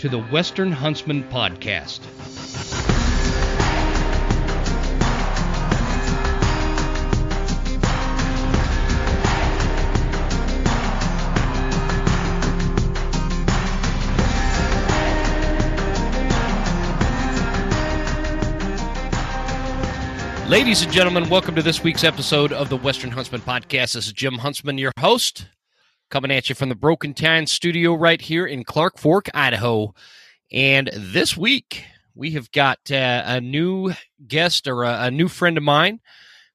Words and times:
to 0.00 0.08
the 0.08 0.18
Western 0.18 0.72
Huntsman 0.72 1.22
Podcast. 1.24 2.00
Ladies 20.48 20.80
and 20.80 20.90
gentlemen, 20.90 21.28
welcome 21.28 21.54
to 21.54 21.62
this 21.62 21.84
week's 21.84 22.04
episode 22.04 22.54
of 22.54 22.70
the 22.70 22.78
Western 22.78 23.10
Huntsman 23.10 23.42
Podcast. 23.42 23.92
This 23.92 24.06
is 24.06 24.12
Jim 24.14 24.38
Huntsman, 24.38 24.78
your 24.78 24.92
host, 24.98 25.44
coming 26.10 26.32
at 26.32 26.48
you 26.48 26.56
from 26.56 26.68
the 26.68 26.74
Broken 26.74 27.14
Tine 27.14 27.46
studio 27.46 27.94
right 27.94 28.20
here 28.20 28.44
in 28.44 28.64
Clark 28.64 28.98
Fork, 28.98 29.28
Idaho. 29.32 29.94
And 30.50 30.90
this 30.92 31.36
week, 31.36 31.84
we 32.16 32.32
have 32.32 32.50
got 32.50 32.78
uh, 32.90 33.22
a 33.24 33.40
new 33.40 33.92
guest 34.26 34.66
or 34.66 34.82
a, 34.82 35.04
a, 35.04 35.10
new 35.10 35.28
friend 35.28 35.56
of 35.56 35.62
mine 35.62 36.00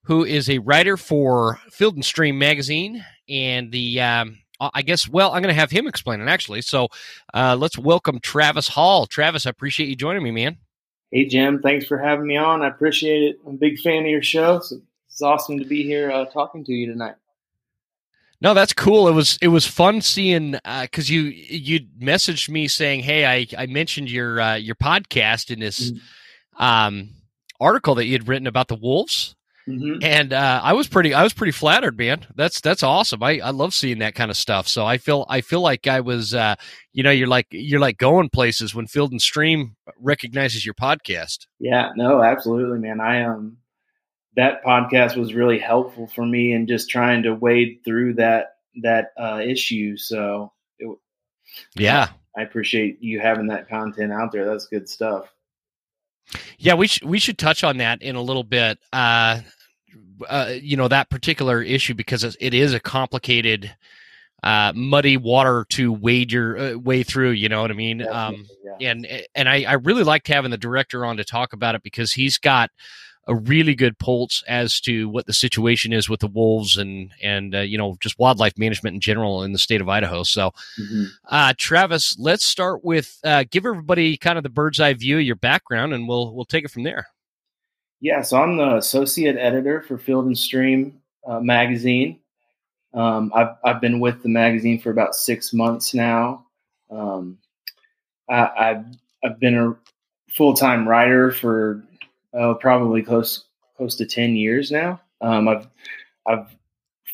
who 0.04 0.26
is 0.26 0.50
a 0.50 0.60
writer 0.60 0.98
for 0.98 1.62
Field 1.72 1.96
and 1.96 2.04
Stream 2.04 2.38
magazine. 2.38 3.04
And 3.30 3.72
the, 3.72 4.02
um, 4.02 4.40
I 4.60 4.82
guess, 4.82 5.08
well, 5.08 5.32
I'm 5.32 5.42
going 5.42 5.56
to 5.56 5.60
have 5.60 5.72
him 5.72 5.88
explain 5.88 6.20
it 6.20 6.28
actually. 6.28 6.62
So 6.62 6.90
uh, 7.34 7.56
let's 7.58 7.78
welcome 7.78 8.20
Travis 8.20 8.68
Hall. 8.68 9.06
Travis, 9.06 9.46
I 9.46 9.52
appreciate 9.52 9.88
you 9.88 9.96
joining 9.96 10.22
me, 10.22 10.32
man. 10.32 10.58
Hey, 11.12 11.26
Jim. 11.26 11.62
Thanks 11.62 11.86
for 11.86 11.98
having 11.98 12.28
me 12.28 12.36
on. 12.36 12.62
I 12.62 12.68
appreciate 12.68 13.24
it. 13.24 13.40
I'm 13.48 13.56
a 13.56 13.58
big 13.58 13.80
fan 13.80 14.04
of 14.04 14.10
your 14.10 14.22
show. 14.22 14.60
So 14.60 14.82
it's 15.08 15.22
awesome 15.22 15.60
to 15.60 15.66
be 15.66 15.84
here 15.84 16.12
uh, 16.12 16.26
talking 16.26 16.66
to 16.66 16.74
you 16.74 16.88
tonight. 16.88 17.16
No, 18.42 18.54
that's 18.54 18.74
cool. 18.74 19.08
It 19.08 19.14
was 19.14 19.38
it 19.42 19.48
was 19.48 19.66
fun 19.66 20.02
seeing 20.02 20.52
because 20.52 21.10
uh, 21.10 21.14
you 21.14 21.22
you 21.22 21.80
messaged 22.00 22.50
me 22.50 22.68
saying, 22.68 23.02
"Hey, 23.02 23.26
I 23.26 23.48
I 23.58 23.66
mentioned 23.66 24.12
your 24.12 24.40
uh, 24.40 24.56
your 24.56 24.76
podcast 24.76 25.52
in 25.52 25.60
this 25.60 25.92
mm-hmm. 25.92 26.64
um, 26.64 27.10
article 27.60 27.96
that 27.96 28.06
you 28.06 28.14
had 28.14 28.28
written 28.28 28.48
about 28.48 28.68
the 28.68 28.76
wolves." 28.76 29.36
Mm-hmm. 29.68 30.04
And 30.04 30.32
uh, 30.32 30.62
I 30.64 30.74
was 30.74 30.88
pretty, 30.88 31.14
I 31.14 31.24
was 31.24 31.34
pretty 31.34 31.52
flattered, 31.52 31.98
man. 31.98 32.26
That's 32.36 32.62
that's 32.62 32.84
awesome. 32.84 33.24
I, 33.24 33.40
I 33.40 33.50
love 33.50 33.74
seeing 33.74 34.00
that 34.00 34.14
kind 34.14 34.30
of 34.30 34.38
stuff. 34.38 34.68
So 34.68 34.86
I 34.86 35.00
feel, 35.00 35.26
I 35.28 35.42
feel 35.42 35.62
like 35.62 35.88
I 35.88 36.02
was, 36.02 36.36
uh, 36.36 36.56
you 36.94 37.02
know, 37.02 37.10
you're 37.10 37.28
like 37.28 37.48
you're 37.50 37.80
like 37.80 37.98
going 37.98 38.30
places 38.30 38.76
when 38.76 38.86
Field 38.86 39.12
and 39.12 39.22
Stream 39.22 39.76
recognizes 40.00 40.66
your 40.66 40.76
podcast. 40.76 41.48
Yeah, 41.60 41.92
no, 41.96 42.22
absolutely, 42.22 42.78
man. 42.78 43.02
I 43.02 43.24
um, 43.24 43.58
that 44.36 44.64
podcast 44.64 45.16
was 45.16 45.34
really 45.34 45.60
helpful 45.60 46.08
for 46.08 46.26
me 46.26 46.54
in 46.54 46.68
just 46.68 46.90
trying 46.90 47.24
to 47.24 47.34
wade 47.34 47.80
through 47.86 48.16
that 48.16 48.58
that 48.82 49.12
uh, 49.18 49.42
issue. 49.44 49.96
So, 49.98 50.52
it, 50.80 50.98
yeah, 51.76 52.10
I 52.38 52.42
appreciate 52.42 53.02
you 53.02 53.20
having 53.20 53.48
that 53.48 53.70
content 53.70 54.12
out 54.12 54.32
there. 54.32 54.46
That's 54.46 54.68
good 54.68 54.90
stuff. 54.90 55.32
Yeah, 56.58 56.74
we 56.74 56.88
should 56.88 57.08
we 57.08 57.20
should 57.20 57.38
touch 57.38 57.64
on 57.64 57.78
that 57.78 58.02
in 58.02 58.16
a 58.16 58.22
little 58.22 58.44
bit. 58.44 58.78
Uh, 58.92 59.42
uh, 60.28 60.54
you 60.62 60.78
know 60.78 60.88
that 60.88 61.10
particular 61.10 61.62
issue 61.62 61.94
because 61.94 62.24
it 62.40 62.54
is 62.54 62.74
a 62.74 62.80
complicated, 62.80 63.74
uh, 64.44 64.74
muddy 64.76 65.18
water 65.18 65.66
to 65.70 65.94
wade 65.94 66.32
your 66.32 66.58
uh, 66.58 66.78
way 66.78 67.04
through. 67.04 67.32
You 67.32 67.50
know 67.50 67.62
what 67.62 67.72
I 67.72 67.76
mean? 67.76 68.06
Um, 68.06 68.46
yeah. 68.80 68.92
And 68.92 69.08
and 69.34 69.48
I, 69.48 69.64
I 69.64 69.74
really 69.74 70.04
liked 70.04 70.28
having 70.28 70.52
the 70.52 70.58
director 70.58 71.06
on 71.06 71.18
to 71.18 71.24
talk 71.24 71.54
about 71.54 71.76
it 71.76 71.84
because 71.84 72.12
he's 72.12 72.38
got 72.38 72.70
a 73.28 73.36
really 73.36 73.76
good 73.76 73.98
pulse 73.98 74.44
as 74.48 74.80
to 74.82 75.10
what 75.10 75.26
the 75.26 75.34
situation 75.34 75.92
is 75.92 76.10
with 76.10 76.20
the 76.20 76.28
wolves 76.28 76.78
and 76.78 77.12
and 77.22 77.56
uh, 77.56 77.60
you 77.60 77.78
know 77.78 77.98
just 78.00 78.20
wildlife 78.20 78.58
management 78.58 78.94
in 78.94 79.00
general 79.00 79.44
in 79.44 79.52
the 79.52 79.60
state 79.60 79.82
of 79.82 79.90
Idaho. 79.90 80.24
So, 80.24 80.52
mm-hmm. 80.80 81.06
uh, 81.30 81.54
Travis, 81.58 82.16
let's 82.20 82.46
start 82.46 82.84
with 82.84 83.20
uh, 83.24 83.46
give 83.50 83.66
everybody 83.66 84.18
kind 84.18 84.38
of 84.38 84.44
the 84.44 84.50
bird's 84.50 84.80
eye 84.80 84.94
view 84.94 85.18
of 85.18 85.24
your 85.24 85.36
background, 85.36 85.94
and 85.94 86.08
we'll 86.08 86.34
we'll 86.34 86.46
take 86.46 86.66
it 86.66 86.72
from 86.72 86.84
there. 86.84 87.08
Yeah, 88.02 88.22
so 88.22 88.42
I'm 88.42 88.58
the 88.58 88.76
associate 88.76 89.38
editor 89.38 89.82
for 89.82 89.98
Field 89.98 90.26
and 90.26 90.38
Stream 90.38 91.02
uh, 91.26 91.40
magazine. 91.40 92.20
Um, 92.94 93.32
I've 93.34 93.56
I've 93.64 93.82
been 93.82 94.00
with 94.00 94.22
the 94.22 94.30
magazine 94.30 94.80
for 94.80 94.92
about 94.92 95.16
six 95.16 95.54
months 95.54 95.94
now. 95.94 96.46
Um, 96.92 97.40
I, 98.30 98.50
I've 98.58 98.86
I've 99.24 99.40
been 99.40 99.58
a 99.58 99.76
full 100.32 100.54
time 100.54 100.88
writer 100.88 101.32
for 101.32 101.84
uh, 102.38 102.54
probably 102.56 103.02
close 103.02 103.46
close 103.78 103.96
to 103.96 104.06
ten 104.06 104.36
years 104.36 104.72
now. 104.72 105.02
Um, 105.22 105.48
I've 105.48 105.68
I've 106.28 106.56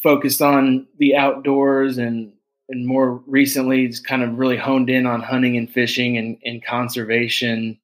focused 0.04 0.42
on 0.42 0.88
the 0.98 1.16
outdoors 1.16 1.98
and 1.98 2.34
and 2.70 2.88
more 2.88 3.22
recently 3.28 3.86
it's 3.86 4.00
kind 4.00 4.24
of 4.24 4.38
really 4.38 4.58
honed 4.58 4.90
in 4.90 5.06
on 5.06 5.22
hunting 5.22 5.58
and 5.58 5.70
fishing 5.70 6.18
and, 6.18 6.38
and 6.46 6.64
conservation. 6.64 7.78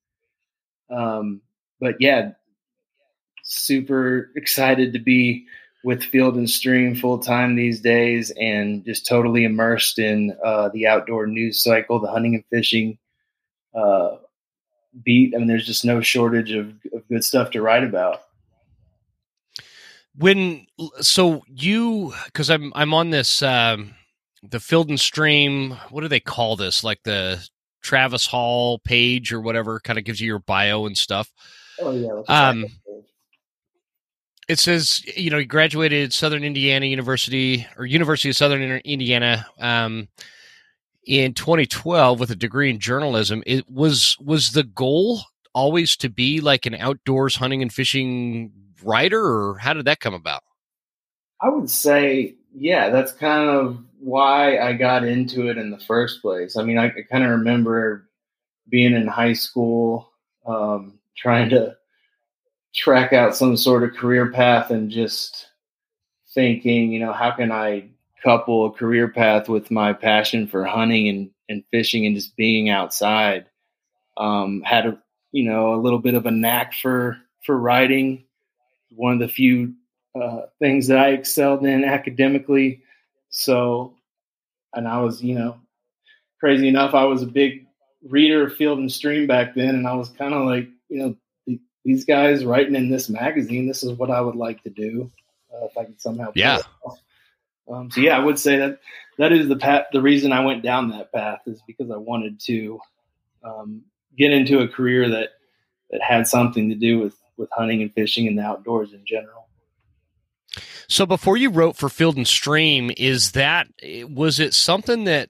Um, 0.89 1.41
but 1.79 1.95
yeah, 1.99 2.31
super 3.43 4.31
excited 4.35 4.93
to 4.93 4.99
be 4.99 5.45
with 5.83 6.03
Field 6.03 6.35
and 6.35 6.49
Stream 6.49 6.95
full 6.95 7.19
time 7.19 7.55
these 7.55 7.81
days 7.81 8.31
and 8.39 8.83
just 8.85 9.05
totally 9.05 9.43
immersed 9.43 9.99
in 9.99 10.35
uh, 10.43 10.69
the 10.73 10.87
outdoor 10.87 11.27
news 11.27 11.61
cycle, 11.61 11.99
the 11.99 12.09
hunting 12.09 12.35
and 12.35 12.43
fishing 12.49 12.97
uh, 13.75 14.17
beat. 15.03 15.33
I 15.35 15.39
mean, 15.39 15.47
there's 15.47 15.65
just 15.65 15.85
no 15.85 16.01
shortage 16.01 16.51
of, 16.51 16.73
of 16.93 17.07
good 17.09 17.23
stuff 17.23 17.51
to 17.51 17.61
write 17.61 17.83
about. 17.83 18.23
When 20.15 20.65
so 21.01 21.43
you 21.47 22.13
because 22.25 22.49
I'm 22.49 22.71
I'm 22.75 22.93
on 22.93 23.11
this 23.11 23.43
um, 23.43 23.93
the 24.43 24.59
Field 24.59 24.89
and 24.89 24.99
Stream. 24.99 25.71
What 25.89 26.01
do 26.01 26.07
they 26.07 26.19
call 26.19 26.55
this? 26.55 26.83
Like 26.83 27.03
the 27.03 27.47
Travis 27.81 28.25
Hall 28.25 28.79
page 28.79 29.31
or 29.31 29.41
whatever, 29.41 29.79
kind 29.79 29.99
of 29.99 30.05
gives 30.05 30.19
you 30.19 30.27
your 30.27 30.39
bio 30.39 30.85
and 30.85 30.97
stuff. 30.97 31.31
Oh 31.79 31.91
yeah. 31.91 32.21
Um, 32.27 32.65
it 34.47 34.59
says 34.59 35.03
you 35.15 35.29
know 35.29 35.37
he 35.37 35.45
graduated 35.45 36.13
Southern 36.13 36.43
Indiana 36.43 36.87
University 36.87 37.67
or 37.77 37.85
University 37.85 38.29
of 38.29 38.35
Southern 38.35 38.61
Indiana. 38.79 39.45
Um, 39.59 40.07
in 41.07 41.33
2012 41.33 42.19
with 42.19 42.29
a 42.29 42.35
degree 42.35 42.69
in 42.69 42.79
journalism 42.79 43.41
it 43.47 43.69
was 43.69 44.17
was 44.19 44.51
the 44.51 44.63
goal 44.63 45.21
always 45.53 45.95
to 45.95 46.09
be 46.09 46.41
like 46.41 46.65
an 46.65 46.75
outdoors 46.75 47.37
hunting 47.37 47.61
and 47.61 47.73
fishing 47.73 48.51
writer 48.83 49.19
or 49.19 49.57
how 49.57 49.73
did 49.73 49.85
that 49.85 49.99
come 49.99 50.13
about? 50.13 50.43
I 51.41 51.49
would 51.49 51.69
say 51.69 52.35
yeah 52.53 52.89
that's 52.89 53.11
kind 53.11 53.49
of 53.49 53.77
why 53.99 54.57
i 54.59 54.73
got 54.73 55.03
into 55.03 55.49
it 55.49 55.57
in 55.57 55.71
the 55.71 55.79
first 55.79 56.21
place. 56.21 56.57
I 56.57 56.63
mean 56.63 56.77
i, 56.77 56.85
I 56.85 57.01
kind 57.09 57.23
of 57.23 57.31
remember 57.31 58.07
being 58.69 58.93
in 58.93 59.07
high 59.07 59.33
school 59.33 60.11
um, 60.45 60.99
trying 61.15 61.49
to 61.49 61.77
track 62.75 63.13
out 63.13 63.35
some 63.35 63.55
sort 63.57 63.83
of 63.83 63.95
career 63.95 64.31
path 64.31 64.71
and 64.71 64.91
just 64.91 65.47
thinking 66.33 66.91
you 66.91 66.99
know 66.99 67.13
how 67.13 67.31
can 67.31 67.51
i 67.51 67.89
couple 68.23 68.65
a 68.65 68.71
career 68.71 69.07
path 69.07 69.49
with 69.49 69.71
my 69.71 69.93
passion 69.93 70.47
for 70.47 70.65
hunting 70.65 71.07
and, 71.07 71.29
and 71.49 71.63
fishing 71.71 72.05
and 72.05 72.15
just 72.15 72.35
being 72.35 72.69
outside. 72.69 73.45
Um, 74.17 74.61
had 74.65 74.85
a 74.85 74.99
you 75.31 75.43
know 75.43 75.75
a 75.75 75.81
little 75.81 75.99
bit 75.99 76.15
of 76.15 76.25
a 76.25 76.31
knack 76.31 76.73
for 76.73 77.17
for 77.45 77.57
writing. 77.57 78.25
One 78.89 79.13
of 79.13 79.19
the 79.19 79.27
few 79.27 79.73
uh, 80.19 80.43
things 80.59 80.87
that 80.87 80.97
I 80.97 81.09
excelled 81.09 81.65
in 81.65 81.83
academically. 81.83 82.81
So, 83.29 83.93
and 84.73 84.87
I 84.87 85.01
was 85.01 85.21
you 85.23 85.35
know 85.35 85.57
crazy 86.39 86.67
enough. 86.67 86.93
I 86.93 87.03
was 87.03 87.21
a 87.21 87.27
big 87.27 87.67
reader 88.07 88.47
of 88.47 88.55
Field 88.55 88.79
and 88.79 88.91
Stream 88.91 89.27
back 89.27 89.55
then, 89.55 89.75
and 89.75 89.87
I 89.87 89.93
was 89.93 90.09
kind 90.09 90.33
of 90.33 90.45
like 90.45 90.67
you 90.89 90.99
know 90.99 91.57
these 91.85 92.05
guys 92.05 92.43
writing 92.43 92.75
in 92.75 92.89
this 92.89 93.09
magazine. 93.09 93.67
This 93.67 93.83
is 93.83 93.93
what 93.93 94.11
I 94.11 94.21
would 94.21 94.35
like 94.35 94.63
to 94.63 94.69
do 94.69 95.11
uh, 95.53 95.65
if 95.65 95.77
I 95.77 95.85
could 95.85 96.01
somehow. 96.01 96.31
Yeah. 96.35 96.59
Um, 97.71 97.91
so 97.91 98.01
yeah, 98.01 98.15
I 98.15 98.19
would 98.19 98.39
say 98.39 98.57
that 98.57 98.79
that 99.17 99.31
is 99.31 99.47
the 99.47 99.55
path. 99.55 99.85
The 99.91 100.01
reason 100.01 100.31
I 100.31 100.43
went 100.43 100.63
down 100.63 100.89
that 100.89 101.11
path 101.11 101.41
is 101.45 101.61
because 101.67 101.91
I 101.91 101.97
wanted 101.97 102.39
to 102.41 102.79
um, 103.43 103.81
get 104.17 104.31
into 104.31 104.59
a 104.59 104.67
career 104.67 105.09
that 105.09 105.29
that 105.91 106.01
had 106.01 106.27
something 106.27 106.69
to 106.69 106.75
do 106.75 106.99
with 106.99 107.15
with 107.37 107.49
hunting 107.51 107.81
and 107.81 107.93
fishing 107.93 108.27
and 108.27 108.37
the 108.37 108.43
outdoors 108.43 108.93
in 108.93 109.03
general. 109.05 109.47
So 110.87 111.05
before 111.05 111.37
you 111.37 111.49
wrote 111.49 111.75
for 111.75 111.89
Field 111.89 112.17
and 112.17 112.27
Stream, 112.27 112.91
is 112.97 113.31
that 113.31 113.67
was 114.09 114.39
it 114.39 114.53
something 114.53 115.03
that 115.03 115.29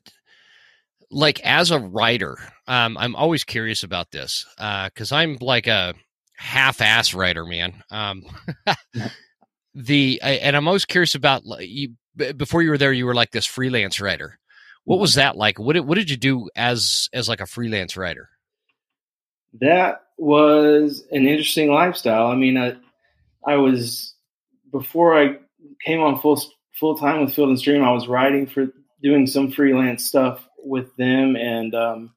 like 1.09 1.39
as 1.41 1.71
a 1.71 1.79
writer, 1.79 2.37
um, 2.67 2.97
I'm 2.97 3.15
always 3.15 3.43
curious 3.43 3.83
about 3.83 4.11
this 4.11 4.45
because 4.57 5.11
uh, 5.11 5.15
I'm 5.15 5.37
like 5.41 5.67
a 5.67 5.93
half-ass 6.35 7.13
writer, 7.13 7.45
man. 7.45 7.83
Um, 7.89 8.23
the 9.75 10.19
and 10.21 10.55
I'm 10.55 10.67
always 10.67 10.85
curious 10.85 11.15
about 11.15 11.43
you. 11.59 11.93
Before 12.35 12.61
you 12.61 12.69
were 12.69 12.77
there, 12.77 12.93
you 12.93 13.05
were 13.05 13.15
like 13.15 13.31
this 13.31 13.45
freelance 13.45 13.99
writer. 13.99 14.39
What 14.83 14.99
was 14.99 15.15
that 15.15 15.35
like? 15.35 15.59
What 15.59 15.73
did, 15.73 15.81
what 15.81 15.95
did 15.95 16.09
you 16.09 16.17
do 16.17 16.49
as 16.55 17.09
as 17.13 17.27
like 17.27 17.41
a 17.41 17.45
freelance 17.45 17.97
writer? 17.97 18.29
That 19.59 20.03
was 20.17 21.03
an 21.11 21.27
interesting 21.27 21.71
lifestyle. 21.71 22.27
I 22.27 22.35
mean, 22.35 22.57
I 22.57 22.75
I 23.45 23.55
was 23.55 24.15
before 24.71 25.17
I 25.17 25.37
came 25.83 26.01
on 26.01 26.19
full 26.19 26.41
full 26.73 26.97
time 26.97 27.21
with 27.21 27.33
Field 27.33 27.49
and 27.49 27.59
Stream. 27.59 27.83
I 27.83 27.91
was 27.91 28.07
writing 28.07 28.47
for 28.47 28.67
doing 29.01 29.27
some 29.27 29.51
freelance 29.51 30.05
stuff 30.05 30.47
with 30.63 30.95
them 30.95 31.35
and 31.35 31.73
um, 31.75 32.13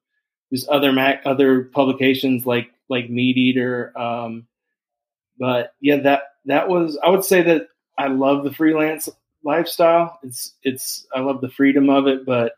there's 0.50 0.66
other 0.68 0.92
Mac, 0.92 1.22
other 1.24 1.64
publications 1.64 2.46
like 2.46 2.70
like 2.88 3.08
Meat 3.08 3.36
Eater. 3.36 3.96
Um, 3.98 4.46
but 5.38 5.72
yeah, 5.80 5.96
that 5.98 6.22
that 6.46 6.68
was 6.68 6.98
I 7.02 7.10
would 7.10 7.24
say 7.24 7.42
that 7.42 7.68
I 7.98 8.08
love 8.08 8.44
the 8.44 8.52
freelance 8.52 9.08
lifestyle. 9.44 10.18
It's 10.22 10.54
it's 10.62 11.06
I 11.14 11.20
love 11.20 11.40
the 11.40 11.50
freedom 11.50 11.90
of 11.90 12.06
it, 12.06 12.26
but 12.26 12.54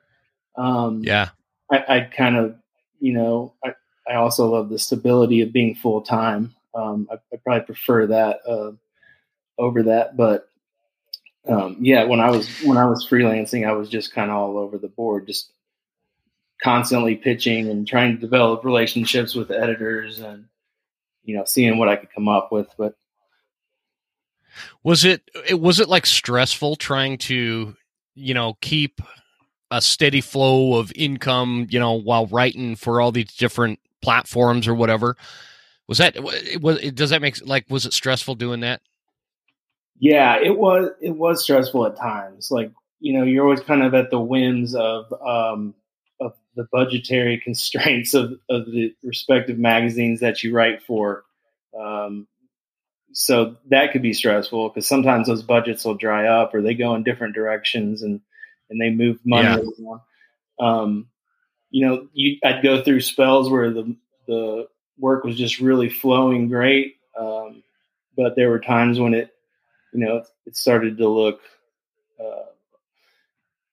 um, 0.57 1.03
yeah, 1.05 1.31
I, 1.71 1.85
I 1.89 2.01
kind 2.01 2.37
of 2.37 2.57
you 3.01 3.13
know 3.13 3.55
I, 3.65 3.75
I 4.09 4.15
also 4.15 4.47
love 4.47 4.69
the 4.69 4.79
stability 4.79 5.41
of 5.43 5.53
being 5.53 5.75
full 5.75 6.03
time. 6.03 6.55
Um, 6.75 7.09
I, 7.11 7.15
I, 7.33 7.37
probably 7.45 7.67
prefer 7.67 8.07
that 8.07 8.41
uh, 8.49 8.73
over 9.59 9.83
that, 9.85 10.17
but 10.17 10.49
um, 11.49 11.77
yeah, 11.81 12.05
when 12.05 12.21
I 12.21 12.31
was 12.31 12.49
when 12.63 12.79
I 12.79 12.87
was 12.87 13.07
freelancing, 13.07 13.67
I 13.67 13.73
was 13.73 13.89
just 13.89 14.15
kind 14.15 14.31
of 14.31 14.37
all 14.37 14.59
over 14.59 14.79
the 14.79 14.89
board, 14.89 15.27
just 15.27 15.53
constantly 16.63 17.17
pitching 17.17 17.69
and 17.69 17.87
trying 17.87 18.15
to 18.15 18.21
develop 18.21 18.65
relationships 18.65 19.35
with 19.35 19.51
editors 19.51 20.21
and 20.21 20.45
you 21.25 21.37
know 21.37 21.45
seeing 21.45 21.79
what 21.79 21.89
I 21.89 21.97
could 21.97 22.13
come 22.13 22.29
up 22.29 22.53
with. 22.53 22.69
But 22.79 22.95
was 24.83 25.05
it 25.05 25.23
was 25.51 25.81
it 25.81 25.89
like 25.89 26.07
stressful 26.07 26.77
trying 26.77 27.19
to 27.19 27.77
you 28.15 28.35
know 28.35 28.55
keep 28.61 29.01
a 29.71 29.81
steady 29.81 30.21
flow 30.21 30.79
of 30.79 30.93
income 30.95 31.67
you 31.71 31.81
know 31.81 31.93
while 31.93 32.27
writing 32.27 32.77
for 32.77 33.01
all 33.01 33.13
these 33.13 33.35
different 33.35 33.79
platforms 34.01 34.69
or 34.69 34.75
whatever? 34.75 35.17
Was 35.89 35.99
that 35.99 36.17
was 36.61 36.81
does 36.93 37.11
that 37.11 37.23
make 37.23 37.45
like 37.47 37.67
was 37.69 37.87
it 37.87 37.93
stressful 37.93 38.35
doing 38.35 38.61
that? 38.61 38.83
Yeah, 39.99 40.37
it 40.43 40.59
was. 40.59 40.91
It 41.01 41.17
was 41.17 41.45
stressful 41.45 41.87
at 41.87 41.97
times. 41.97 42.51
Like 42.51 42.73
you 42.99 43.13
know, 43.13 43.25
you're 43.25 43.45
always 43.45 43.61
kind 43.61 43.83
of 43.83 43.95
at 43.95 44.11
the 44.11 44.21
whims 44.21 44.75
of 44.75 45.13
um, 45.25 45.75
of 46.21 46.35
the 46.57 46.67
budgetary 46.73 47.39
constraints 47.45 48.13
of, 48.13 48.33
of 48.51 48.67
the 48.67 48.95
respective 49.05 49.59
magazines 49.59 50.19
that 50.21 50.43
you 50.43 50.53
write 50.55 50.83
for. 50.83 51.25
Um, 51.79 52.27
so 53.13 53.57
that 53.69 53.93
could 53.93 54.03
be 54.03 54.13
stressful 54.13 54.69
because 54.69 54.87
sometimes 54.87 55.27
those 55.27 55.43
budgets 55.43 55.85
will 55.85 55.95
dry 55.95 56.27
up 56.27 56.55
or 56.55 56.63
they 56.63 56.75
go 56.75 56.95
in 56.95 57.03
different 57.03 57.35
directions 57.35 58.03
and 58.03 58.21
and 58.71 58.81
they 58.81 58.91
move 58.91 59.19
money 59.25 59.63
yeah. 59.79 59.97
Um, 60.59 61.09
you 61.71 61.87
know, 61.87 62.07
you, 62.13 62.37
I'd 62.45 62.63
go 62.63 62.83
through 62.83 63.01
spells 63.01 63.51
where 63.51 63.71
the 63.71 63.97
the 64.27 64.69
work 64.99 65.25
was 65.25 65.37
just 65.37 65.59
really 65.59 65.89
flowing 65.89 66.49
great, 66.49 66.97
um, 67.19 67.63
but 68.17 68.37
there 68.37 68.51
were 68.51 68.61
times 68.61 69.01
when 69.01 69.15
it 69.15 69.33
you 69.93 70.01
know, 70.01 70.23
it 70.47 70.57
started 70.57 70.97
to 70.99 71.09
look, 71.09 71.41
uh, 72.19 72.47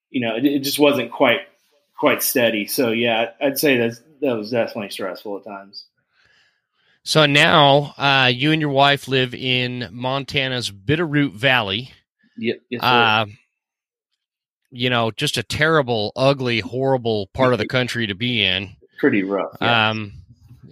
you 0.09 0.21
know, 0.21 0.35
it, 0.35 0.45
it, 0.45 0.59
just 0.59 0.80
wasn't 0.80 1.12
quite 1.12 1.42
quite 1.97 2.21
steady. 2.21 2.65
So 2.68 2.92
yeah, 2.92 3.31
I'd 3.42 3.59
say 3.59 3.77
that 3.77 4.00
that 4.21 4.35
was 4.35 4.51
definitely 4.51 4.89
stressful 4.89 5.38
at 5.38 5.45
times. 5.45 5.85
So 7.09 7.25
now, 7.25 7.95
uh, 7.97 8.29
you 8.31 8.51
and 8.51 8.61
your 8.61 8.69
wife 8.69 9.07
live 9.07 9.33
in 9.33 9.89
Montana's 9.91 10.69
Bitterroot 10.69 11.31
Valley. 11.31 11.91
Yep. 12.38 12.57
Yes, 12.69 12.83
uh, 12.83 13.25
you 14.69 14.91
know, 14.91 15.09
just 15.09 15.35
a 15.39 15.41
terrible, 15.41 16.11
ugly, 16.15 16.59
horrible 16.59 17.25
part 17.33 17.53
of 17.53 17.57
the 17.57 17.65
country 17.65 18.06
to 18.06 18.13
be 18.13 18.44
in. 18.44 18.75
Pretty 19.00 19.23
rough. 19.23 19.57
Yeah. 19.59 19.89
Um, 19.89 20.13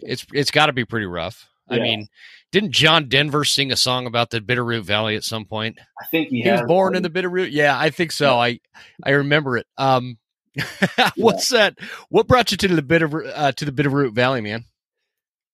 it's 0.04 0.28
it's 0.32 0.52
got 0.52 0.68
to 0.68 0.74
be 0.74 0.86
pretty 0.86 1.08
rough. 1.08 1.50
Yeah. 1.72 1.78
I 1.78 1.80
mean, 1.80 2.08
didn't 2.52 2.70
John 2.70 3.10
Denver 3.10 3.44
sing 3.44 3.72
a 3.72 3.76
song 3.76 4.06
about 4.06 4.30
the 4.30 4.40
Bitterroot 4.40 4.84
Valley 4.84 5.16
at 5.16 5.24
some 5.24 5.46
point? 5.46 5.80
I 6.00 6.06
think 6.06 6.30
he, 6.30 6.44
he 6.44 6.52
was 6.52 6.62
born 6.68 6.96
in 6.96 7.02
the 7.02 7.10
Bitterroot. 7.10 7.50
Yeah, 7.50 7.76
I 7.76 7.90
think 7.90 8.12
so. 8.12 8.38
I 8.38 8.60
I 9.04 9.10
remember 9.10 9.58
it. 9.58 9.66
Um, 9.80 10.20
what's 11.16 11.52
yeah. 11.52 11.72
that? 11.72 11.80
What 12.10 12.28
brought 12.28 12.52
you 12.52 12.58
to 12.58 12.68
the 12.68 12.84
Bitter 12.84 13.26
uh, 13.26 13.54
to 13.54 13.66
the 13.66 13.72
Bitterroot 13.72 14.14
Valley, 14.14 14.42
man? 14.42 14.66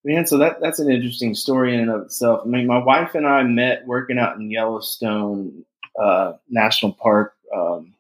Man, 0.06 0.26
so 0.26 0.38
that 0.38 0.60
that's 0.60 0.80
an 0.80 0.92
interesting 0.92 1.34
story 1.34 1.74
in 1.74 1.80
and 1.80 1.92
of 1.92 2.02
itself. 2.02 2.42
I 2.44 2.48
mean, 2.48 2.68
my 2.68 2.78
wife 2.78 3.16
and 3.16 3.26
I 3.26 3.44
met 3.44 3.88
working 3.88 4.20
out 4.20 4.36
in 4.36 4.52
Yellowstone 4.52 5.64
uh, 6.02 6.34
National 6.50 6.92
Park. 6.94 7.36
Um, 7.56 7.94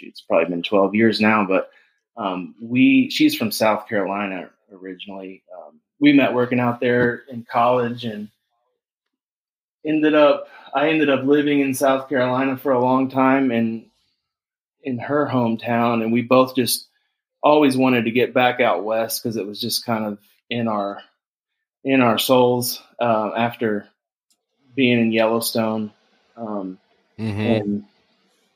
it's 0.00 0.20
probably 0.22 0.50
been 0.50 0.62
twelve 0.62 0.94
years 0.94 1.20
now, 1.20 1.46
but 1.46 1.70
um, 2.16 2.56
we 2.60 3.10
she's 3.10 3.36
from 3.36 3.52
South 3.52 3.88
Carolina 3.88 4.50
originally. 4.72 5.42
Um, 5.56 5.80
we 6.00 6.12
met 6.12 6.34
working 6.34 6.60
out 6.60 6.80
there 6.80 7.22
in 7.30 7.46
college 7.48 8.04
and 8.04 8.28
ended 9.86 10.14
up 10.14 10.48
I 10.74 10.88
ended 10.88 11.10
up 11.10 11.24
living 11.24 11.60
in 11.60 11.74
South 11.74 12.08
Carolina 12.08 12.56
for 12.56 12.72
a 12.72 12.80
long 12.80 13.08
time 13.08 13.50
and 13.50 13.86
in 14.82 14.98
her 14.98 15.26
hometown 15.26 16.02
and 16.02 16.12
we 16.12 16.22
both 16.22 16.54
just 16.54 16.88
always 17.42 17.76
wanted 17.76 18.04
to 18.04 18.10
get 18.10 18.34
back 18.34 18.60
out 18.60 18.84
west 18.84 19.22
because 19.22 19.36
it 19.36 19.46
was 19.46 19.60
just 19.60 19.86
kind 19.86 20.04
of 20.04 20.18
in 20.50 20.68
our 20.68 21.00
in 21.84 22.00
our 22.00 22.18
souls 22.18 22.82
uh, 23.00 23.30
after 23.36 23.88
being 24.74 25.00
in 25.00 25.12
Yellowstone 25.12 25.92
um, 26.36 26.78
mm-hmm. 27.18 27.40
and 27.40 27.84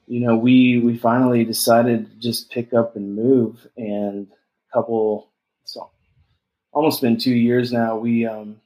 you 0.06 0.20
know 0.20 0.36
we 0.36 0.78
we 0.80 0.96
finally 0.96 1.44
decided 1.44 2.10
to 2.10 2.16
just 2.18 2.50
pick 2.50 2.72
up 2.74 2.96
and 2.96 3.14
move 3.16 3.66
and 3.76 4.26
a 4.70 4.76
couple 4.76 5.28
so 5.64 5.90
almost 6.72 7.00
been 7.00 7.18
two 7.18 7.34
years 7.34 7.72
now. 7.72 7.96
We 7.96 8.26
um, 8.26 8.60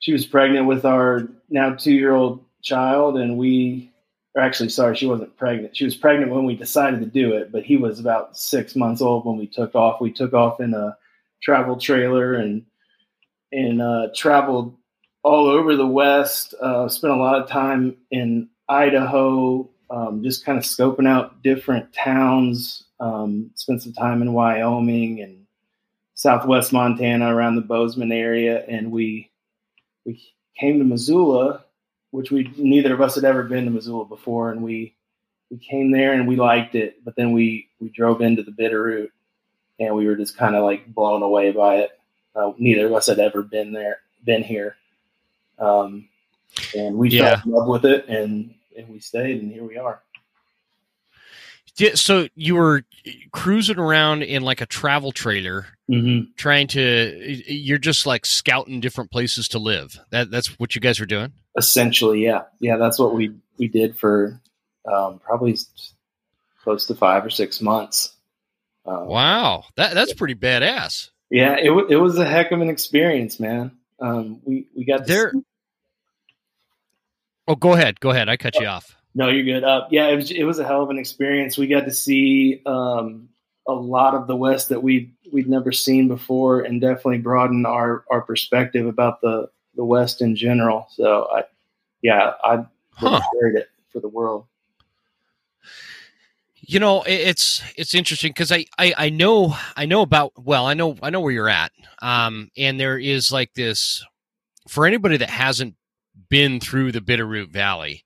she 0.00 0.12
was 0.12 0.26
pregnant 0.26 0.66
with 0.66 0.84
our 0.84 1.28
now 1.48 1.74
two 1.74 1.92
year 1.92 2.12
old 2.12 2.44
child, 2.62 3.16
and 3.16 3.36
we 3.38 3.92
or 4.34 4.42
actually 4.42 4.70
sorry, 4.70 4.96
she 4.96 5.06
wasn't 5.06 5.36
pregnant. 5.36 5.76
She 5.76 5.84
was 5.84 5.94
pregnant 5.94 6.32
when 6.32 6.44
we 6.44 6.56
decided 6.56 7.00
to 7.00 7.06
do 7.06 7.34
it, 7.34 7.52
but 7.52 7.64
he 7.64 7.76
was 7.76 8.00
about 8.00 8.36
six 8.36 8.74
months 8.74 9.00
old 9.00 9.24
when 9.24 9.36
we 9.36 9.46
took 9.46 9.74
off. 9.74 10.00
We 10.00 10.12
took 10.12 10.32
off 10.32 10.60
in 10.60 10.74
a 10.74 10.96
travel 11.42 11.76
trailer 11.76 12.34
and 12.34 12.64
and 13.52 13.80
uh, 13.80 14.08
traveled 14.14 14.76
all 15.22 15.46
over 15.46 15.76
the 15.76 15.86
West. 15.86 16.54
Uh, 16.60 16.88
spent 16.88 17.12
a 17.12 17.16
lot 17.16 17.40
of 17.40 17.48
time 17.48 17.96
in 18.10 18.48
Idaho, 18.68 19.68
um, 19.90 20.22
just 20.22 20.44
kind 20.44 20.58
of 20.58 20.64
scoping 20.64 21.08
out 21.08 21.42
different 21.42 21.92
towns. 21.92 22.84
Um, 23.00 23.50
spent 23.54 23.82
some 23.82 23.92
time 23.92 24.22
in 24.22 24.32
Wyoming 24.32 25.20
and 25.20 25.44
southwest 26.14 26.72
Montana 26.72 27.34
around 27.34 27.56
the 27.56 27.62
Bozeman 27.62 28.12
area, 28.12 28.64
and 28.66 28.90
we 28.90 29.30
we 30.04 30.20
came 30.58 30.78
to 30.78 30.84
Missoula, 30.84 31.64
which 32.10 32.30
we 32.30 32.52
neither 32.56 32.94
of 32.94 33.00
us 33.00 33.14
had 33.14 33.24
ever 33.24 33.42
been 33.42 33.64
to 33.64 33.70
Missoula 33.70 34.04
before, 34.04 34.50
and 34.50 34.62
we 34.62 34.94
we 35.50 35.58
came 35.58 35.90
there 35.90 36.12
and 36.12 36.26
we 36.26 36.36
liked 36.36 36.74
it, 36.74 37.04
but 37.04 37.16
then 37.16 37.32
we 37.32 37.68
we 37.80 37.88
drove 37.90 38.20
into 38.20 38.42
the 38.42 38.52
Bitterroot, 38.52 39.08
and 39.78 39.94
we 39.94 40.06
were 40.06 40.16
just 40.16 40.36
kind 40.36 40.54
of 40.54 40.64
like 40.64 40.92
blown 40.92 41.22
away 41.22 41.52
by 41.52 41.76
it. 41.76 41.90
Uh, 42.34 42.52
neither 42.58 42.86
of 42.86 42.92
us 42.92 43.06
had 43.06 43.18
ever 43.18 43.42
been 43.42 43.72
there, 43.72 43.98
been 44.24 44.42
here, 44.42 44.76
um, 45.58 46.08
and 46.76 46.96
we 46.96 47.10
yeah. 47.10 47.36
fell 47.36 47.42
in 47.44 47.52
love 47.52 47.68
with 47.68 47.84
it, 47.84 48.08
and 48.08 48.54
and 48.76 48.88
we 48.88 48.98
stayed, 48.98 49.40
and 49.40 49.52
here 49.52 49.64
we 49.64 49.78
are. 49.78 50.00
Yeah, 51.76 51.90
so 51.94 52.28
you 52.36 52.54
were 52.54 52.84
cruising 53.32 53.78
around 53.78 54.22
in 54.22 54.42
like 54.42 54.60
a 54.60 54.66
travel 54.66 55.10
trailer, 55.10 55.66
mm-hmm. 55.90 56.30
trying 56.36 56.68
to. 56.68 57.42
You're 57.52 57.78
just 57.78 58.06
like 58.06 58.26
scouting 58.26 58.80
different 58.80 59.10
places 59.10 59.48
to 59.48 59.58
live. 59.58 59.98
That 60.10 60.30
that's 60.30 60.58
what 60.58 60.74
you 60.74 60.80
guys 60.80 61.00
were 61.00 61.06
doing. 61.06 61.32
Essentially, 61.56 62.24
yeah, 62.24 62.42
yeah. 62.60 62.76
That's 62.76 62.98
what 62.98 63.14
we 63.14 63.34
we 63.58 63.66
did 63.66 63.96
for 63.96 64.40
um, 64.90 65.18
probably 65.18 65.56
close 66.62 66.86
to 66.86 66.94
five 66.94 67.24
or 67.24 67.30
six 67.30 67.60
months. 67.60 68.13
Um, 68.86 69.06
wow, 69.06 69.64
that 69.76 69.94
that's 69.94 70.12
pretty 70.12 70.34
badass. 70.34 71.10
Yeah, 71.30 71.56
it 71.58 71.70
it 71.90 71.96
was 71.96 72.18
a 72.18 72.26
heck 72.26 72.52
of 72.52 72.60
an 72.60 72.68
experience, 72.68 73.40
man. 73.40 73.72
Um, 74.00 74.40
we 74.44 74.66
we 74.76 74.84
got 74.84 75.06
there. 75.06 75.32
See- 75.32 75.44
oh, 77.48 77.56
go 77.56 77.72
ahead, 77.72 78.00
go 78.00 78.10
ahead. 78.10 78.28
I 78.28 78.36
cut 78.36 78.56
you 78.56 78.66
off. 78.66 78.96
No, 79.14 79.28
you're 79.28 79.44
good. 79.44 79.64
Uh, 79.64 79.86
yeah, 79.90 80.08
it 80.08 80.16
was 80.16 80.30
it 80.30 80.44
was 80.44 80.58
a 80.58 80.66
hell 80.66 80.82
of 80.82 80.90
an 80.90 80.98
experience. 80.98 81.56
We 81.56 81.66
got 81.66 81.84
to 81.84 81.92
see 81.92 82.60
um, 82.66 83.28
a 83.66 83.72
lot 83.72 84.14
of 84.14 84.26
the 84.26 84.36
West 84.36 84.68
that 84.68 84.82
we 84.82 85.12
we'd 85.32 85.48
never 85.48 85.72
seen 85.72 86.08
before, 86.08 86.60
and 86.60 86.80
definitely 86.80 87.18
broaden 87.18 87.64
our 87.64 88.04
our 88.10 88.20
perspective 88.20 88.86
about 88.86 89.20
the 89.20 89.48
the 89.76 89.84
West 89.84 90.20
in 90.20 90.36
general. 90.36 90.88
So 90.90 91.28
I, 91.32 91.44
yeah, 92.02 92.32
I 92.42 92.64
huh. 92.92 93.20
it 93.54 93.70
for 93.92 94.00
the 94.00 94.08
world. 94.08 94.46
You 96.66 96.80
know, 96.80 97.02
it's 97.06 97.62
it's 97.76 97.94
interesting 97.94 98.30
because 98.30 98.52
I, 98.52 98.66
I 98.78 98.94
I 98.96 99.10
know 99.10 99.56
I 99.76 99.86
know 99.86 100.02
about 100.02 100.32
well 100.36 100.66
I 100.66 100.74
know 100.74 100.96
I 101.02 101.10
know 101.10 101.20
where 101.20 101.32
you're 101.32 101.48
at, 101.48 101.72
um, 102.02 102.50
and 102.56 102.78
there 102.78 102.98
is 102.98 103.30
like 103.30 103.54
this 103.54 104.04
for 104.68 104.86
anybody 104.86 105.16
that 105.18 105.30
hasn't 105.30 105.74
been 106.28 106.60
through 106.60 106.92
the 106.92 107.00
Bitterroot 107.00 107.50
Valley, 107.50 108.04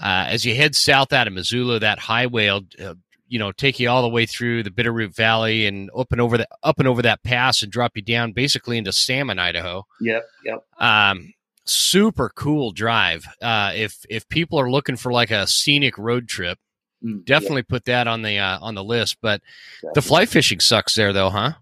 uh, 0.00 0.26
as 0.28 0.44
you 0.44 0.54
head 0.54 0.74
south 0.74 1.12
out 1.12 1.26
of 1.26 1.32
Missoula, 1.32 1.78
that 1.80 1.98
highway 1.98 2.46
will 2.46 2.62
uh, 2.82 2.94
you 3.26 3.38
know 3.38 3.52
take 3.52 3.78
you 3.78 3.88
all 3.88 4.02
the 4.02 4.08
way 4.08 4.26
through 4.26 4.62
the 4.62 4.70
Bitterroot 4.70 5.14
Valley 5.14 5.66
and 5.66 5.90
up 5.96 6.12
and 6.12 6.20
over 6.20 6.38
the 6.38 6.48
up 6.62 6.78
and 6.78 6.88
over 6.88 7.02
that 7.02 7.22
pass 7.22 7.62
and 7.62 7.72
drop 7.72 7.92
you 7.94 8.02
down 8.02 8.32
basically 8.32 8.78
into 8.78 8.92
Salmon, 8.92 9.38
Idaho. 9.38 9.86
Yep, 10.00 10.24
yep. 10.44 10.64
Um, 10.78 11.32
super 11.64 12.30
cool 12.34 12.72
drive. 12.72 13.24
Uh, 13.40 13.72
if 13.74 14.04
if 14.08 14.28
people 14.28 14.58
are 14.58 14.70
looking 14.70 14.96
for 14.96 15.12
like 15.12 15.30
a 15.30 15.46
scenic 15.46 15.96
road 15.98 16.28
trip, 16.28 16.58
Mm, 17.04 17.24
definitely 17.24 17.62
put 17.62 17.84
that 17.84 18.08
on 18.08 18.22
the 18.22 18.38
uh, 18.38 18.58
on 18.60 18.74
the 18.74 18.84
list. 18.84 19.18
But 19.20 19.40
yeah, 19.82 19.90
the 19.94 20.02
fly 20.02 20.26
fishing 20.26 20.60
sucks 20.60 20.94
there, 20.94 21.12
though, 21.12 21.30
huh? 21.30 21.52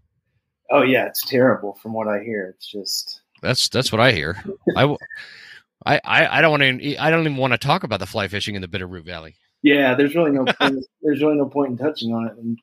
Oh 0.71 0.83
yeah, 0.83 1.07
it's 1.07 1.25
terrible 1.25 1.75
from 1.75 1.93
what 1.93 2.09
I 2.09 2.23
hear. 2.23 2.55
It's 2.57 2.71
just 2.71 3.21
That's 3.43 3.69
that's 3.69 3.93
what 3.93 4.01
I 4.01 4.13
hear. 4.13 4.43
I, 4.77 4.97
I 5.85 6.01
I 6.05 6.41
don't 6.41 6.51
want 6.51 6.63
to. 6.63 6.97
I 6.97 7.11
don't 7.11 7.21
even 7.21 7.37
want 7.37 7.53
to 7.53 7.59
talk 7.59 7.85
about 7.85 8.01
the 8.01 8.07
fly 8.07 8.29
fishing 8.29 8.55
in 8.55 8.63
the 8.63 8.69
Bitterroot 8.69 9.05
Valley. 9.05 9.37
yeah. 9.63 9.95
There's 9.95 10.15
really 10.15 10.33
no 10.33 10.45
point, 10.61 10.85
there's 11.03 11.23
really 11.23 11.37
no 11.37 11.47
point 11.47 11.73
in 11.73 11.79
touching 11.79 12.13
on 12.13 12.27
it, 12.27 12.37
and 12.37 12.59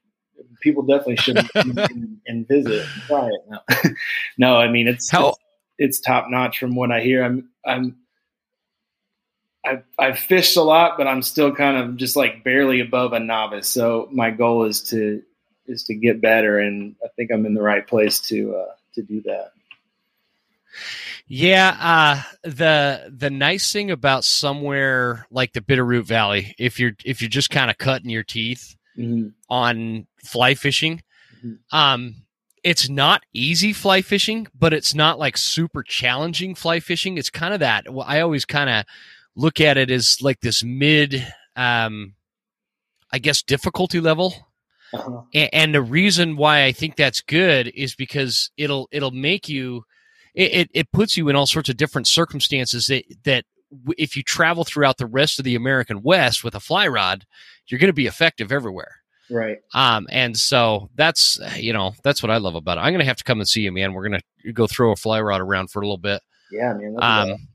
people 0.62 0.84
definitely 0.84 1.18
should 1.18 1.38
and, 1.56 2.20
and 2.26 2.48
visit 2.48 2.82
and 2.82 3.02
try 3.04 3.28
it. 3.28 3.42
No, 3.48 3.92
no 4.38 4.58
I 4.58 4.68
mean 4.70 4.88
it's 4.88 5.10
How 5.10 5.36
it's 5.78 6.00
top 6.00 6.26
notch 6.30 6.60
from 6.60 6.76
what 6.76 6.92
I 6.92 7.02
hear. 7.02 7.24
I'm 7.24 7.50
I'm 7.66 7.98
I've 9.66 9.84
I've 9.98 10.20
fished 10.20 10.58
a 10.58 10.62
lot, 10.62 10.98
but 10.98 11.08
I'm 11.08 11.22
still 11.22 11.54
kind 11.54 11.78
of 11.78 11.96
just 11.98 12.16
like 12.16 12.44
barely 12.44 12.80
above 12.82 13.14
a 13.14 13.20
novice. 13.20 13.68
So 13.70 14.10
my 14.12 14.30
goal 14.32 14.66
is 14.66 14.82
to 14.90 15.22
is 15.68 15.84
to 15.86 15.96
get 15.96 16.22
better, 16.22 16.60
and 16.60 16.96
I 17.04 17.08
think 17.16 17.32
I'm 17.32 17.46
in 17.46 17.54
the 17.54 17.62
right 17.62 17.86
place 17.88 18.20
to 18.28 18.56
uh, 18.56 18.74
to 18.96 19.02
do 19.02 19.22
that. 19.24 19.52
Yeah, 21.28 21.78
uh, 21.80 22.22
the 22.50 23.12
the 23.16 23.30
nice 23.30 23.72
thing 23.72 23.92
about 23.92 24.24
somewhere 24.24 25.26
like 25.32 25.54
the 25.54 25.62
Bitterroot 25.62 26.04
Valley, 26.06 26.54
if 26.60 26.80
you're 26.80 26.94
if 27.06 27.22
you're 27.22 27.30
just 27.30 27.50
kind 27.50 27.70
of 27.72 27.78
cutting 27.78 28.10
your 28.10 28.24
teeth 28.24 28.76
Mhm. 28.98 29.34
on 29.50 30.08
fly 30.24 30.54
fishing, 30.56 31.02
Mhm. 31.44 31.60
um, 31.72 32.16
it's 32.64 32.90
not 32.90 33.24
easy 33.34 33.72
fly 33.74 34.02
fishing, 34.02 34.48
but 34.54 34.74
it's 34.74 34.94
not 34.94 35.18
like 35.20 35.38
super 35.38 35.84
challenging 35.84 36.56
fly 36.56 36.80
fishing. 36.80 37.18
It's 37.18 37.30
kind 37.30 37.54
of 37.54 37.60
that. 37.62 37.86
I 38.06 38.20
always 38.20 38.46
kind 38.46 38.70
of 38.70 38.86
look 39.36 39.60
at 39.60 39.78
it 39.78 39.92
as 39.92 40.22
like 40.22 40.40
this 40.42 40.64
mid, 40.64 41.26
um, 41.56 42.16
I 43.12 43.20
guess, 43.20 43.42
difficulty 43.42 44.00
level. 44.00 44.34
Uh-huh. 44.94 45.22
and, 45.34 45.50
and 45.54 45.76
the 45.76 45.82
reason 45.82 46.38
why 46.38 46.66
I 46.66 46.72
think 46.72 46.96
that's 46.96 47.22
good 47.22 47.72
is 47.74 47.96
because 47.96 48.52
it'll 48.58 48.88
it'll 48.92 49.10
make 49.10 49.50
you 49.50 49.86
it, 50.36 50.54
it, 50.54 50.70
it 50.74 50.92
puts 50.92 51.18
you 51.18 51.30
in 51.30 51.36
all 51.36 51.48
sorts 51.48 51.70
of 51.70 51.78
different 51.78 52.08
circumstances 52.08 52.88
that 52.88 53.04
that 53.24 53.46
if 53.98 54.16
you 54.16 54.24
travel 54.24 54.64
throughout 54.64 54.98
the 54.98 55.08
rest 55.08 55.40
of 55.40 55.46
the 55.46 55.56
American 55.56 56.04
West 56.04 56.44
with 56.44 56.54
a 56.54 56.60
fly 56.60 56.88
rod, 56.88 57.26
you're 57.68 57.80
going 57.80 57.90
to 57.90 57.94
be 57.94 58.06
effective 58.06 58.52
everywhere. 58.52 58.98
Right. 59.30 59.58
Um, 59.74 60.08
and 60.12 60.38
so 60.38 60.90
that's 60.96 61.40
you 61.58 61.74
know 61.74 61.94
that's 62.04 62.22
what 62.22 62.30
I 62.30 62.38
love 62.38 62.56
about 62.56 62.78
it. 62.78 62.82
I'm 62.82 62.92
going 62.92 63.00
to 63.00 63.06
have 63.06 63.18
to 63.18 63.24
come 63.24 63.40
and 63.40 63.50
see 63.50 63.62
you, 63.62 63.72
man. 63.72 63.94
We're 63.94 64.08
going 64.08 64.22
to 64.44 64.54
go 64.54 64.68
throw 64.68 64.92
a 64.92 64.96
fly 64.96 65.22
rod 65.22 65.42
around 65.42 65.72
for 65.72 65.80
a 65.80 65.86
little 65.86 65.98
bit. 65.98 66.22
Yeah, 66.52 66.74
man. 66.74 66.96
Um, 67.00 67.48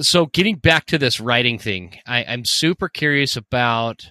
so 0.00 0.26
getting 0.26 0.56
back 0.56 0.86
to 0.86 0.98
this 0.98 1.20
writing 1.20 1.58
thing, 1.58 1.96
I, 2.06 2.24
I'm 2.24 2.44
super 2.44 2.88
curious 2.88 3.36
about 3.36 4.10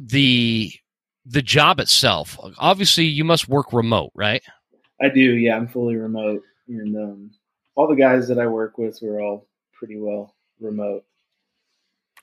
the 0.00 0.72
the 1.26 1.42
job 1.42 1.80
itself. 1.80 2.38
Obviously, 2.58 3.04
you 3.04 3.24
must 3.24 3.48
work 3.48 3.72
remote, 3.72 4.10
right? 4.14 4.42
I 5.00 5.08
do. 5.08 5.20
Yeah, 5.20 5.56
I'm 5.56 5.68
fully 5.68 5.96
remote, 5.96 6.42
and 6.68 6.96
um, 6.96 7.30
all 7.74 7.88
the 7.88 7.94
guys 7.96 8.28
that 8.28 8.38
I 8.38 8.46
work 8.46 8.78
with 8.78 8.98
were 9.02 9.20
all 9.20 9.46
pretty 9.72 9.98
well 9.98 10.34
remote. 10.60 11.04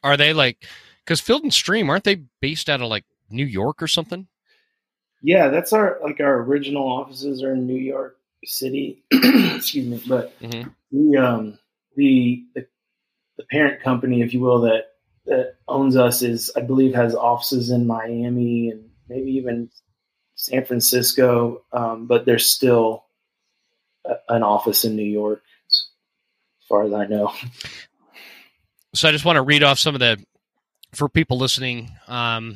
Are 0.03 0.17
they 0.17 0.33
like 0.33 0.65
because 1.03 1.19
Field 1.19 1.43
and 1.43 1.53
Stream 1.53 1.89
aren't 1.89 2.03
they 2.05 2.23
based 2.41 2.69
out 2.69 2.81
of 2.81 2.89
like 2.89 3.05
New 3.29 3.45
York 3.45 3.81
or 3.81 3.87
something? 3.87 4.27
Yeah, 5.21 5.49
that's 5.49 5.73
our 5.73 5.99
like 6.03 6.19
our 6.21 6.41
original 6.43 6.87
offices 6.87 7.43
are 7.43 7.53
in 7.53 7.67
New 7.67 7.75
York 7.75 8.17
City. 8.45 9.03
Excuse 9.11 9.85
me, 9.87 10.01
but 10.07 10.39
Mhm. 10.39 10.73
the 10.91 11.17
um 11.17 11.59
the, 11.99 12.45
the 12.55 12.67
the 13.37 13.43
parent 13.51 13.81
company, 13.83 14.21
if 14.21 14.33
you 14.33 14.39
will, 14.39 14.61
that 14.61 14.85
that 15.25 15.55
owns 15.67 15.95
us 15.95 16.21
is 16.21 16.51
I 16.55 16.61
believe 16.61 16.95
has 16.95 17.13
offices 17.13 17.69
in 17.69 17.85
Miami 17.85 18.69
and 18.69 18.89
maybe 19.07 19.31
even 19.31 19.69
San 20.35 20.65
Francisco, 20.65 21.63
um, 21.71 22.07
but 22.07 22.25
there's 22.25 22.45
still 22.45 23.05
a, 24.05 24.15
an 24.29 24.43
office 24.43 24.85
in 24.85 24.95
New 24.95 25.03
York, 25.03 25.43
as 25.69 25.85
far 26.67 26.83
as 26.83 26.93
I 26.93 27.05
know. 27.05 27.33
So 28.93 29.07
I 29.07 29.11
just 29.11 29.25
want 29.25 29.35
to 29.35 29.41
read 29.43 29.63
off 29.63 29.79
some 29.79 29.95
of 29.95 29.99
the 29.99 30.17
for 30.93 31.09
people 31.09 31.37
listening. 31.37 31.91
Um, 32.07 32.55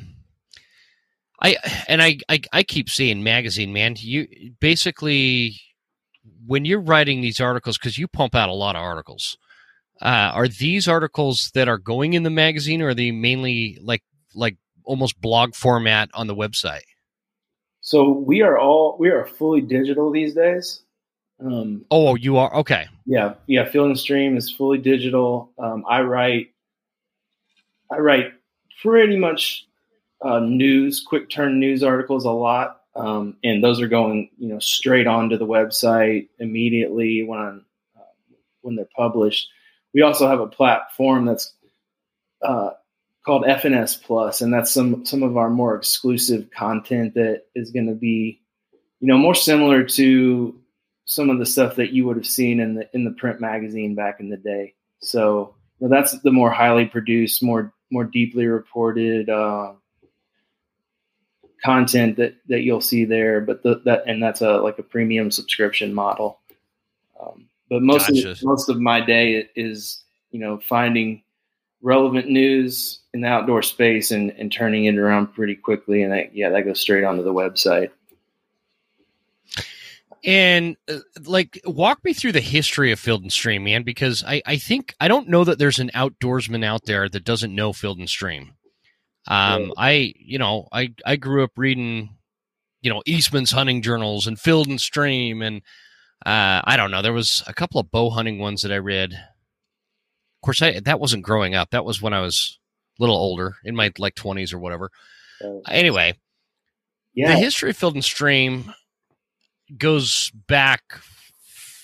I 1.40 1.56
and 1.88 2.02
I, 2.02 2.18
I 2.28 2.40
I 2.52 2.62
keep 2.62 2.88
seeing 2.88 3.22
magazine, 3.22 3.72
man. 3.72 3.94
You 3.98 4.26
basically 4.60 5.60
when 6.46 6.64
you're 6.64 6.80
writing 6.80 7.20
these 7.20 7.40
articles 7.40 7.78
because 7.78 7.98
you 7.98 8.08
pump 8.08 8.34
out 8.34 8.48
a 8.48 8.54
lot 8.54 8.76
of 8.76 8.82
articles. 8.82 9.38
Uh, 10.02 10.32
are 10.34 10.48
these 10.48 10.88
articles 10.88 11.50
that 11.54 11.68
are 11.68 11.78
going 11.78 12.14
in 12.14 12.24
the 12.24 12.30
magazine, 12.30 12.82
or 12.82 12.88
are 12.88 12.94
they 12.94 13.10
mainly 13.10 13.78
like 13.82 14.02
like 14.34 14.56
almost 14.84 15.20
blog 15.20 15.54
format 15.54 16.10
on 16.14 16.26
the 16.26 16.34
website? 16.34 16.82
So 17.80 18.10
we 18.10 18.42
are 18.42 18.58
all 18.58 18.96
we 18.98 19.10
are 19.10 19.26
fully 19.26 19.60
digital 19.60 20.10
these 20.10 20.34
days. 20.34 20.80
Um, 21.44 21.84
Oh, 21.90 22.14
you 22.14 22.36
are 22.38 22.54
okay. 22.56 22.86
yeah, 23.06 23.34
yeah. 23.46 23.64
Field 23.66 23.88
and 23.88 23.98
Stream 23.98 24.36
is 24.36 24.50
fully 24.50 24.78
digital. 24.78 25.52
Um, 25.58 25.84
I 25.88 26.00
write, 26.00 26.48
I 27.90 27.98
write 27.98 28.32
pretty 28.82 29.16
much 29.16 29.66
uh, 30.22 30.40
news, 30.40 31.02
quick 31.06 31.28
turn 31.28 31.58
news 31.60 31.82
articles 31.82 32.24
a 32.24 32.30
lot, 32.30 32.80
um, 32.96 33.36
and 33.42 33.62
those 33.62 33.80
are 33.80 33.88
going, 33.88 34.30
you 34.38 34.48
know, 34.48 34.58
straight 34.58 35.06
onto 35.06 35.36
the 35.36 35.46
website 35.46 36.28
immediately 36.38 37.24
when 37.24 37.64
uh, 37.96 38.02
when 38.62 38.76
they're 38.76 38.88
published. 38.96 39.48
We 39.92 40.02
also 40.02 40.28
have 40.28 40.40
a 40.40 40.46
platform 40.46 41.24
that's 41.24 41.54
uh, 42.42 42.70
called 43.24 43.44
FNS 43.44 44.02
Plus, 44.02 44.40
and 44.40 44.52
that's 44.52 44.70
some 44.70 45.04
some 45.04 45.22
of 45.22 45.36
our 45.36 45.50
more 45.50 45.74
exclusive 45.76 46.50
content 46.50 47.14
that 47.14 47.42
is 47.54 47.70
going 47.70 47.88
to 47.88 47.94
be, 47.94 48.40
you 49.00 49.08
know, 49.08 49.18
more 49.18 49.34
similar 49.34 49.82
to 49.84 50.58
some 51.04 51.30
of 51.30 51.38
the 51.38 51.46
stuff 51.46 51.76
that 51.76 51.92
you 51.92 52.06
would 52.06 52.16
have 52.16 52.26
seen 52.26 52.60
in 52.60 52.74
the 52.74 52.88
in 52.94 53.04
the 53.04 53.12
print 53.12 53.40
magazine 53.40 53.94
back 53.94 54.20
in 54.20 54.30
the 54.30 54.36
day. 54.36 54.74
So 55.00 55.54
you 55.80 55.88
know, 55.88 55.94
that's 55.94 56.18
the 56.20 56.32
more 56.32 56.50
highly 56.50 56.86
produced, 56.86 57.42
more 57.42 57.72
more 57.90 58.04
deeply 58.04 58.46
reported 58.46 59.28
uh, 59.28 59.72
content 61.64 62.16
that 62.16 62.34
that 62.48 62.62
you'll 62.62 62.80
see 62.80 63.04
there. 63.04 63.40
But 63.40 63.62
the, 63.62 63.80
that 63.84 64.04
and 64.06 64.22
that's 64.22 64.40
a 64.40 64.58
like 64.58 64.78
a 64.78 64.82
premium 64.82 65.30
subscription 65.30 65.94
model. 65.94 66.40
Um, 67.20 67.48
but 67.70 67.82
most 67.82 68.08
Gotcha. 68.08 68.32
of 68.32 68.42
most 68.42 68.68
of 68.68 68.80
my 68.80 69.00
day 69.00 69.48
is 69.56 70.02
you 70.30 70.40
know 70.40 70.58
finding 70.58 71.22
relevant 71.84 72.28
news 72.28 73.00
in 73.12 73.20
the 73.20 73.28
outdoor 73.28 73.62
space 73.62 74.10
and, 74.10 74.30
and 74.32 74.50
turning 74.50 74.86
it 74.86 74.96
around 74.96 75.28
pretty 75.34 75.54
quickly. 75.54 76.02
And 76.02 76.12
that, 76.12 76.34
yeah, 76.34 76.48
that 76.48 76.62
goes 76.62 76.80
straight 76.80 77.04
onto 77.04 77.22
the 77.22 77.32
website. 77.32 77.90
And 80.24 80.78
uh, 80.88 81.00
like, 81.26 81.60
walk 81.66 82.02
me 82.02 82.14
through 82.14 82.32
the 82.32 82.40
history 82.40 82.90
of 82.90 82.98
Field 82.98 83.22
and 83.22 83.30
Stream, 83.30 83.64
man, 83.64 83.82
because 83.82 84.24
I, 84.26 84.40
I 84.46 84.56
think 84.56 84.94
I 84.98 85.06
don't 85.06 85.28
know 85.28 85.44
that 85.44 85.58
there's 85.58 85.78
an 85.78 85.90
outdoorsman 85.94 86.64
out 86.64 86.86
there 86.86 87.10
that 87.10 87.24
doesn't 87.24 87.54
know 87.54 87.74
Field 87.74 87.98
and 87.98 88.08
Stream. 88.08 88.54
Um, 89.26 89.72
I, 89.76 90.12
you 90.18 90.38
know, 90.38 90.68
I, 90.72 90.94
I 91.04 91.16
grew 91.16 91.44
up 91.44 91.52
reading, 91.56 92.10
you 92.82 92.90
know, 92.90 93.02
Eastman's 93.06 93.52
hunting 93.52 93.80
journals 93.82 94.26
and 94.26 94.38
Field 94.38 94.68
and 94.68 94.80
Stream, 94.80 95.40
and 95.40 95.62
uh, 96.26 96.60
I 96.64 96.76
don't 96.76 96.90
know, 96.90 97.02
there 97.02 97.12
was 97.12 97.42
a 97.46 97.54
couple 97.54 97.80
of 97.80 97.90
bow 97.90 98.10
hunting 98.10 98.38
ones 98.38 98.62
that 98.62 98.72
I 98.72 98.78
read. 98.78 99.12
Of 99.12 100.40
course, 100.42 100.60
I, 100.60 100.80
that 100.80 101.00
wasn't 101.00 101.24
growing 101.24 101.54
up. 101.54 101.70
That 101.70 101.84
was 101.84 102.02
when 102.02 102.12
I 102.12 102.20
was 102.20 102.58
a 102.98 103.02
little 103.02 103.16
older, 103.16 103.56
in 103.64 103.74
my 103.74 103.92
like 103.98 104.14
twenties 104.14 104.52
or 104.52 104.58
whatever. 104.58 104.90
Anyway, 105.68 106.14
yeah, 107.14 107.32
the 107.32 107.38
history 107.38 107.70
of 107.70 107.76
Field 107.76 107.94
and 107.94 108.04
Stream 108.04 108.74
goes 109.78 110.30
back 110.46 110.82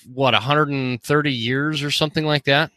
what 0.07 0.35
130 0.35 1.33
years 1.33 1.83
or 1.83 1.91
something 1.91 2.25
like 2.25 2.45
that. 2.45 2.71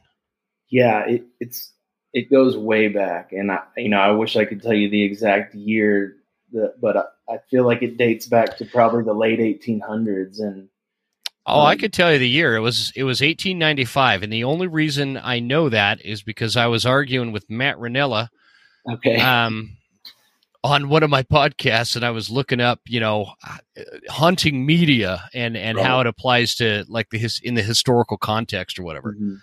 yeah 0.70 1.06
it, 1.08 1.24
it's 1.40 1.73
it 2.14 2.30
goes 2.30 2.56
way 2.56 2.88
back 2.88 3.32
and 3.32 3.52
i 3.52 3.60
you 3.78 3.90
know 3.90 3.98
i 3.98 4.12
wish 4.12 4.36
i 4.36 4.46
could 4.46 4.62
tell 4.62 4.74
you 4.74 4.90
the 4.90 5.04
exact 5.04 5.56
year 5.56 6.16
that 6.52 6.76
but 6.80 6.96
I, 6.98 7.04
I 7.34 7.38
feel 7.50 7.66
like 7.66 7.82
it 7.82 7.98
dates 7.98 8.28
back 8.28 8.58
to 8.58 8.66
probably 8.66 9.04
the 9.04 9.14
late 9.14 9.40
1800s 9.40 10.40
and 10.40 10.70
Oh, 11.46 11.60
I 11.60 11.74
Um, 11.74 11.80
could 11.80 11.92
tell 11.92 12.14
you 12.14 12.20
the 12.20 12.30
year. 12.30 12.56
It 12.56 12.62
was 12.62 12.94
it 12.96 13.04
was 13.04 13.20
1895, 13.20 14.24
and 14.24 14.32
the 14.32 14.46
only 14.46 14.68
reason 14.68 15.18
I 15.18 15.40
know 15.40 15.68
that 15.68 16.00
is 16.06 16.24
because 16.24 16.56
I 16.56 16.68
was 16.68 16.86
arguing 16.86 17.34
with 17.34 17.50
Matt 17.50 17.78
Rinella 17.78 18.30
okay 18.90 19.18
um, 19.20 19.76
on 20.64 20.88
one 20.88 21.04
of 21.04 21.10
my 21.10 21.24
podcasts 21.24 21.96
and 21.96 22.06
I 22.06 22.12
was 22.12 22.30
looking 22.30 22.62
up, 22.62 22.80
you 22.88 23.00
know, 23.00 23.34
uh, 23.46 23.58
hunting 24.10 24.66
media 24.66 25.30
and 25.34 25.58
and 25.58 25.78
right. 25.78 25.86
how 25.86 26.00
it 26.00 26.08
applies 26.08 26.56
to 26.56 26.86
like 26.88 27.10
the 27.10 27.18
his 27.18 27.42
in 27.44 27.56
the 27.56 27.62
historical 27.62 28.18
context 28.18 28.80
or 28.80 28.84
whatever. 28.84 29.14
Mm-hmm. 29.14 29.36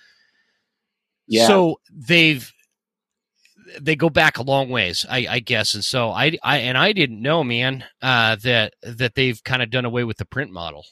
Yeah. 1.28 1.46
So 1.46 1.80
they've 1.92 2.50
they 3.80 3.96
go 3.96 4.10
back 4.10 4.38
a 4.38 4.42
long 4.42 4.70
ways, 4.70 5.04
I, 5.08 5.26
I, 5.28 5.38
guess, 5.40 5.74
and 5.74 5.84
so 5.84 6.10
I, 6.10 6.36
I 6.42 6.58
and 6.58 6.78
I 6.78 6.92
didn't 6.92 7.20
know, 7.20 7.44
man, 7.44 7.84
uh, 8.02 8.36
that 8.42 8.74
that 8.82 9.14
they've 9.14 9.42
kind 9.44 9.62
of 9.62 9.70
done 9.70 9.84
away 9.84 10.04
with 10.04 10.16
the 10.16 10.24
print 10.24 10.50
model. 10.50 10.84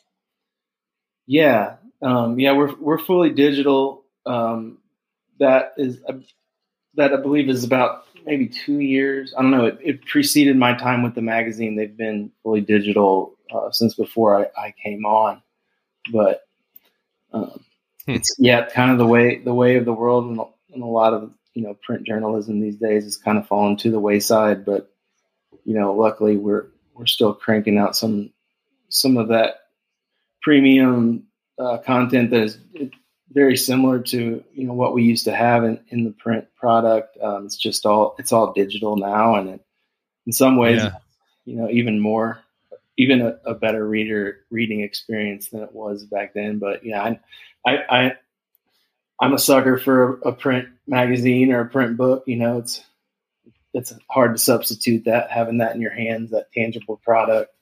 Yeah, 1.27 1.77
um, 2.03 2.39
yeah, 2.39 2.53
we're 2.53 2.75
we're 2.77 2.99
fully 2.99 3.31
digital. 3.31 4.05
Um, 4.27 4.79
that 5.39 5.75
is 5.77 6.01
uh, 6.09 6.15
that 6.95 7.13
I 7.13 7.17
believe 7.17 7.49
is 7.49 7.65
about 7.65 8.05
maybe 8.25 8.49
two 8.49 8.81
years. 8.81 9.35
I 9.37 9.43
don't 9.43 9.51
know. 9.51 9.67
It, 9.67 9.79
it, 9.83 10.07
preceded 10.07 10.57
my 10.57 10.75
time 10.75 11.03
with 11.03 11.15
the 11.15 11.23
magazine. 11.23 11.77
They've 11.77 11.97
been 11.97 12.31
fully 12.43 12.61
digital 12.61 13.37
uh, 13.55 13.71
since 13.71 13.95
before 13.95 14.39
I, 14.39 14.61
I, 14.61 14.75
came 14.83 15.07
on, 15.07 15.43
but 16.13 16.43
um, 17.33 17.65
hmm. 18.07 18.13
it's 18.13 18.35
yeah, 18.39 18.69
kind 18.69 18.91
of 18.91 18.99
the 18.99 19.07
way 19.07 19.39
the 19.39 19.55
way 19.55 19.77
of 19.77 19.85
the 19.85 19.93
world, 19.93 20.25
and, 20.25 20.41
and 20.73 20.83
a 20.83 20.87
lot 20.87 21.15
of 21.15 21.33
you 21.59 21.65
know 21.65 21.77
print 21.83 22.07
journalism 22.07 22.61
these 22.61 22.77
days 22.77 23.03
has 23.03 23.17
kind 23.17 23.37
of 23.37 23.49
fallen 23.49 23.77
to 23.79 23.91
the 23.91 23.99
wayside. 23.99 24.65
But 24.65 24.95
you 25.65 25.75
know, 25.75 25.93
luckily 25.93 26.37
we're 26.37 26.69
we're 26.95 27.07
still 27.07 27.35
cranking 27.35 27.79
out 27.79 27.97
some 27.97 28.33
some 28.91 29.17
of 29.17 29.29
that 29.29 29.57
premium 30.41 31.25
uh, 31.59 31.79
content 31.79 32.31
that 32.31 32.43
is 32.43 32.59
very 33.33 33.57
similar 33.57 33.99
to 33.99 34.45
you 34.55 34.65
know 34.65 34.73
what 34.73 34.95
we 34.95 35.03
used 35.03 35.25
to 35.25 35.35
have 35.35 35.65
in, 35.65 35.81
in 35.89 36.05
the 36.05 36.13
print 36.13 36.47
product. 36.55 37.19
Um, 37.21 37.47
it's 37.47 37.57
just 37.57 37.85
all 37.85 38.15
it's 38.21 38.31
all 38.33 38.53
digital 38.53 38.97
now, 38.97 39.35
and 39.35 39.49
it, 39.51 39.61
in 40.27 40.33
some 40.33 40.59
ways, 40.59 40.81
yeah. 40.81 40.93
you 41.45 41.57
know, 41.57 41.69
even 41.71 41.99
more, 41.99 42.39
even 42.97 43.21
a, 43.21 43.37
a, 43.45 43.55
better 43.55 43.89
reader 43.89 44.45
reading 44.51 44.83
experience 44.83 45.49
than 45.49 45.63
it 45.63 45.73
was 45.73 46.05
back 46.05 46.35
then. 46.35 46.61
But 46.61 46.85
yeah, 46.85 47.03
I, 47.03 47.19
I, 47.67 47.77
I 47.91 48.13
I'm 49.21 49.33
a 49.33 49.39
sucker 49.39 49.79
for 49.79 50.21
a, 50.25 50.29
a 50.29 50.33
print 50.33 50.69
magazine 50.87 51.53
or 51.53 51.61
a 51.61 51.69
print 51.69 51.97
book. 51.97 52.25
You 52.27 52.37
know, 52.37 52.59
it's 52.59 52.85
it's 53.75 53.93
hard 54.11 54.35
to 54.35 54.39
substitute 54.39 55.05
that 55.05 55.31
having 55.31 55.59
that 55.59 55.75
in 55.75 55.81
your 55.81 55.93
hands, 55.93 56.31
that 56.31 56.53
tangible 56.53 56.97
product. 56.99 57.53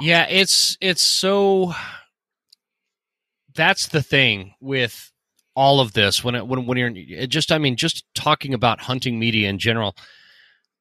Yeah, 0.00 0.26
it's 0.28 0.76
it's 0.80 1.02
so 1.02 1.74
that's 3.54 3.88
the 3.88 4.02
thing 4.02 4.54
with 4.60 5.12
all 5.54 5.80
of 5.80 5.92
this 5.92 6.24
when 6.24 6.34
it, 6.34 6.46
when 6.46 6.66
when 6.66 6.76
you're 6.76 7.26
just 7.26 7.52
I 7.52 7.58
mean 7.58 7.76
just 7.76 8.04
talking 8.14 8.54
about 8.54 8.80
hunting 8.80 9.18
media 9.18 9.48
in 9.48 9.58
general 9.58 9.94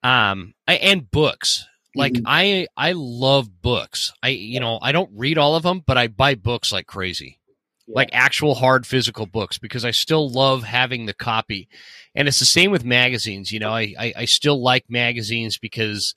um 0.02 0.54
and 0.68 1.10
books 1.12 1.68
like 1.96 2.14
mm-hmm. 2.14 2.26
I 2.26 2.68
I 2.76 2.94
love 2.94 3.62
books 3.62 4.14
I 4.24 4.30
you 4.30 4.60
know 4.60 4.80
I 4.82 4.92
don't 4.92 5.12
read 5.14 5.38
all 5.38 5.56
of 5.56 5.62
them 5.62 5.84
but 5.86 5.98
I 5.98 6.08
buy 6.08 6.34
books 6.34 6.72
like 6.72 6.88
crazy 6.88 7.40
yeah. 7.88 7.96
like 7.96 8.10
actual 8.12 8.56
hard 8.56 8.86
physical 8.86 9.26
books 9.26 9.58
because 9.58 9.86
I 9.86 9.92
still 9.92 10.30
love 10.30 10.64
having 10.64 11.06
the 11.06 11.14
copy 11.14 11.68
and 12.16 12.28
it's 12.28 12.40
the 12.40 12.46
same 12.46 12.72
with 12.72 12.86
magazines 12.86 13.52
you 13.52 13.60
know 13.60 13.72
I 13.72 13.94
I, 13.98 14.14
I 14.18 14.26
still 14.26 14.62
like 14.62 14.86
magazines 14.90 15.58
because 15.58 16.16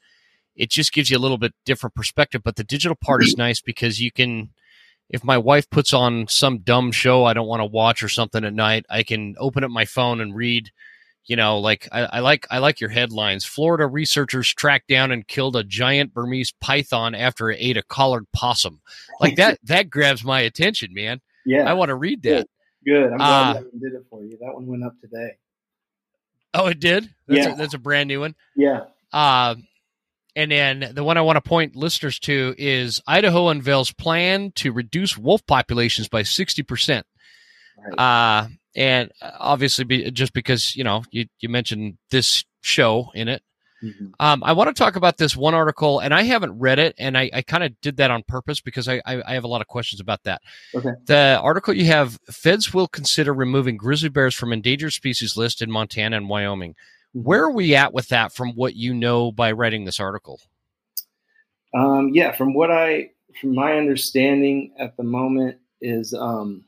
it 0.55 0.71
just 0.71 0.93
gives 0.93 1.11
you 1.11 1.19
a 1.19 1.21
little 1.21 1.39
bit 1.39 1.55
different 1.65 1.95
perspective 1.95 2.43
but 2.45 2.57
the 2.57 2.65
digital 2.65 2.97
part 2.97 3.23
is 3.23 3.35
mm-hmm. 3.35 3.43
nice 3.43 3.61
because 3.61 4.01
you 4.01 4.11
can 4.11 4.51
if 5.09 5.23
my 5.23 5.39
wife 5.39 5.69
puts 5.71 5.93
on 5.93 6.27
some 6.29 6.59
dumb 6.59 6.93
show 6.93 7.25
I 7.25 7.33
don't 7.33 7.47
want 7.47 7.61
to 7.61 7.67
watch 7.67 8.03
or 8.03 8.09
something 8.09 8.45
at 8.45 8.55
night, 8.55 8.87
I 8.91 9.03
can 9.03 9.35
open 9.39 9.65
up 9.65 9.71
my 9.71 9.85
phone 9.85 10.21
and 10.21 10.35
read. 10.35 10.71
You 11.25 11.35
know, 11.35 11.59
like 11.59 11.89
I, 11.91 12.03
I 12.05 12.19
like 12.21 12.47
I 12.53 12.59
like 12.59 12.81
your 12.81 12.91
headlines. 12.91 13.45
Florida 13.45 13.87
researchers 13.89 14.55
tracked 14.55 14.87
down 14.87 15.11
and 15.11 15.27
killed 15.27 15.57
a 15.57 15.65
giant 15.65 16.15
Burmese 16.15 16.53
python 16.61 17.17
after 17.17 17.51
it 17.51 17.59
ate 17.61 17.77
a 17.77 17.83
collared 17.83 18.31
possum. 18.33 18.81
Like 19.21 19.35
that 19.35 19.59
that 19.65 19.91
grabs 19.91 20.23
my 20.23 20.41
attention, 20.41 20.95
man. 20.95 21.21
Yeah, 21.47 21.71
I 21.71 21.75
want 21.75 21.91
to 21.91 21.95
read 21.95 22.23
that. 22.25 22.29
Good. 22.29 22.47
Good. 22.85 23.13
I'm 23.13 23.19
glad 23.19 23.51
uh, 23.51 23.53
that 23.55 23.63
one 23.73 23.81
did 23.81 23.95
it 23.95 24.05
for 24.11 24.23
you. 24.23 24.39
That 24.41 24.55
one 24.55 24.67
went 24.67 24.85
up 24.85 24.95
today. 25.01 25.37
Oh, 26.55 26.67
it 26.67 26.81
did. 26.81 27.13
That's 27.27 27.47
yeah, 27.47 27.53
a, 27.53 27.57
that's 27.57 27.75
a 27.75 27.79
brand 27.79 28.09
new 28.09 28.21
one. 28.21 28.35
Yeah. 28.57 28.85
Uh, 29.13 29.57
and 30.35 30.51
then 30.51 30.93
the 30.95 31.03
one 31.03 31.17
I 31.17 31.23
want 31.23 31.37
to 31.37 31.41
point 31.41 31.77
listeners 31.77 32.19
to 32.21 32.55
is 32.59 33.01
Idaho 33.07 33.49
unveils 33.49 33.93
plan 33.93 34.53
to 34.57 34.73
reduce 34.73 35.17
wolf 35.17 35.45
populations 35.47 36.09
by 36.09 36.23
60%. 36.23 37.03
Right. 37.79 37.99
Uh, 37.99 38.49
and 38.75 39.11
obviously, 39.23 39.85
be, 39.85 40.11
just 40.11 40.33
because, 40.35 40.77
you 40.77 40.85
know, 40.85 41.03
you, 41.11 41.27
you 41.41 41.49
mentioned 41.49 41.97
this 42.11 42.45
show 42.61 43.11
in 43.15 43.29
it. 43.29 43.43
Mm-hmm. 43.83 44.07
Um, 44.19 44.43
I 44.43 44.53
want 44.53 44.75
to 44.75 44.83
talk 44.83 44.97
about 44.97 45.19
this 45.19 45.37
one 45.37 45.55
article, 45.55 46.01
and 46.01 46.15
I 46.15 46.23
haven't 46.23 46.59
read 46.59 46.79
it, 46.79 46.95
and 46.99 47.17
I, 47.17 47.31
I 47.33 47.43
kind 47.43 47.63
of 47.63 47.79
did 47.81 47.99
that 47.99 48.11
on 48.11 48.23
purpose 48.23 48.61
because 48.61 48.89
I, 48.89 49.03
I, 49.05 49.23
I, 49.27 49.35
have 49.35 49.45
a 49.45 49.49
lot 49.49 49.61
of 49.61 49.67
questions 49.67 50.01
about 50.01 50.23
that. 50.25 50.41
Okay. 50.75 50.93
The 51.05 51.39
article 51.43 51.75
you 51.75 51.85
have 51.87 52.19
Feds 52.31 52.73
will 52.73 52.89
consider 52.89 53.35
removing 53.35 53.77
grizzly 53.77 54.09
bears 54.09 54.35
from 54.35 54.53
endangered 54.53 54.95
species 54.95 55.37
list 55.37 55.61
in 55.61 55.71
Montana 55.71 56.17
and 56.17 56.29
Wyoming. 56.29 56.75
Where 57.13 57.45
are 57.45 57.51
we 57.51 57.75
at 57.75 57.93
with 57.93 58.09
that 58.09 58.33
from 58.33 58.53
what 58.53 58.75
you 58.77 58.95
know 58.95 59.31
by 59.31 59.53
writing 59.53 59.85
this 59.85 60.01
article? 60.01 60.41
Um, 61.75 62.11
yeah, 62.15 62.33
from 62.33 62.55
what 62.55 62.71
I, 62.71 63.11
from 63.41 63.55
my 63.55 63.77
understanding 63.77 64.73
at 64.79 64.97
the 64.97 65.03
moment 65.03 65.59
is, 65.81 66.15
um, 66.15 66.65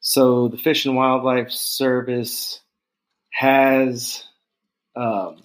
so 0.00 0.48
the 0.48 0.56
Fish 0.56 0.86
and 0.86 0.96
Wildlife 0.96 1.50
Service 1.50 2.60
has, 3.30 4.24
um, 4.96 5.42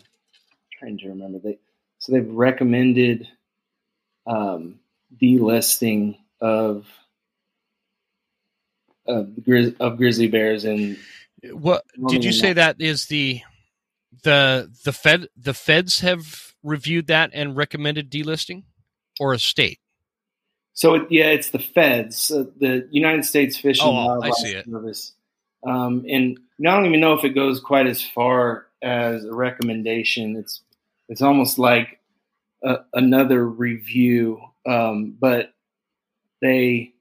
trying 0.85 0.97
to 0.99 1.09
remember 1.09 1.39
they, 1.39 1.57
so 1.99 2.11
they've 2.11 2.29
recommended 2.29 3.27
um, 4.27 4.79
delisting 5.21 6.17
of 6.41 6.85
of, 9.07 9.27
grizz- 9.41 9.75
of 9.79 9.97
grizzly 9.97 10.27
bears 10.27 10.65
and 10.65 10.97
what 11.51 11.83
did 12.07 12.23
you 12.23 12.31
say 12.31 12.53
that 12.53 12.77
is 12.79 13.05
the 13.05 13.41
the 14.23 14.71
the 14.83 14.91
Fed 14.91 15.27
the 15.37 15.53
feds 15.53 15.99
have 15.99 16.53
reviewed 16.63 17.07
that 17.07 17.29
and 17.33 17.55
recommended 17.55 18.11
delisting, 18.11 18.63
or 19.19 19.33
a 19.33 19.39
state. 19.39 19.79
So 20.73 20.95
it, 20.95 21.03
yeah, 21.09 21.27
it's 21.27 21.51
the 21.51 21.59
feds, 21.59 22.31
uh, 22.31 22.45
the 22.59 22.87
United 22.91 23.23
States 23.23 23.55
Fish 23.55 23.79
and 23.79 23.89
oh, 23.89 23.93
Wildlife 23.93 24.33
Service, 24.65 25.13
um, 25.65 26.05
and 26.09 26.37
I 26.59 26.63
don't 26.63 26.87
even 26.87 26.99
know 26.99 27.13
if 27.13 27.23
it 27.23 27.29
goes 27.29 27.59
quite 27.59 27.87
as 27.87 28.01
far 28.01 28.65
as 28.81 29.23
a 29.23 29.33
recommendation. 29.33 30.35
It's 30.35 30.61
it's 31.09 31.21
almost 31.21 31.59
like 31.59 31.99
a, 32.63 32.77
another 32.93 33.47
review, 33.47 34.39
um, 34.65 35.15
but 35.19 35.53
they 36.41 36.93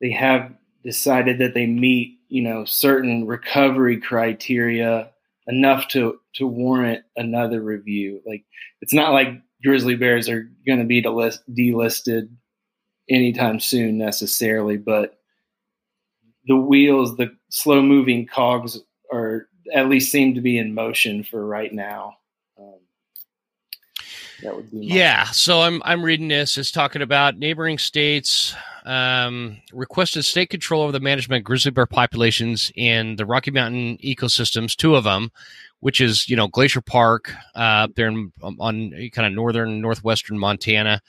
they 0.00 0.10
have 0.10 0.52
decided 0.84 1.38
that 1.38 1.54
they 1.54 1.66
meet 1.66 2.18
you 2.28 2.42
know 2.42 2.64
certain 2.64 3.26
recovery 3.26 4.00
criteria 4.00 5.10
enough 5.46 5.88
to 5.88 6.18
to 6.34 6.46
warrant 6.46 7.04
another 7.16 7.62
review. 7.62 8.20
Like 8.26 8.44
it's 8.80 8.94
not 8.94 9.12
like 9.12 9.28
grizzly 9.62 9.96
bears 9.96 10.28
are 10.28 10.50
going 10.66 10.78
to 10.78 10.84
be 10.84 11.02
delist, 11.02 11.38
delisted 11.50 12.28
anytime 13.08 13.60
soon 13.60 13.98
necessarily, 13.98 14.76
but 14.76 15.18
the 16.46 16.56
wheels, 16.56 17.16
the 17.16 17.34
slow 17.50 17.82
moving 17.82 18.26
cogs, 18.26 18.78
are 19.12 19.48
at 19.74 19.88
least 19.88 20.12
seem 20.12 20.34
to 20.34 20.40
be 20.40 20.58
in 20.58 20.74
motion 20.74 21.22
for 21.24 21.44
right 21.44 21.72
now. 21.72 22.16
That 24.42 24.54
would 24.54 24.70
be 24.70 24.78
yeah. 24.86 25.24
So 25.26 25.62
I'm 25.62 25.82
I'm 25.84 26.02
reading 26.02 26.28
this. 26.28 26.58
It's 26.58 26.70
talking 26.70 27.02
about 27.02 27.38
neighboring 27.38 27.78
states 27.78 28.54
um, 28.86 29.60
requested 29.72 30.24
state 30.24 30.48
control 30.48 30.82
over 30.82 30.92
the 30.92 31.00
management 31.00 31.40
of 31.40 31.44
grizzly 31.44 31.72
bear 31.72 31.86
populations 31.86 32.70
in 32.76 33.16
the 33.16 33.26
Rocky 33.26 33.50
Mountain 33.50 33.98
ecosystems, 33.98 34.76
two 34.76 34.94
of 34.94 35.04
them, 35.04 35.30
which 35.80 36.00
is 36.00 36.28
you 36.28 36.36
know 36.36 36.48
Glacier 36.48 36.80
Park 36.80 37.32
uh, 37.54 37.88
there 37.96 38.08
in, 38.08 38.32
um, 38.42 38.56
on 38.60 38.90
kind 39.12 39.26
of 39.26 39.32
northern 39.32 39.80
northwestern 39.80 40.38
Montana, 40.38 41.00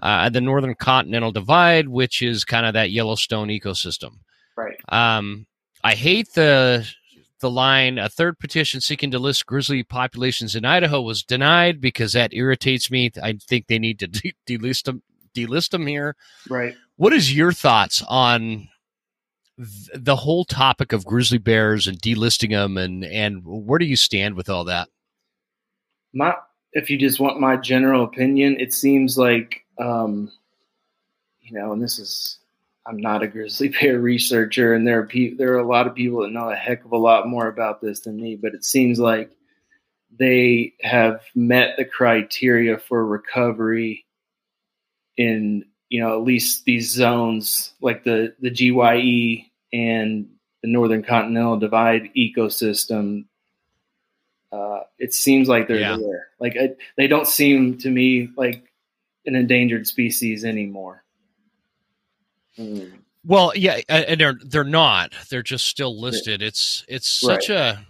uh, 0.00 0.28
the 0.28 0.40
Northern 0.40 0.74
Continental 0.74 1.32
Divide, 1.32 1.88
which 1.88 2.22
is 2.22 2.44
kind 2.44 2.66
of 2.66 2.74
that 2.74 2.90
Yellowstone 2.90 3.48
ecosystem. 3.48 4.18
Right. 4.56 4.76
Um, 4.88 5.46
I 5.84 5.94
hate 5.94 6.32
the 6.34 6.86
the 7.42 7.50
line 7.50 7.98
a 7.98 8.08
third 8.08 8.38
petition 8.38 8.80
seeking 8.80 9.10
to 9.10 9.18
list 9.18 9.44
grizzly 9.44 9.82
populations 9.82 10.56
in 10.56 10.64
Idaho 10.64 11.02
was 11.02 11.22
denied 11.22 11.78
because 11.82 12.14
that 12.14 12.32
irritates 12.32 12.90
me. 12.90 13.10
I 13.22 13.34
think 13.34 13.66
they 13.66 13.78
need 13.78 13.98
to 13.98 14.06
de- 14.06 14.34
delist 14.48 14.84
them 14.84 15.02
delist 15.34 15.70
them 15.70 15.86
here. 15.86 16.16
Right. 16.48 16.74
What 16.96 17.12
is 17.12 17.34
your 17.34 17.52
thoughts 17.52 18.02
on 18.08 18.68
th- 19.58 19.90
the 19.94 20.16
whole 20.16 20.44
topic 20.44 20.92
of 20.92 21.04
grizzly 21.04 21.38
bears 21.38 21.86
and 21.86 22.00
delisting 22.00 22.50
them, 22.50 22.78
and 22.78 23.04
and 23.04 23.42
where 23.44 23.78
do 23.78 23.84
you 23.84 23.96
stand 23.96 24.34
with 24.34 24.48
all 24.48 24.64
that? 24.64 24.88
My, 26.14 26.34
if 26.72 26.90
you 26.90 26.98
just 26.98 27.20
want 27.20 27.40
my 27.40 27.56
general 27.56 28.04
opinion, 28.04 28.56
it 28.58 28.74
seems 28.74 29.16
like, 29.16 29.64
um, 29.78 30.30
you 31.40 31.58
know, 31.58 31.72
and 31.72 31.82
this 31.82 31.98
is, 31.98 32.38
I'm 32.86 32.96
not 32.96 33.22
a 33.22 33.28
grizzly 33.28 33.68
bear 33.80 33.98
researcher, 33.98 34.74
and 34.74 34.86
there 34.86 35.00
are 35.00 35.06
pe- 35.06 35.34
there 35.34 35.52
are 35.54 35.58
a 35.58 35.66
lot 35.68 35.86
of 35.86 35.94
people 35.94 36.22
that 36.22 36.30
know 36.32 36.50
a 36.50 36.56
heck 36.56 36.84
of 36.84 36.92
a 36.92 36.96
lot 36.96 37.28
more 37.28 37.46
about 37.48 37.80
this 37.80 38.00
than 38.00 38.20
me, 38.20 38.36
but 38.36 38.54
it 38.54 38.64
seems 38.64 38.98
like 38.98 39.30
they 40.18 40.74
have 40.82 41.22
met 41.34 41.76
the 41.78 41.84
criteria 41.84 42.76
for 42.78 43.06
recovery 43.06 44.04
in 45.16 45.64
you 45.88 46.00
know 46.00 46.12
at 46.18 46.24
least 46.24 46.64
these 46.64 46.90
zones 46.90 47.72
like 47.80 48.04
the 48.04 48.34
the 48.40 48.50
GYE 48.50 49.50
and 49.72 50.28
the 50.62 50.68
Northern 50.68 51.02
Continental 51.02 51.58
Divide 51.58 52.10
ecosystem. 52.16 53.24
Uh, 54.52 54.80
it 54.98 55.14
seems 55.14 55.48
like 55.48 55.66
they're 55.66 55.78
Yeah. 55.80 55.96
there. 55.96 56.28
Like 56.38 56.56
I, 56.60 56.70
they 56.98 57.06
don't 57.06 57.26
seem 57.26 57.78
to 57.78 57.90
me 57.90 58.28
like 58.36 58.62
an 59.24 59.34
endangered 59.34 59.86
species 59.86 60.44
anymore. 60.44 61.01
Mm. 62.58 62.92
Well, 63.24 63.52
yeah, 63.54 63.80
and 63.88 64.20
they're 64.20 64.38
they're 64.44 64.64
not. 64.64 65.12
They're 65.30 65.42
just 65.42 65.66
still 65.66 65.98
listed. 66.00 66.42
It's 66.42 66.84
it's 66.88 67.08
such 67.08 67.48
a 67.50 67.86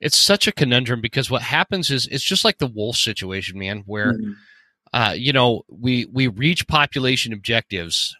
it's 0.00 0.16
such 0.16 0.46
a 0.46 0.52
conundrum 0.52 1.00
because 1.00 1.30
what 1.30 1.42
happens 1.42 1.90
is 1.90 2.06
it's 2.08 2.24
just 2.24 2.44
like 2.44 2.58
the 2.58 2.66
wolf 2.66 2.96
situation, 2.96 3.58
man, 3.58 3.82
where 3.86 4.14
Mhm. 4.14 4.36
uh, 4.92 5.14
you 5.16 5.32
know 5.32 5.62
we 5.68 6.06
we 6.06 6.26
reach 6.26 6.66
population 6.66 7.32
objectives, 7.32 8.16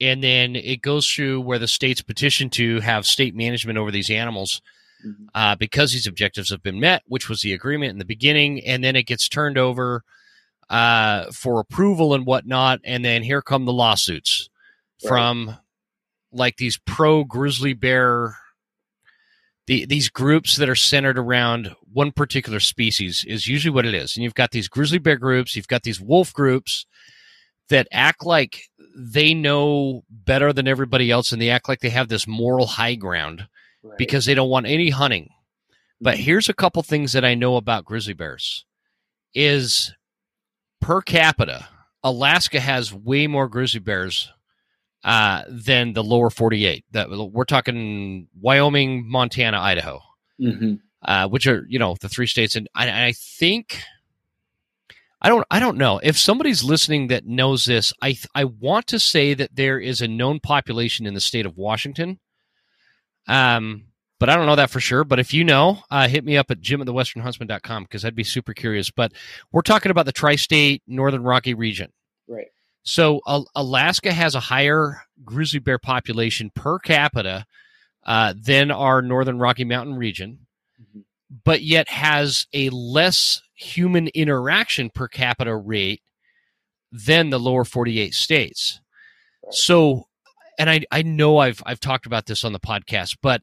and 0.00 0.22
then 0.22 0.56
it 0.56 0.80
goes 0.80 1.08
through 1.08 1.40
where 1.40 1.58
the 1.58 1.68
states 1.68 2.02
petition 2.02 2.48
to 2.50 2.80
have 2.80 3.06
state 3.06 3.34
management 3.34 3.78
over 3.78 3.90
these 3.90 4.10
animals 4.10 4.62
Mhm. 5.04 5.26
uh, 5.34 5.54
because 5.56 5.92
these 5.92 6.06
objectives 6.06 6.50
have 6.50 6.62
been 6.62 6.80
met, 6.80 7.02
which 7.06 7.28
was 7.28 7.40
the 7.42 7.52
agreement 7.52 7.90
in 7.90 7.98
the 7.98 8.04
beginning, 8.04 8.64
and 8.64 8.82
then 8.82 8.96
it 8.96 9.04
gets 9.06 9.28
turned 9.28 9.58
over 9.58 10.02
uh, 10.70 11.30
for 11.32 11.60
approval 11.60 12.14
and 12.14 12.26
whatnot, 12.26 12.80
and 12.84 13.04
then 13.04 13.22
here 13.22 13.42
come 13.42 13.64
the 13.64 13.72
lawsuits 13.72 14.48
Right. 15.04 15.08
from 15.08 15.56
like 16.32 16.56
these 16.56 16.78
pro 16.86 17.22
grizzly 17.24 17.72
bear 17.72 18.36
the, 19.66 19.84
these 19.86 20.08
groups 20.08 20.56
that 20.56 20.68
are 20.68 20.74
centered 20.74 21.18
around 21.18 21.74
one 21.92 22.10
particular 22.10 22.58
species 22.58 23.24
is 23.28 23.46
usually 23.46 23.72
what 23.72 23.84
it 23.86 23.94
is 23.94 24.16
and 24.16 24.24
you've 24.24 24.34
got 24.34 24.50
these 24.50 24.66
grizzly 24.68 24.98
bear 24.98 25.16
groups 25.16 25.54
you've 25.54 25.68
got 25.68 25.82
these 25.84 26.00
wolf 26.00 26.32
groups 26.32 26.86
that 27.68 27.86
act 27.92 28.24
like 28.26 28.62
they 28.96 29.34
know 29.34 30.02
better 30.10 30.52
than 30.52 30.66
everybody 30.66 31.10
else 31.10 31.32
and 31.32 31.40
they 31.40 31.50
act 31.50 31.68
like 31.68 31.80
they 31.80 31.90
have 31.90 32.08
this 32.08 32.26
moral 32.26 32.66
high 32.66 32.94
ground 32.94 33.46
Right. 33.84 33.96
because 33.98 34.24
they 34.24 34.34
don't 34.34 34.48
want 34.50 34.66
any 34.66 34.90
hunting. 34.90 35.28
But 36.00 36.16
Mhm. 36.16 36.20
here's 36.22 36.48
a 36.48 36.54
couple 36.54 36.82
things 36.82 37.12
that 37.12 37.24
I 37.24 37.34
know 37.34 37.54
about 37.56 37.84
grizzly 37.84 38.14
bears 38.14 38.64
is 39.34 39.94
per 40.80 41.00
capita, 41.02 41.68
Alaska 42.02 42.60
has 42.60 42.92
way 42.94 43.26
more 43.26 43.48
grizzly 43.48 43.80
bears 43.80 44.30
uh, 45.04 45.42
than 45.48 45.92
the 45.92 46.02
lower 46.04 46.30
48. 46.30 46.84
That 46.92 47.10
we're 47.10 47.44
talking 47.44 48.28
Wyoming, 48.40 49.08
Montana, 49.08 49.58
Idaho, 49.58 50.00
Mhm. 50.40 50.80
uh, 51.02 51.28
which 51.28 51.46
are 51.46 51.64
you 51.68 51.78
know 51.78 51.96
the 52.00 52.08
three 52.08 52.26
states, 52.26 52.54
and 52.56 52.68
I, 52.74 53.06
I 53.06 53.12
think 53.12 53.80
I 55.20 55.28
don't 55.28 55.46
I 55.50 55.58
don't 55.60 55.78
know 55.78 56.00
if 56.02 56.16
somebody's 56.18 56.62
listening 56.64 57.08
that 57.08 57.26
knows 57.26 57.64
this. 57.64 57.92
I 58.02 58.16
I 58.34 58.44
want 58.44 58.86
to 58.88 58.98
say 59.00 59.34
that 59.34 59.54
there 59.56 59.78
is 59.80 60.00
a 60.00 60.08
known 60.08 60.40
population 60.40 61.06
in 61.06 61.14
the 61.14 61.20
state 61.20 61.46
of 61.46 61.56
Washington. 61.56 62.20
Um, 63.26 63.87
but 64.20 64.28
I 64.28 64.36
don't 64.36 64.46
know 64.46 64.56
that 64.56 64.70
for 64.70 64.80
sure. 64.80 65.04
But 65.04 65.18
if 65.18 65.32
you 65.32 65.44
know, 65.44 65.82
uh, 65.90 66.08
hit 66.08 66.24
me 66.24 66.36
up 66.36 66.50
at 66.50 66.60
jim 66.60 66.80
at 66.80 66.86
thewesternhuntsman.com 66.86 67.84
because 67.84 68.04
I'd 68.04 68.14
be 68.14 68.24
super 68.24 68.52
curious. 68.54 68.90
But 68.90 69.12
we're 69.52 69.62
talking 69.62 69.90
about 69.90 70.06
the 70.06 70.12
tri 70.12 70.36
state 70.36 70.82
Northern 70.86 71.22
Rocky 71.22 71.54
region. 71.54 71.92
Right. 72.26 72.48
So 72.82 73.20
Al- 73.26 73.48
Alaska 73.54 74.12
has 74.12 74.34
a 74.34 74.40
higher 74.40 75.02
grizzly 75.24 75.60
bear 75.60 75.78
population 75.78 76.50
per 76.54 76.78
capita 76.78 77.44
uh, 78.06 78.34
than 78.40 78.70
our 78.70 79.02
Northern 79.02 79.38
Rocky 79.38 79.64
Mountain 79.64 79.96
region, 79.96 80.46
Mhm. 80.80 81.02
but 81.44 81.62
yet 81.62 81.88
has 81.90 82.46
a 82.54 82.70
less 82.70 83.42
human 83.54 84.08
interaction 84.08 84.88
per 84.88 85.08
capita 85.08 85.54
rate 85.54 86.00
than 86.90 87.28
the 87.30 87.38
lower 87.38 87.64
48 87.64 88.14
states. 88.14 88.80
Right. 89.44 89.52
So, 89.52 90.04
and 90.58 90.70
I, 90.70 90.80
I 90.90 91.02
know 91.02 91.38
I've, 91.38 91.62
I've 91.66 91.80
talked 91.80 92.06
about 92.06 92.24
this 92.26 92.44
on 92.44 92.52
the 92.54 92.60
podcast, 92.60 93.18
but 93.20 93.42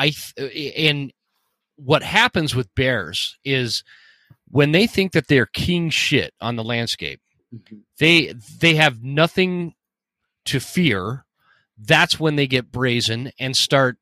I, 0.00 0.10
th- 0.10 0.74
and 0.76 1.12
what 1.76 2.02
happens 2.02 2.54
with 2.54 2.74
bears 2.74 3.38
is 3.44 3.84
when 4.50 4.72
they 4.72 4.86
think 4.86 5.12
that 5.12 5.28
they're 5.28 5.46
king 5.46 5.90
shit 5.90 6.32
on 6.40 6.56
the 6.56 6.64
landscape, 6.64 7.20
Mhm. 7.54 7.80
they 7.98 8.34
they 8.60 8.74
have 8.76 9.02
nothing 9.02 9.74
to 10.46 10.60
fear 10.60 11.24
that's 11.82 12.20
when 12.20 12.36
they 12.36 12.46
get 12.46 12.70
brazen 12.70 13.32
and 13.40 13.56
start 13.56 13.96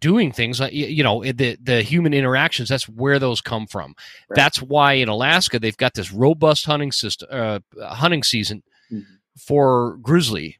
doing 0.00 0.32
things 0.32 0.58
like 0.60 0.72
you 0.72 1.02
know 1.02 1.22
the 1.22 1.56
the 1.62 1.82
human 1.82 2.14
interactions 2.14 2.68
that's 2.70 2.88
where 2.88 3.18
those 3.18 3.40
come 3.40 3.66
from 3.66 3.94
Right. 4.28 4.36
that's 4.36 4.62
why 4.62 4.94
in 4.94 5.08
alaska 5.08 5.58
they've 5.58 5.76
got 5.76 5.94
this 5.94 6.10
robust 6.10 6.64
hunting 6.66 6.90
system 6.90 7.28
uh, 7.30 7.58
hunting 7.80 8.22
season 8.22 8.62
Mhm. 8.90 9.04
for 9.38 9.96
grizzly 9.98 10.58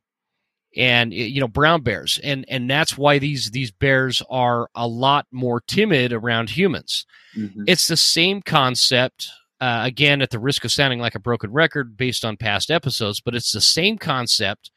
and 0.77 1.13
you 1.15 1.41
know 1.41 1.49
brown 1.49 1.81
bears 1.83 2.21
and 2.23 2.45
and 2.49 2.69
that's 2.71 2.99
why 2.99 3.19
these 3.19 3.51
these 3.53 3.71
bears 3.71 4.23
are 4.29 4.69
a 4.75 4.87
lot 4.87 5.27
more 5.33 5.61
timid 5.61 6.13
around 6.13 6.51
humans 6.51 7.07
Mhm. 7.37 7.65
it's 7.67 7.87
the 7.87 7.97
same 7.97 8.41
concept. 8.43 9.29
Uh, 9.59 9.81
again, 9.85 10.21
at 10.21 10.29
the 10.31 10.39
risk 10.39 10.65
of 10.67 10.73
sounding 10.73 11.01
like 11.01 11.15
a 11.15 11.19
broken 11.19 11.51
record 11.51 11.97
based 11.97 12.27
on 12.27 12.37
past 12.37 12.71
episodes, 12.71 13.21
but 13.23 13.35
it's 13.35 13.53
the 13.53 13.61
same 13.61 13.97
concept 13.97 14.71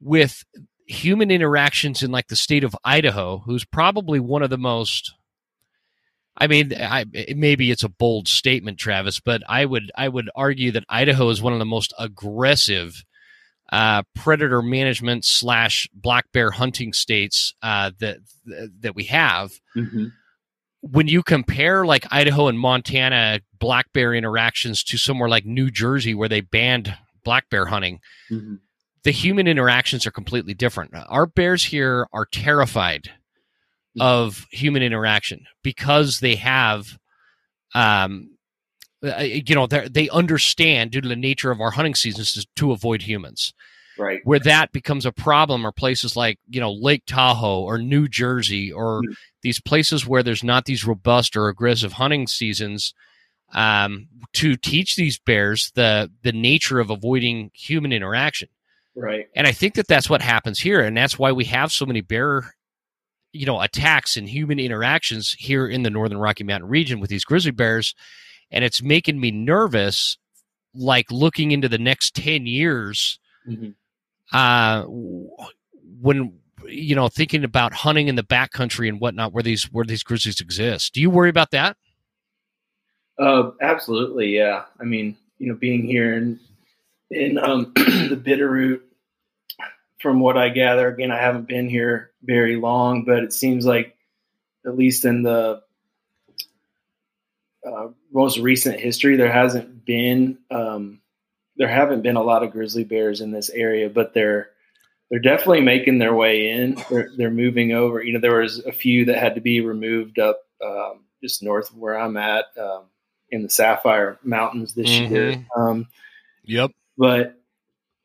with 0.00 0.44
human 0.86 1.28
interactions 1.30 2.04
in 2.04 2.12
like 2.12 2.28
the 2.28 2.36
state 2.36 2.62
of 2.62 2.76
Idaho, 2.84 3.38
who's 3.46 3.64
probably 3.64 4.20
one 4.20 4.44
of 4.44 4.50
the 4.50 4.58
most. 4.58 5.12
I 6.36 6.46
mean, 6.46 6.72
I, 6.78 7.04
maybe 7.34 7.70
it's 7.72 7.82
a 7.82 7.88
bold 7.88 8.28
statement, 8.28 8.78
Travis, 8.78 9.18
but 9.20 9.42
I 9.48 9.64
would 9.64 9.90
I 9.96 10.08
would 10.08 10.30
argue 10.36 10.70
that 10.72 10.84
Idaho 10.88 11.28
is 11.30 11.42
one 11.42 11.52
of 11.52 11.58
the 11.58 11.64
most 11.64 11.92
aggressive 11.98 13.02
uh, 13.72 14.02
predator 14.14 14.62
management 14.62 15.24
slash 15.24 15.88
black 15.92 16.26
bear 16.32 16.50
hunting 16.52 16.92
states 16.92 17.54
uh, 17.62 17.90
that 17.98 18.18
that 18.80 18.94
we 18.94 19.04
have 19.04 19.52
Mhm. 19.76 20.12
when 20.82 21.08
you 21.08 21.22
compare 21.22 21.84
like 21.84 22.06
Idaho 22.12 22.46
and 22.48 22.58
Montana 22.60 23.40
black 23.58 23.92
bear 23.92 24.14
interactions 24.14 24.84
to 24.84 24.96
somewhere 24.98 25.28
like 25.28 25.44
New 25.44 25.70
Jersey 25.70 26.14
where 26.14 26.28
they 26.28 26.40
banned 26.42 26.96
black 27.24 27.50
bear 27.50 27.66
hunting, 27.66 27.98
Mhm. 28.30 28.60
the 29.02 29.10
human 29.10 29.48
interactions 29.48 30.06
are 30.06 30.12
completely 30.12 30.54
different. 30.54 30.92
Our 30.94 31.26
bears 31.26 31.64
here 31.64 32.06
are 32.12 32.26
terrified 32.26 33.10
of 33.98 34.46
human 34.50 34.82
interaction 34.82 35.44
because 35.62 36.20
they 36.20 36.36
have 36.36 36.98
um 37.74 38.35
you 39.20 39.54
know 39.54 39.66
they 39.66 39.88
they 39.88 40.08
understand 40.10 40.90
due 40.90 41.00
to 41.00 41.08
the 41.08 41.16
nature 41.16 41.50
of 41.50 41.60
our 41.60 41.70
hunting 41.72 41.94
seasons 41.94 42.34
to, 42.34 42.46
to 42.56 42.72
avoid 42.72 43.02
humans 43.02 43.52
Right. 43.98 44.20
where 44.24 44.38
that 44.40 44.72
becomes 44.72 45.06
a 45.06 45.12
problem 45.12 45.66
are 45.66 45.72
places 45.72 46.16
like 46.16 46.38
you 46.48 46.60
know 46.60 46.70
Lake 46.72 47.04
Tahoe 47.06 47.62
or 47.62 47.78
New 47.78 48.08
Jersey 48.08 48.70
or 48.70 49.00
Mm. 49.02 49.14
these 49.42 49.60
places 49.60 50.06
where 50.06 50.22
there's 50.22 50.44
not 50.44 50.66
these 50.66 50.84
robust 50.84 51.34
or 51.36 51.48
aggressive 51.48 51.94
hunting 51.94 52.26
seasons 52.26 52.92
um, 53.54 54.08
to 54.34 54.56
teach 54.56 54.96
these 54.96 55.18
bears 55.18 55.70
the 55.76 56.10
the 56.22 56.32
nature 56.32 56.78
of 56.80 56.90
avoiding 56.90 57.50
human 57.54 57.92
interaction. 57.92 58.48
Right. 58.94 59.26
And 59.34 59.46
I 59.46 59.52
think 59.52 59.74
that 59.74 59.88
that's 59.88 60.10
what 60.10 60.20
happens 60.22 60.58
here, 60.58 60.80
and 60.80 60.96
that's 60.96 61.18
why 61.18 61.32
we 61.32 61.44
have 61.44 61.70
so 61.72 61.86
many 61.86 62.00
bear, 62.00 62.54
you 63.32 63.46
know, 63.46 63.60
attacks 63.60 64.16
and 64.16 64.28
human 64.28 64.58
interactions 64.58 65.36
here 65.38 65.66
in 65.66 65.82
the 65.82 65.90
northern 65.90 66.18
Rocky 66.18 66.44
Mountain 66.44 66.68
region 66.68 66.98
with 67.00 67.10
these 67.10 67.24
grizzly 67.24 67.50
bears, 67.50 67.94
and 68.50 68.64
it's 68.64 68.82
making 68.82 69.20
me 69.20 69.30
nervous. 69.30 70.18
Like 70.74 71.10
looking 71.10 71.52
into 71.52 71.68
the 71.70 71.78
next 71.78 72.14
ten 72.14 72.46
years, 72.46 73.18
Mhm. 73.48 73.74
uh, 74.32 74.82
when 74.86 76.38
you 76.68 76.94
know 76.94 77.08
thinking 77.08 77.44
about 77.44 77.72
hunting 77.72 78.08
in 78.08 78.16
the 78.16 78.22
backcountry 78.22 78.88
and 78.88 79.00
whatnot, 79.00 79.32
where 79.32 79.42
these 79.42 79.64
where 79.72 79.86
these 79.86 80.02
grizzlies 80.02 80.40
exist. 80.40 80.92
Do 80.92 81.00
you 81.00 81.08
worry 81.08 81.30
about 81.30 81.50
that? 81.52 81.78
Uh, 83.18 83.52
absolutely, 83.62 84.36
yeah. 84.36 84.64
I 84.78 84.84
mean, 84.84 85.16
you 85.38 85.48
know, 85.48 85.54
being 85.54 85.86
here 85.86 86.14
in 86.14 86.38
in 87.10 87.38
um, 87.38 87.72
the 87.76 88.20
Bitterroot, 88.22 88.80
from 90.00 90.20
what 90.20 90.36
I 90.36 90.50
gather, 90.50 90.88
again, 90.88 91.10
I 91.10 91.18
haven't 91.18 91.48
been 91.48 91.70
here 91.70 92.10
very 92.22 92.56
long, 92.56 93.04
but 93.04 93.22
it 93.24 93.32
seems 93.32 93.64
like, 93.64 93.96
at 94.66 94.76
least 94.76 95.04
in 95.06 95.22
the 95.22 95.62
uh, 97.66 97.88
most 98.16 98.38
recent 98.38 98.80
history, 98.80 99.14
there 99.14 99.30
hasn't 99.30 99.84
been 99.84 100.38
um, 100.50 101.00
there 101.56 101.68
haven't 101.68 102.00
been 102.00 102.16
a 102.16 102.22
lot 102.22 102.42
of 102.42 102.50
grizzly 102.50 102.82
bears 102.82 103.20
in 103.20 103.30
this 103.30 103.50
area, 103.50 103.90
but 103.90 104.14
they're 104.14 104.48
they're 105.10 105.20
definitely 105.20 105.60
making 105.60 105.98
their 105.98 106.14
way 106.14 106.48
in. 106.48 106.82
They're 106.90 107.10
they're 107.18 107.30
moving 107.30 107.72
over. 107.72 108.02
You 108.02 108.14
know, 108.14 108.20
there 108.20 108.40
was 108.40 108.58
a 108.60 108.72
few 108.72 109.04
that 109.04 109.18
had 109.18 109.34
to 109.34 109.42
be 109.42 109.60
removed 109.60 110.18
up 110.18 110.40
um, 110.64 111.04
just 111.22 111.42
north 111.42 111.70
of 111.70 111.76
where 111.76 111.98
I'm 111.98 112.16
at 112.16 112.46
um, 112.58 112.84
in 113.30 113.42
the 113.42 113.50
Sapphire 113.50 114.18
Mountains 114.24 114.74
this 114.74 114.88
year. 114.98 115.44
Um, 115.54 115.86
Yep. 116.44 116.70
but 116.96 117.38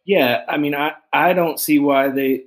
yeah, 0.03 0.43
I 0.47 0.57
mean, 0.57 0.75
I 0.75 0.93
I 1.13 1.31
don't 1.31 1.59
see 1.59 1.79
why 1.79 2.09
they 2.09 2.43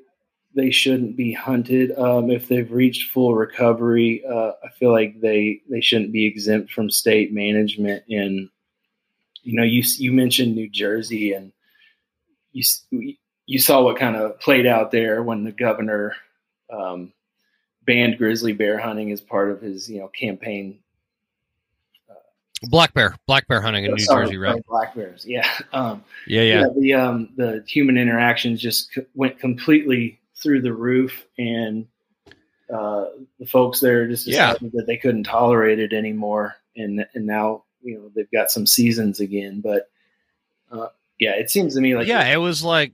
they 0.54 0.70
shouldn't 0.70 1.16
be 1.16 1.32
hunted 1.32 1.96
um, 1.98 2.30
if 2.30 2.48
they've 2.48 2.70
reached 2.70 3.10
full 3.10 3.34
recovery. 3.34 4.24
Uh, 4.24 4.52
I 4.64 4.68
feel 4.78 4.92
like 4.92 5.20
they 5.20 5.60
they 5.68 5.80
shouldn't 5.80 6.12
be 6.12 6.26
exempt 6.26 6.72
from 6.72 6.90
state 6.90 7.32
management. 7.32 8.04
And 8.08 8.48
you 9.42 9.56
know, 9.56 9.64
you 9.64 9.82
you 9.98 10.12
mentioned 10.12 10.54
New 10.54 10.68
Jersey, 10.68 11.32
and 11.32 11.52
you 12.52 12.64
you 13.46 13.58
saw 13.58 13.82
what 13.82 13.98
kind 13.98 14.16
of 14.16 14.38
played 14.40 14.66
out 14.66 14.90
there 14.90 15.22
when 15.22 15.44
the 15.44 15.52
governor 15.52 16.14
um, 16.72 17.12
banned 17.86 18.18
grizzly 18.18 18.52
bear 18.52 18.78
hunting 18.78 19.10
as 19.12 19.20
part 19.20 19.50
of 19.50 19.60
his 19.60 19.90
you 19.90 20.00
know 20.00 20.08
campaign. 20.08 20.78
Black 22.70 22.94
bear, 22.94 23.14
black 23.26 23.46
bear 23.46 23.60
hunting 23.60 23.84
in 23.84 23.90
Oh, 23.90 23.94
New 23.96 24.04
sorry, 24.04 24.26
Jersey, 24.26 24.38
right? 24.38 24.66
Black 24.66 24.94
bears, 24.94 25.26
yeah. 25.26 25.46
Um, 25.74 26.02
Yeah, 26.26 26.42
yeah, 26.42 26.60
yeah, 26.60 26.66
the 26.78 26.94
um, 26.94 27.28
the 27.36 27.62
human 27.66 27.98
interactions 27.98 28.60
just 28.60 28.92
c- 28.94 29.02
went 29.14 29.38
completely 29.38 30.18
through 30.44 30.60
the 30.62 30.72
roof, 30.72 31.26
and 31.36 31.88
uh, 32.72 33.06
the 33.40 33.46
folks 33.46 33.80
there 33.80 34.06
just 34.06 34.28
Yeah. 34.28 34.54
that 34.60 34.84
they 34.86 34.96
couldn't 34.96 35.24
tolerate 35.24 35.80
it 35.80 35.92
anymore, 35.92 36.54
and 36.76 37.04
and 37.14 37.26
now 37.26 37.64
you 37.82 37.96
know 37.98 38.10
they've 38.14 38.30
got 38.30 38.52
some 38.52 38.66
seasons 38.66 39.18
again. 39.18 39.60
But 39.60 39.90
uh, 40.70 40.88
yeah, 41.18 41.32
it 41.32 41.50
seems 41.50 41.74
to 41.74 41.80
me 41.80 41.96
like 41.96 42.06
yeah. 42.06 42.24
It 42.32 42.36
was 42.36 42.62
like, 42.62 42.92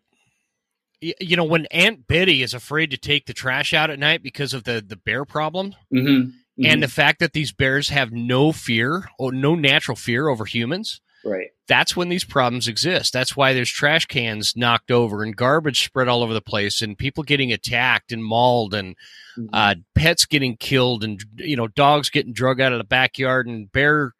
you 1.00 1.36
know, 1.36 1.44
when 1.44 1.66
Aunt 1.66 2.06
Betty 2.06 2.42
is 2.42 2.54
afraid 2.54 2.90
to 2.90 2.96
take 2.96 3.26
the 3.26 3.32
trash 3.34 3.72
out 3.72 3.90
at 3.90 3.98
night 3.98 4.22
because 4.22 4.54
of 4.54 4.64
the 4.64 4.82
the 4.86 4.96
bear 4.96 5.24
problem, 5.24 5.74
Mhm, 5.92 6.32
mhm, 6.58 6.66
and 6.66 6.82
the 6.82 6.88
fact 6.88 7.20
that 7.20 7.32
these 7.32 7.52
bears 7.52 7.88
have 7.90 8.12
no 8.12 8.52
fear 8.52 9.08
or 9.18 9.32
no 9.32 9.54
natural 9.54 9.96
fear 9.96 10.28
over 10.28 10.44
humans. 10.44 11.00
Right, 11.24 11.48
that's 11.68 11.96
when 11.96 12.08
these 12.08 12.24
problems 12.24 12.68
exist. 12.68 13.12
That's 13.12 13.36
why 13.36 13.52
there's 13.52 13.70
trash 13.70 14.06
cans 14.06 14.56
knocked 14.56 14.90
over 14.90 15.22
and 15.22 15.36
garbage 15.36 15.84
spread 15.84 16.08
all 16.08 16.22
over 16.22 16.34
the 16.34 16.40
place 16.40 16.82
and 16.82 16.96
people 16.98 17.22
getting 17.22 17.52
attacked 17.52 18.12
and 18.12 18.24
mauled 18.24 18.74
and 18.74 18.96
Mhm. 19.38 19.48
uh, 19.52 19.74
pets 19.94 20.24
getting 20.26 20.56
killed 20.56 21.04
and 21.04 21.22
you 21.36 21.56
know 21.56 21.68
dogs 21.68 22.10
getting 22.10 22.32
drug 22.32 22.60
out 22.60 22.72
of 22.72 22.78
the 22.78 22.84
backyard 22.84 23.46
and 23.46 23.70
bear 23.72 24.12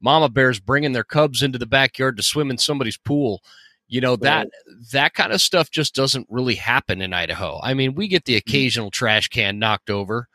mama 0.00 0.28
bears 0.28 0.60
bringing 0.60 0.92
their 0.92 1.04
cubs 1.04 1.42
into 1.42 1.58
the 1.58 1.66
backyard 1.66 2.16
to 2.16 2.22
swim 2.22 2.50
in 2.50 2.58
somebody's 2.58 2.98
pool. 2.98 3.42
You 3.88 4.00
know 4.00 4.16
that 4.16 4.48
that 4.92 5.14
kind 5.14 5.32
of 5.32 5.40
stuff 5.40 5.70
just 5.70 5.94
doesn't 5.94 6.26
really 6.28 6.56
happen 6.56 7.00
in 7.00 7.12
Idaho. 7.14 7.60
I 7.62 7.72
mean, 7.74 7.94
we 7.94 8.08
get 8.08 8.24
the 8.24 8.34
occasional 8.34 8.90
trash 8.90 9.28
can 9.28 9.60
knocked 9.60 9.90
over, 9.90 10.28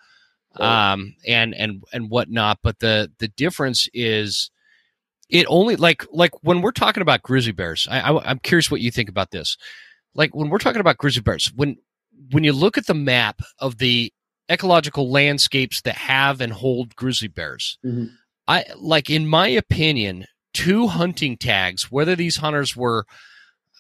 Right. 0.58 0.92
um, 0.94 1.16
and 1.28 1.54
and 1.54 1.84
and 1.92 2.10
whatnot. 2.10 2.60
But 2.64 2.80
the 2.80 3.12
the 3.20 3.28
difference 3.28 3.90
is, 3.94 4.50
it 5.32 5.46
only 5.50 5.78
like 5.78 6.06
like 6.12 6.32
when 6.44 6.62
we're 6.62 6.72
talking 6.72 7.02
about 7.02 7.24
grizzly 7.24 7.54
bears. 7.54 7.88
I, 7.90 8.02
I 8.02 8.30
I'm 8.30 8.40
curious 8.40 8.70
what 8.70 8.82
you 8.82 8.92
think 8.92 9.10
about 9.10 9.32
this. 9.32 9.58
Like 10.14 10.36
when 10.36 10.50
we're 10.50 10.60
talking 10.60 10.82
about 10.82 10.98
grizzly 10.98 11.22
bears, 11.22 11.52
when 11.56 11.78
when 12.32 12.44
you 12.44 12.54
look 12.54 12.78
at 12.78 12.86
the 12.86 12.94
map 12.94 13.42
of 13.58 13.78
the 13.80 14.14
ecological 14.50 15.10
landscapes 15.10 15.82
that 15.82 15.96
have 15.96 16.42
and 16.42 16.52
hold 16.54 16.96
grizzly 16.96 17.30
bears, 17.30 17.80
Mhm. 17.84 18.12
I 18.48 18.66
like 18.78 19.10
in 19.10 19.26
my 19.28 19.48
opinion, 19.48 20.26
two 20.54 20.88
hunting 20.88 21.38
tags, 21.38 21.90
whether 21.90 22.16
these 22.16 22.38
hunters 22.38 22.76
were 22.76 23.06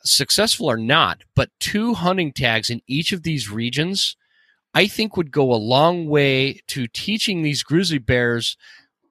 successful 0.03 0.67
or 0.71 0.77
not, 0.77 1.23
but 1.35 1.49
two 1.59 1.93
hunting 1.93 2.31
tags 2.31 2.69
in 2.69 2.81
each 2.87 3.11
of 3.11 3.23
these 3.23 3.49
regions, 3.51 4.15
I 4.73 4.87
think 4.87 5.17
would 5.17 5.31
go 5.31 5.51
a 5.53 5.55
long 5.55 6.07
way 6.07 6.61
to 6.67 6.87
teaching 6.87 7.41
these 7.41 7.61
grizzly 7.61 7.97
bears 7.99 8.55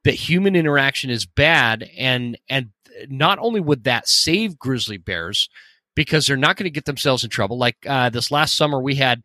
that 0.04 0.14
human 0.14 0.56
interaction 0.56 1.10
is 1.10 1.26
bad 1.26 1.88
and 1.96 2.38
and 2.48 2.70
not 3.08 3.38
only 3.40 3.60
would 3.60 3.84
that 3.84 4.08
save 4.08 4.58
grizzly 4.58 4.96
bears 4.96 5.48
because 5.94 6.26
they're 6.26 6.36
not 6.36 6.56
going 6.56 6.64
to 6.64 6.70
get 6.70 6.84
themselves 6.84 7.24
in 7.24 7.30
trouble. 7.30 7.58
Like 7.58 7.76
uh, 7.86 8.10
this 8.10 8.30
last 8.30 8.56
summer 8.56 8.80
we 8.80 8.94
had 8.94 9.22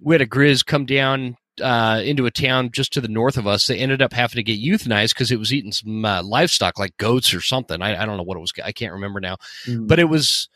we 0.00 0.14
had 0.14 0.22
a 0.22 0.26
grizz 0.26 0.64
come 0.64 0.86
down 0.86 1.36
uh, 1.62 2.02
into 2.04 2.26
a 2.26 2.30
town 2.30 2.70
just 2.70 2.92
to 2.92 3.00
the 3.00 3.08
north 3.08 3.36
of 3.38 3.46
us. 3.46 3.66
They 3.66 3.78
ended 3.78 4.02
up 4.02 4.12
having 4.12 4.36
to 4.36 4.42
get 4.42 4.60
euthanized 4.62 5.14
because 5.14 5.30
it 5.30 5.38
was 5.38 5.52
eating 5.52 5.72
some 5.72 6.04
uh, 6.04 6.22
livestock 6.22 6.78
like 6.78 6.96
goats 6.98 7.32
or 7.32 7.40
something. 7.40 7.80
I, 7.80 8.02
I 8.02 8.06
don't 8.06 8.16
know 8.16 8.22
what 8.22 8.36
it 8.36 8.40
was 8.40 8.52
i 8.62 8.72
can't 8.72 8.92
remember 8.92 9.20
now. 9.20 9.36
Mhm. 9.66 9.88
but 9.88 9.98
it 9.98 10.04
was 10.08 10.48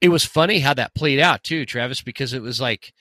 it 0.00 0.08
was 0.08 0.24
funny 0.24 0.60
how 0.60 0.74
that 0.74 0.94
played 0.94 1.20
out 1.20 1.42
too 1.44 1.66
travis 1.66 2.00
because 2.00 2.32
it 2.32 2.40
was 2.42 2.60
like 2.60 2.94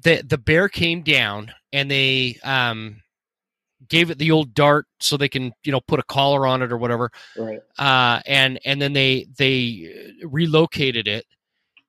the 0.00 0.22
the 0.24 0.38
bear 0.38 0.68
came 0.68 1.02
down 1.02 1.52
and 1.72 1.90
they 1.90 2.38
um 2.44 3.02
gave 3.88 4.10
it 4.10 4.18
the 4.18 4.30
old 4.30 4.54
dart 4.54 4.86
so 5.00 5.16
they 5.16 5.28
can 5.28 5.52
you 5.64 5.72
know 5.72 5.80
put 5.80 6.00
a 6.00 6.04
collar 6.04 6.46
on 6.46 6.62
it 6.62 6.72
or 6.72 6.76
whatever. 6.78 7.10
Right, 7.36 7.60
uh 7.78 8.20
and 8.26 8.58
and 8.64 8.80
then 8.80 8.92
they 8.92 9.26
they 9.38 10.14
relocated 10.22 11.08
it. 11.08 11.24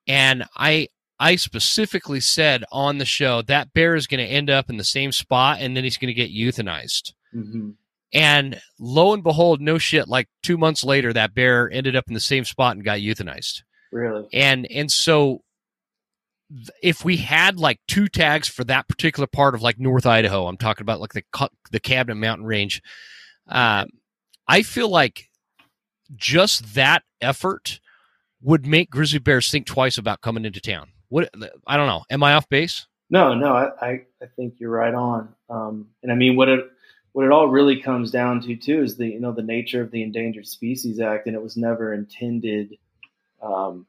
And 0.08 0.46
i 0.56 0.88
i 1.20 1.36
specifically 1.36 2.20
said 2.20 2.64
on 2.72 2.98
the 3.00 3.06
show 3.06 3.42
that 3.44 3.74
bear 3.74 3.96
is 3.96 4.08
going 4.08 4.26
to 4.26 4.32
end 4.32 4.50
up 4.50 4.70
in 4.70 4.78
the 4.78 4.84
same 4.84 5.12
spot 5.12 5.58
and 5.60 5.76
then 5.76 5.84
he's 5.84 5.98
going 5.98 6.14
to 6.14 6.14
get 6.14 6.32
euthanized. 6.32 7.14
Mhm. 7.36 7.74
and 8.14 8.62
lo 8.80 9.14
and 9.14 9.22
behold 9.24 9.60
no 9.60 9.78
shit 9.78 10.08
like 10.08 10.30
2 10.44 10.58
months 10.58 10.84
later 10.84 11.12
that 11.12 11.34
bear 11.34 11.70
ended 11.72 11.96
up 11.96 12.06
in 12.08 12.14
the 12.14 12.20
same 12.22 12.46
spot 12.46 12.76
and 12.76 12.86
got 12.86 13.00
euthanized. 13.00 13.64
Really, 13.92 14.28
and 14.34 14.66
and 14.72 14.92
so 14.92 15.42
if 16.82 17.04
we 17.04 17.18
had 17.18 17.60
like 17.60 17.80
two 17.88 18.08
tags 18.08 18.48
for 18.48 18.64
that 18.66 18.88
particular 18.88 19.28
part 19.28 19.56
of 19.56 19.62
like 19.62 19.80
North 19.80 20.06
Idaho, 20.06 20.48
I'm 20.48 20.58
talking 20.58 20.84
about 20.84 21.02
like 21.02 21.14
the 21.14 21.24
the 21.72 21.80
Cabinet 21.80 22.16
Mountain 22.16 22.46
Range. 22.46 22.82
Um, 23.48 23.90
I 24.48 24.62
feel 24.62 24.90
like 24.90 25.30
just 26.16 26.76
that 26.76 27.04
effort 27.22 27.80
would 28.42 28.66
make 28.66 28.90
grizzly 28.90 29.20
bears 29.20 29.50
think 29.50 29.66
twice 29.66 29.98
about 29.98 30.22
coming 30.22 30.46
into 30.46 30.62
town. 30.62 30.90
What 31.10 31.30
I 31.66 31.78
don't 31.78 31.88
know. 31.88 32.04
Am 32.10 32.24
I 32.24 32.34
off 32.34 32.48
base? 32.50 32.88
No, 33.10 33.34
no, 33.34 33.54
I, 33.54 33.86
I, 34.22 34.26
think 34.36 34.56
you're 34.58 34.70
right 34.70 34.94
on. 34.94 35.34
Um, 35.50 35.88
and 36.04 36.12
I 36.12 36.16
mean, 36.16 36.36
what 36.36 36.50
it 36.50 36.60
what 37.14 37.26
it 37.26 37.32
all 37.32 37.48
really 37.48 37.82
comes 37.82 38.12
down 38.12 38.42
to 38.42 38.56
too 38.56 38.84
is 38.84 38.98
the 38.98 39.08
you 39.08 39.20
know 39.20 39.32
the 39.32 39.42
nature 39.42 39.82
of 39.82 39.92
the 39.92 40.04
Endangered 40.04 40.48
Species 40.48 41.00
Act, 41.00 41.28
and 41.28 41.36
it 41.36 41.42
was 41.42 41.56
never 41.56 41.94
intended. 41.94 42.78
Um, 43.42 43.86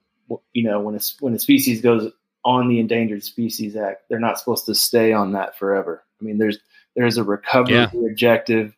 you 0.52 0.62
know, 0.62 0.80
when 0.80 0.94
a 0.94 1.00
when 1.20 1.34
a 1.34 1.38
species 1.38 1.80
goes 1.80 2.12
on 2.48 2.68
the 2.68 2.80
Endangered 2.80 3.22
Species 3.22 3.76
Act, 3.76 4.08
they're 4.08 4.18
not 4.18 4.38
supposed 4.38 4.64
to 4.66 4.74
stay 4.74 5.12
on 5.12 5.32
that 5.32 5.58
forever. 5.58 6.02
I 6.18 6.24
mean, 6.24 6.38
there's 6.38 6.58
there's 6.96 7.18
a 7.18 7.22
recovery 7.22 7.74
Yeah. 7.74 7.90
objective 8.10 8.74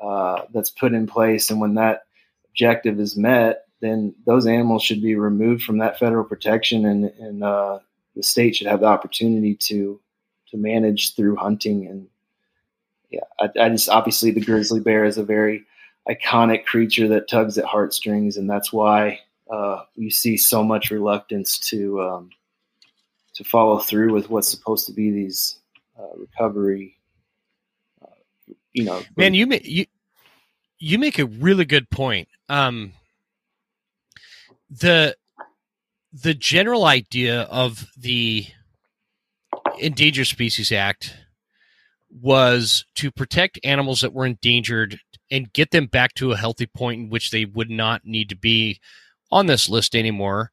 uh, 0.00 0.42
that's 0.54 0.70
put 0.70 0.94
in 0.94 1.06
place, 1.06 1.50
and 1.50 1.60
when 1.60 1.74
that 1.74 2.04
objective 2.48 2.98
is 2.98 3.16
met, 3.18 3.64
then 3.80 4.14
those 4.24 4.46
animals 4.46 4.82
should 4.82 5.02
be 5.02 5.14
removed 5.14 5.62
from 5.62 5.78
that 5.78 5.98
federal 5.98 6.24
protection, 6.24 6.86
and 6.86 7.04
and 7.20 7.44
uh, 7.44 7.78
the 8.16 8.22
state 8.22 8.56
should 8.56 8.66
have 8.66 8.80
the 8.80 8.86
opportunity 8.86 9.54
to 9.54 10.00
to 10.50 10.56
manage 10.56 11.14
through 11.14 11.36
hunting 11.36 11.86
and 11.86 12.08
yeah 13.10 13.20
I, 13.38 13.50
I 13.60 13.68
just 13.68 13.88
obviously 13.88 14.32
the 14.32 14.40
grizzly 14.40 14.80
bear 14.80 15.04
is 15.04 15.16
a 15.16 15.22
very 15.22 15.64
iconic 16.08 16.64
creature 16.64 17.06
that 17.08 17.28
tugs 17.28 17.56
at 17.56 17.64
heartstrings 17.64 18.36
and 18.36 18.50
that's 18.50 18.72
why 18.72 19.20
uh, 19.48 19.84
you 19.94 20.10
see 20.10 20.36
so 20.36 20.64
much 20.64 20.90
reluctance 20.90 21.56
to 21.70 22.02
um, 22.02 22.30
to 23.40 23.44
follow 23.48 23.78
through 23.78 24.12
with 24.12 24.28
what's 24.28 24.50
supposed 24.50 24.86
to 24.86 24.92
be 24.92 25.10
these 25.10 25.56
uh, 25.98 26.14
recovery 26.18 26.98
uh, 28.02 28.52
you 28.74 28.84
know 28.84 29.00
Man, 29.16 29.32
you 29.32 29.46
make 29.46 29.66
you 29.66 29.86
you 30.78 30.98
make 30.98 31.18
a 31.18 31.24
really 31.24 31.64
good 31.64 31.88
point. 31.88 32.28
Um, 32.50 32.92
the 34.68 35.16
the 36.12 36.34
general 36.34 36.84
idea 36.84 37.42
of 37.42 37.86
the 37.96 38.46
Endangered 39.78 40.26
Species 40.26 40.70
Act 40.70 41.16
was 42.10 42.84
to 42.96 43.10
protect 43.10 43.58
animals 43.64 44.02
that 44.02 44.12
were 44.12 44.26
endangered 44.26 44.98
and 45.30 45.52
get 45.54 45.70
them 45.70 45.86
back 45.86 46.12
to 46.14 46.32
a 46.32 46.36
healthy 46.36 46.66
point 46.66 47.00
in 47.00 47.08
which 47.08 47.30
they 47.30 47.46
would 47.46 47.70
not 47.70 48.04
need 48.04 48.28
to 48.28 48.36
be 48.36 48.80
on 49.30 49.46
this 49.46 49.68
list 49.68 49.94
anymore 49.94 50.50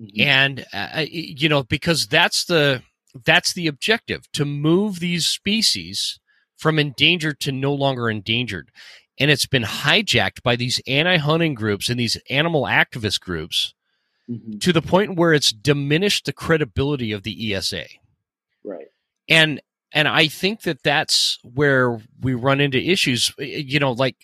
Mhm. 0.00 0.20
and 0.20 0.66
uh, 0.72 1.04
you 1.10 1.48
know 1.48 1.62
because 1.64 2.06
that's 2.06 2.44
the 2.44 2.82
that's 3.24 3.52
the 3.54 3.66
objective 3.66 4.30
to 4.32 4.44
move 4.44 5.00
these 5.00 5.26
species 5.26 6.20
from 6.56 6.78
endangered 6.78 7.40
to 7.40 7.52
no 7.52 7.72
longer 7.74 8.08
endangered 8.10 8.70
and 9.18 9.30
it's 9.30 9.46
been 9.46 9.64
hijacked 9.64 10.42
by 10.42 10.54
these 10.56 10.80
anti-hunting 10.86 11.54
groups 11.54 11.88
and 11.88 11.98
these 11.98 12.16
animal 12.30 12.62
activist 12.62 13.20
groups 13.20 13.74
Mhm. 14.30 14.60
to 14.60 14.72
the 14.72 14.82
point 14.82 15.16
where 15.16 15.32
it's 15.32 15.52
diminished 15.52 16.26
the 16.26 16.32
credibility 16.32 17.10
of 17.12 17.22
the 17.24 17.52
ESA 17.54 17.86
right 18.64 18.88
and 19.28 19.60
and 19.92 20.06
I 20.06 20.28
think 20.28 20.62
that 20.62 20.82
that's 20.82 21.38
where 21.42 21.98
we 22.20 22.34
run 22.34 22.60
into 22.60 22.78
issues. 22.78 23.32
You 23.38 23.80
know, 23.80 23.92
like 23.92 24.16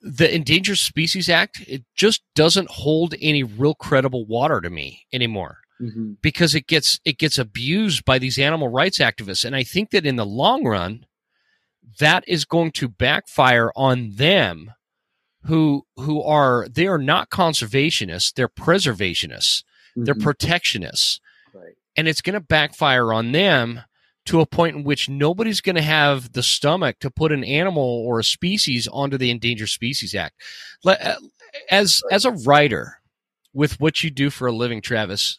the 0.00 0.32
Endangered 0.34 0.78
Species 0.78 1.28
Act, 1.28 1.62
it 1.66 1.84
just 1.94 2.22
doesn't 2.34 2.70
hold 2.70 3.14
any 3.20 3.42
real 3.42 3.74
credible 3.74 4.24
water 4.26 4.60
to 4.60 4.70
me 4.70 5.06
anymore 5.12 5.58
Mhm. 5.80 6.16
because 6.22 6.54
it 6.54 6.66
gets 6.66 7.00
it 7.04 7.18
gets 7.18 7.38
abused 7.38 8.04
by 8.04 8.18
these 8.18 8.38
animal 8.38 8.68
rights 8.68 8.98
activists, 8.98 9.44
and 9.44 9.54
I 9.56 9.62
think 9.62 9.90
that 9.90 10.06
in 10.06 10.16
the 10.16 10.26
long 10.26 10.64
run, 10.64 11.06
that 11.98 12.24
is 12.26 12.44
going 12.44 12.72
to 12.72 12.88
backfire 12.88 13.70
on 13.76 14.12
them, 14.16 14.72
who 15.44 15.86
who 15.96 16.22
are 16.22 16.68
they 16.68 16.86
are 16.86 16.98
not 16.98 17.30
conservationists, 17.30 18.32
they're 18.34 18.48
preservationists, 18.48 19.64
they're 19.96 20.14
Mhm. 20.14 20.22
protectionists 20.22 21.20
right 21.54 21.74
and 21.96 22.06
it's 22.08 22.22
going 22.22 22.34
to 22.34 22.40
backfire 22.40 23.12
on 23.12 23.32
them 23.32 23.82
to 24.26 24.40
a 24.40 24.46
point 24.46 24.76
in 24.76 24.84
which 24.84 25.08
nobody's 25.08 25.60
going 25.60 25.76
to 25.76 25.82
have 25.82 26.32
the 26.32 26.42
stomach 26.42 26.98
to 27.00 27.10
put 27.10 27.32
an 27.32 27.44
animal 27.44 27.82
or 27.82 28.18
a 28.18 28.24
species 28.24 28.86
onto 28.88 29.16
the 29.16 29.30
Endangered 29.30 29.68
Species 29.68 30.14
Act. 30.14 30.34
Uh, 30.84 31.14
as 31.70 32.02
as 32.10 32.24
a 32.24 32.32
writer, 32.32 33.00
with 33.52 33.80
what 33.80 34.04
you 34.04 34.10
do 34.10 34.30
for 34.30 34.46
a 34.46 34.52
living, 34.52 34.80
Travis, 34.80 35.38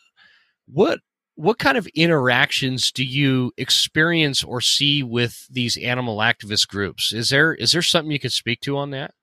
what 0.67 0.99
what 1.35 1.59
kind 1.59 1.77
of 1.77 1.87
interactions 1.95 2.91
do 2.91 3.03
you 3.03 3.51
experience 3.57 4.43
or 4.43 4.61
see 4.61 5.01
with 5.01 5.47
these 5.49 5.77
animal 5.77 6.17
activist 6.17 6.67
groups? 6.67 7.13
Is 7.13 7.29
there 7.29 7.53
is 7.53 7.71
there 7.71 7.81
something 7.81 8.11
you 8.11 8.19
could 8.19 8.33
speak 8.33 8.61
to 8.61 8.77
on 8.77 8.91
that? 8.91 9.13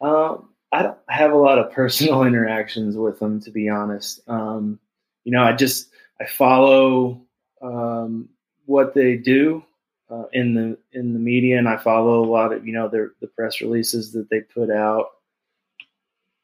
Um, 0.00 0.48
I 0.72 0.82
don't 0.82 0.98
have 1.08 1.32
a 1.32 1.36
lot 1.36 1.58
of 1.58 1.70
personal 1.72 2.24
interactions 2.24 2.96
with 2.96 3.18
them, 3.18 3.40
to 3.40 3.50
be 3.50 3.68
honest. 3.68 4.20
Um, 4.26 4.78
you 5.24 5.32
know, 5.32 5.42
I 5.42 5.52
just 5.52 5.90
I 6.20 6.26
follow 6.26 7.22
um, 7.62 8.28
what 8.66 8.94
they 8.94 9.16
do 9.16 9.64
uh, 10.10 10.24
in 10.32 10.54
the 10.54 10.78
in 10.92 11.12
the 11.12 11.18
media, 11.18 11.58
and 11.58 11.68
I 11.68 11.76
follow 11.76 12.22
a 12.22 12.30
lot 12.30 12.52
of 12.52 12.66
you 12.66 12.72
know 12.72 12.88
their 12.88 13.12
the 13.20 13.26
press 13.26 13.60
releases 13.60 14.12
that 14.12 14.28
they 14.30 14.40
put 14.40 14.70
out. 14.70 15.08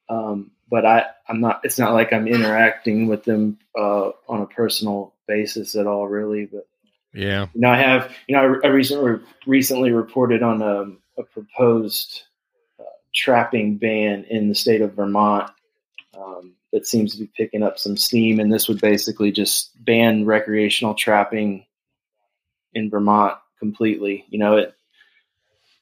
Um, 0.08 0.50
but 0.70 0.86
I 0.86 1.04
I'm 1.28 1.40
not. 1.40 1.60
It's 1.64 1.78
not 1.78 1.92
like 1.92 2.12
I'm 2.12 2.26
interacting 2.26 3.06
with 3.06 3.24
them 3.24 3.58
uh, 3.78 4.10
on 4.28 4.42
a 4.42 4.46
personal 4.46 5.14
basis 5.26 5.74
at 5.74 5.86
all, 5.86 6.08
really. 6.08 6.46
But 6.46 6.66
yeah, 7.12 7.46
you 7.54 7.60
know, 7.60 7.70
I 7.70 7.76
have 7.76 8.12
you 8.26 8.36
know 8.36 8.60
I, 8.62 8.66
I 8.66 8.70
recently 8.70 9.20
recently 9.46 9.92
reported 9.92 10.42
on 10.42 10.62
a, 10.62 11.20
a 11.20 11.24
proposed 11.24 12.22
uh, 12.78 12.84
trapping 13.14 13.76
ban 13.76 14.24
in 14.30 14.48
the 14.48 14.54
state 14.54 14.80
of 14.80 14.94
Vermont. 14.94 15.50
Um, 16.16 16.54
that 16.72 16.86
seems 16.86 17.12
to 17.12 17.18
be 17.18 17.30
picking 17.36 17.62
up 17.62 17.78
some 17.78 17.96
steam, 17.96 18.40
and 18.40 18.52
this 18.52 18.68
would 18.68 18.80
basically 18.80 19.32
just 19.32 19.72
ban 19.84 20.24
recreational 20.24 20.94
trapping 20.94 21.66
in 22.74 22.90
Vermont 22.90 23.36
completely. 23.58 24.24
You 24.30 24.38
know, 24.38 24.56
it 24.56 24.74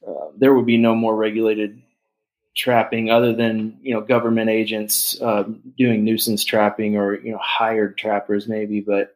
uh, 0.07 0.27
there 0.37 0.53
would 0.53 0.65
be 0.65 0.77
no 0.77 0.95
more 0.95 1.15
regulated 1.15 1.81
trapping 2.55 3.09
other 3.09 3.33
than 3.33 3.77
you 3.81 3.93
know 3.93 4.01
government 4.01 4.49
agents 4.49 5.19
uh, 5.21 5.43
doing 5.77 6.03
nuisance 6.03 6.43
trapping 6.43 6.97
or 6.97 7.19
you 7.21 7.31
know 7.31 7.39
hired 7.41 7.97
trappers 7.97 8.47
maybe 8.47 8.81
but 8.81 9.15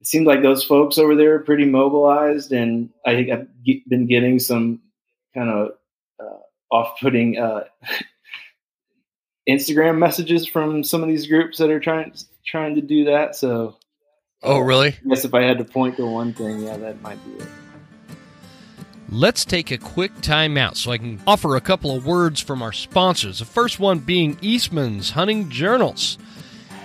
it 0.00 0.06
seems 0.06 0.26
like 0.26 0.42
those 0.42 0.64
folks 0.64 0.98
over 0.98 1.14
there 1.14 1.34
are 1.34 1.40
pretty 1.40 1.64
mobilized 1.64 2.52
and 2.52 2.90
i 3.06 3.14
think 3.14 3.30
i've 3.30 3.46
been 3.88 4.06
getting 4.06 4.38
some 4.38 4.80
kind 5.34 5.48
of 5.48 5.70
uh, 6.20 6.74
off-putting 6.74 7.38
uh, 7.38 7.64
instagram 9.48 9.96
messages 9.96 10.46
from 10.46 10.84
some 10.84 11.02
of 11.02 11.08
these 11.08 11.26
groups 11.26 11.56
that 11.58 11.70
are 11.70 11.80
trying 11.80 12.12
trying 12.44 12.74
to 12.74 12.82
do 12.82 13.04
that 13.04 13.34
so 13.34 13.76
oh 14.44 14.60
really 14.60 14.88
i 14.88 15.08
guess 15.08 15.24
if 15.24 15.34
i 15.34 15.42
had 15.42 15.58
to 15.58 15.64
point 15.64 15.96
to 15.96 16.06
one 16.06 16.32
thing 16.32 16.60
yeah 16.60 16.76
that 16.76 17.00
might 17.02 17.22
be 17.24 17.42
it 17.42 17.48
Let's 19.10 19.44
take 19.44 19.70
a 19.70 19.78
quick 19.78 20.12
timeout 20.16 20.76
so 20.76 20.90
I 20.90 20.98
can 20.98 21.20
offer 21.26 21.54
a 21.54 21.60
couple 21.60 21.94
of 21.94 22.06
words 22.06 22.40
from 22.40 22.62
our 22.62 22.72
sponsors. 22.72 23.38
The 23.38 23.44
first 23.44 23.78
one 23.78 23.98
being 23.98 24.38
Eastman's 24.40 25.10
Hunting 25.10 25.50
Journals. 25.50 26.18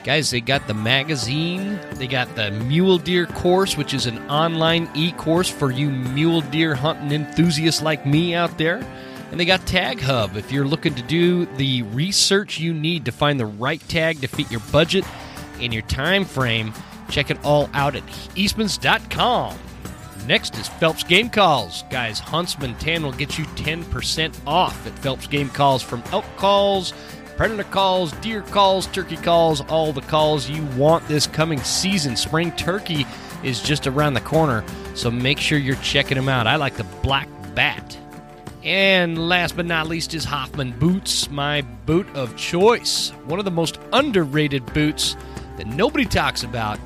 Guys, 0.04 0.30
they 0.30 0.42
got 0.42 0.68
the 0.68 0.74
magazine, 0.74 1.80
they 1.94 2.08
got 2.08 2.36
the 2.36 2.52
Mule 2.52 2.98
Deer 2.98 3.26
course, 3.26 3.78
which 3.78 3.94
is 3.94 4.06
an 4.06 4.20
online 4.30 4.90
e 4.94 5.12
course 5.14 5.50
for 5.50 5.72
you 5.72 5.90
mule 5.90 6.42
deer 6.42 6.76
hunting 6.76 7.12
enthusiasts 7.12 7.82
like 7.82 8.06
me 8.06 8.36
out 8.36 8.58
there. 8.58 8.86
And 9.32 9.40
they 9.40 9.46
got 9.46 9.66
Tag 9.66 10.00
Hub 10.00 10.36
if 10.36 10.52
you're 10.52 10.66
looking 10.66 10.96
to 10.96 11.02
do 11.02 11.46
the 11.58 11.84
research 11.84 12.60
you 12.60 12.74
need 12.74 13.06
to 13.06 13.12
find 13.12 13.40
the 13.40 13.46
right 13.46 13.82
tag 13.88 14.22
to 14.22 14.28
fit 14.28 14.52
your 14.52 14.62
budget 14.72 15.06
and 15.62 15.74
your 15.74 15.84
time 15.84 16.26
frame. 16.26 16.74
Check 17.10 17.30
it 17.32 17.44
all 17.44 17.70
out 17.74 17.96
at 17.96 18.06
eastmans.com. 18.36 19.58
Next 20.28 20.58
is 20.58 20.68
Phelps 20.68 21.04
Game 21.04 21.30
Calls. 21.30 21.84
Guys, 21.90 22.20
Huntsman 22.20 22.76
10 22.76 23.04
will 23.04 23.14
get 23.14 23.40
you 23.40 23.46
10% 23.46 24.36
off 24.46 24.86
at 24.86 24.98
Phelps 25.00 25.28
Game 25.28 25.50
Calls 25.50 25.82
from 25.82 26.04
elk 26.12 26.26
calls, 26.36 26.94
predator 27.36 27.64
calls, 27.64 28.12
deer 28.14 28.42
calls, 28.44 28.86
turkey 28.88 29.16
calls, 29.18 29.62
all 29.62 29.92
the 29.92 30.02
calls 30.02 30.50
you 30.50 30.64
want 30.78 31.08
this 31.08 31.26
coming 31.26 31.60
season. 31.62 32.16
Spring 32.16 32.52
turkey 32.52 33.08
is 33.44 33.62
just 33.62 33.88
around 33.88 34.14
the 34.14 34.22
corner, 34.22 34.64
so 34.94 35.10
make 35.10 35.40
sure 35.40 35.58
you're 35.58 35.76
checking 35.78 36.16
them 36.16 36.30
out. 36.30 36.46
I 36.46 36.58
like 36.58 36.76
the 36.76 36.84
Black 37.02 37.28
Bat. 37.56 37.98
And 38.64 39.30
last 39.30 39.56
but 39.56 39.66
not 39.66 39.88
least 39.88 40.14
is 40.14 40.26
Hoffman 40.26 40.78
Boots, 40.78 41.30
my 41.32 41.62
boot 41.62 42.08
of 42.14 42.36
choice. 42.36 43.10
One 43.26 43.40
of 43.40 43.46
the 43.46 43.52
most 43.52 43.80
underrated 43.94 44.74
boots 44.74 45.16
that 45.58 45.66
nobody 45.66 46.06
talks 46.06 46.44
about 46.44 46.78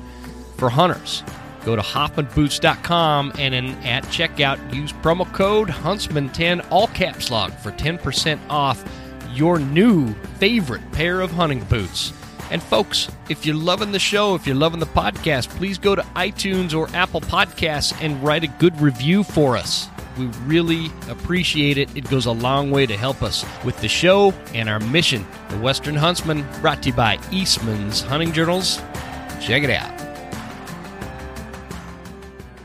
for 0.56 0.68
hunters. 0.70 1.22
Go 1.64 1.76
to 1.76 1.82
HoffmanBoots.com 1.82 3.32
and 3.38 3.54
in, 3.54 3.70
at 3.84 4.04
checkout 4.04 4.74
use 4.74 4.92
promo 4.92 5.30
code 5.32 5.68
Huntsman10 5.68 6.66
all 6.70 6.88
caps 6.88 7.30
lock 7.30 7.52
for 7.58 7.72
10% 7.72 8.38
off 8.50 8.84
your 9.32 9.58
new 9.58 10.12
favorite 10.38 10.82
pair 10.92 11.20
of 11.20 11.30
hunting 11.30 11.64
boots. 11.64 12.12
And 12.50 12.62
folks, 12.62 13.10
if 13.28 13.46
you're 13.46 13.56
loving 13.56 13.92
the 13.92 13.98
show, 13.98 14.34
if 14.34 14.46
you're 14.46 14.54
loving 14.54 14.78
the 14.78 14.86
podcast, 14.86 15.48
please 15.50 15.78
go 15.78 15.94
to 15.94 16.02
iTunes 16.14 16.76
or 16.76 16.94
Apple 16.94 17.22
Podcasts 17.22 17.94
and 18.02 18.22
write 18.22 18.44
a 18.44 18.48
good 18.48 18.78
review 18.80 19.24
for 19.24 19.56
us. 19.56 19.88
We 20.18 20.26
really 20.44 20.86
appreciate 21.08 21.78
it. 21.78 21.96
It 21.96 22.08
goes 22.08 22.26
a 22.26 22.32
long 22.32 22.70
way 22.70 22.86
to 22.86 22.96
help 22.96 23.22
us 23.22 23.44
with 23.64 23.80
the 23.80 23.88
show 23.88 24.32
and 24.52 24.68
our 24.68 24.78
mission. 24.80 25.26
The 25.48 25.58
Western 25.58 25.96
Huntsman, 25.96 26.46
brought 26.60 26.82
to 26.82 26.90
you 26.90 26.94
by 26.94 27.18
Eastman's 27.32 28.02
Hunting 28.02 28.32
Journals. 28.32 28.76
Check 29.40 29.64
it 29.64 29.70
out. 29.70 30.03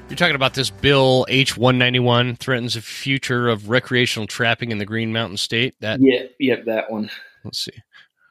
You're 0.10 0.18
talking 0.18 0.36
about 0.36 0.56
this 0.56 0.72
bill 0.72 1.24
H191 1.30 2.40
threatens 2.40 2.74
the 2.74 2.82
future 2.82 3.48
of 3.48 3.70
recreational 3.70 4.26
trapping 4.26 4.72
in 4.72 4.80
the 4.80 4.86
Green 4.86 5.14
Mountain 5.14 5.38
State. 5.38 5.76
That 5.82 6.00
yeah, 6.02 6.24
yeah, 6.40 6.56
that 6.66 6.90
one. 6.90 7.12
Let's 7.44 7.60
see. 7.60 7.78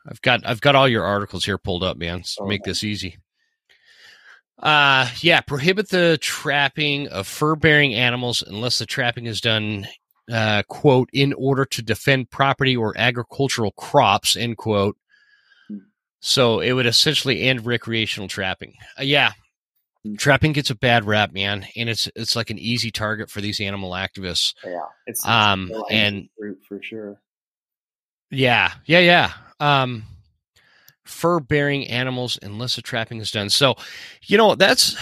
I've 0.09 0.21
got 0.21 0.45
I've 0.45 0.61
got 0.61 0.75
all 0.75 0.89
your 0.89 1.05
articles 1.05 1.45
here 1.45 1.57
pulled 1.57 1.85
up, 1.85 1.97
man. 1.97 2.25
So 2.25 2.47
make 2.47 2.65
this 2.65 2.83
easy. 2.83 3.19
Uh 4.59 5.09
yeah, 5.21 5.41
prohibit 5.41 5.89
the 5.89 6.19
trapping 6.21 7.07
of 7.09 7.29
fur-bearing 7.29 7.95
animals 7.95 8.43
unless 8.45 8.81
the 8.81 8.87
trapping 8.87 9.27
is 9.27 9.41
done 9.41 9.87
uh 10.33 10.65
quote 10.69 11.09
in 11.13 11.33
order 11.35 11.65
to 11.65 11.81
defend 11.81 12.29
property 12.29 12.77
or 12.77 12.93
agricultural 12.97 13.71
crops 13.73 14.35
end 14.35 14.57
quote. 14.57 14.97
Hmm. 15.69 15.79
So 16.19 16.59
it 16.59 16.73
would 16.73 16.87
essentially 16.87 17.43
end 17.43 17.65
recreational 17.65 18.27
trapping. 18.27 18.75
Uh, 18.99 19.05
yeah, 19.05 19.31
trapping 20.17 20.53
gets 20.53 20.71
a 20.71 20.75
bad 20.75 21.05
rap, 21.05 21.33
man, 21.33 21.67
and 21.77 21.89
it's 21.89 22.09
it's 22.15 22.37
like 22.37 22.51
an 22.51 22.59
easy 22.59 22.91
target 22.91 23.31
for 23.31 23.41
these 23.41 23.61
animal 23.61 23.91
activists. 23.91 24.55
Yeah, 24.65 24.81
it's, 25.07 25.27
um 25.27 25.71
and 25.91 26.29
for 26.67 26.83
sure. 26.83 27.21
Yeah, 28.31 28.73
yeah, 28.85 28.99
yeah. 28.99 29.33
Um, 29.61 30.05
fur 31.05 31.41
bearing 31.41 31.87
animals 31.89 32.39
unless 32.43 32.77
the 32.77 32.83
trapping 32.83 33.21
is 33.21 33.31
done. 33.31 33.49
So, 33.51 33.77
you 34.23 34.37
know, 34.37 34.55
that's 34.55 34.97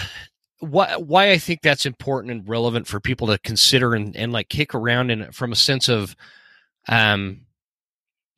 why 0.60 0.96
why 0.96 1.30
I 1.30 1.38
think 1.38 1.60
that's 1.62 1.86
important 1.86 2.32
and 2.32 2.48
relevant 2.48 2.86
for 2.86 3.00
people 3.00 3.26
to 3.28 3.38
consider 3.38 3.94
and, 3.94 4.16
and 4.16 4.32
like 4.32 4.48
kick 4.48 4.74
around 4.74 5.10
and 5.10 5.34
from 5.34 5.52
a 5.52 5.56
sense 5.56 5.88
of 5.88 6.16
um 6.88 7.42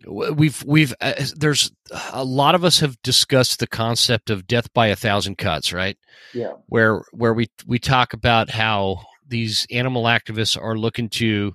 we've 0.06 0.62
we've 0.64 0.94
uh, 1.00 1.14
there's 1.36 1.72
a 2.12 2.24
lot 2.24 2.54
of 2.54 2.64
us 2.64 2.80
have 2.80 3.00
discussed 3.02 3.58
the 3.58 3.66
concept 3.66 4.30
of 4.30 4.46
death 4.46 4.72
by 4.72 4.88
a 4.88 4.96
thousand 4.96 5.38
cuts 5.38 5.72
right? 5.72 5.96
Yeah. 6.32 6.52
Where 6.66 7.02
where 7.12 7.34
we 7.34 7.48
we 7.66 7.78
talk 7.78 8.12
about 8.12 8.50
how 8.50 9.02
these 9.26 9.66
animal 9.70 10.04
activists 10.04 10.60
are 10.60 10.76
looking 10.76 11.08
to 11.08 11.54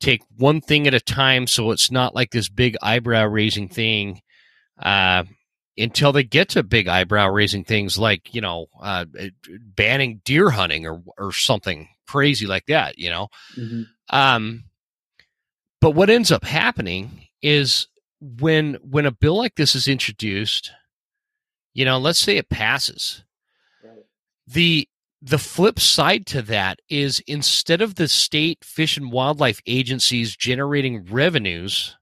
take 0.00 0.22
one 0.36 0.60
thing 0.60 0.86
at 0.86 0.94
a 0.94 1.00
time 1.00 1.46
so 1.46 1.70
it's 1.70 1.90
not 1.90 2.14
like 2.14 2.30
this 2.30 2.48
big 2.48 2.76
eyebrow 2.82 3.24
raising 3.24 3.68
thing 3.68 4.20
uh, 4.80 5.24
until 5.76 6.12
they 6.12 6.22
get 6.22 6.50
to 6.50 6.62
big 6.62 6.86
eyebrow 6.86 7.28
raising 7.28 7.64
things 7.64 7.98
like 7.98 8.34
you 8.34 8.40
know 8.40 8.66
uh, 8.80 9.04
banning 9.76 10.20
deer 10.24 10.50
hunting 10.50 10.86
or 10.86 11.02
or 11.16 11.32
something 11.32 11.88
crazy 12.06 12.46
like 12.46 12.66
that 12.66 12.98
you 12.98 13.10
know? 13.10 13.28
Mm-hmm. 13.56 13.82
um 14.10 14.64
but 15.80 15.92
what 15.92 16.10
ends 16.10 16.32
up 16.32 16.44
happening 16.44 17.27
is 17.42 17.88
when 18.20 18.74
when 18.82 19.06
a 19.06 19.12
bill 19.12 19.36
like 19.36 19.54
this 19.54 19.74
is 19.74 19.88
introduced, 19.88 20.70
you 21.74 21.84
know, 21.84 21.98
let's 21.98 22.18
say 22.18 22.36
it 22.36 22.48
passes. 22.48 23.24
Right. 23.82 24.04
The 24.46 24.88
the 25.20 25.38
flip 25.38 25.80
side 25.80 26.26
to 26.26 26.42
that 26.42 26.80
is 26.88 27.20
instead 27.26 27.80
of 27.82 27.96
the 27.96 28.08
state 28.08 28.64
fish 28.64 28.96
and 28.96 29.10
wildlife 29.10 29.60
agencies 29.66 30.36
generating 30.36 31.04
revenues 31.04 31.96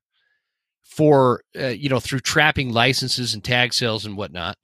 for 0.83 1.43
uh, 1.59 1.69
you 1.69 1.89
know 1.89 2.01
through 2.01 2.21
trapping 2.21 2.73
licenses 2.73 3.35
and 3.35 3.45
tag 3.45 3.75
sales 3.75 4.07
and 4.07 4.17
whatnot, 4.17 4.57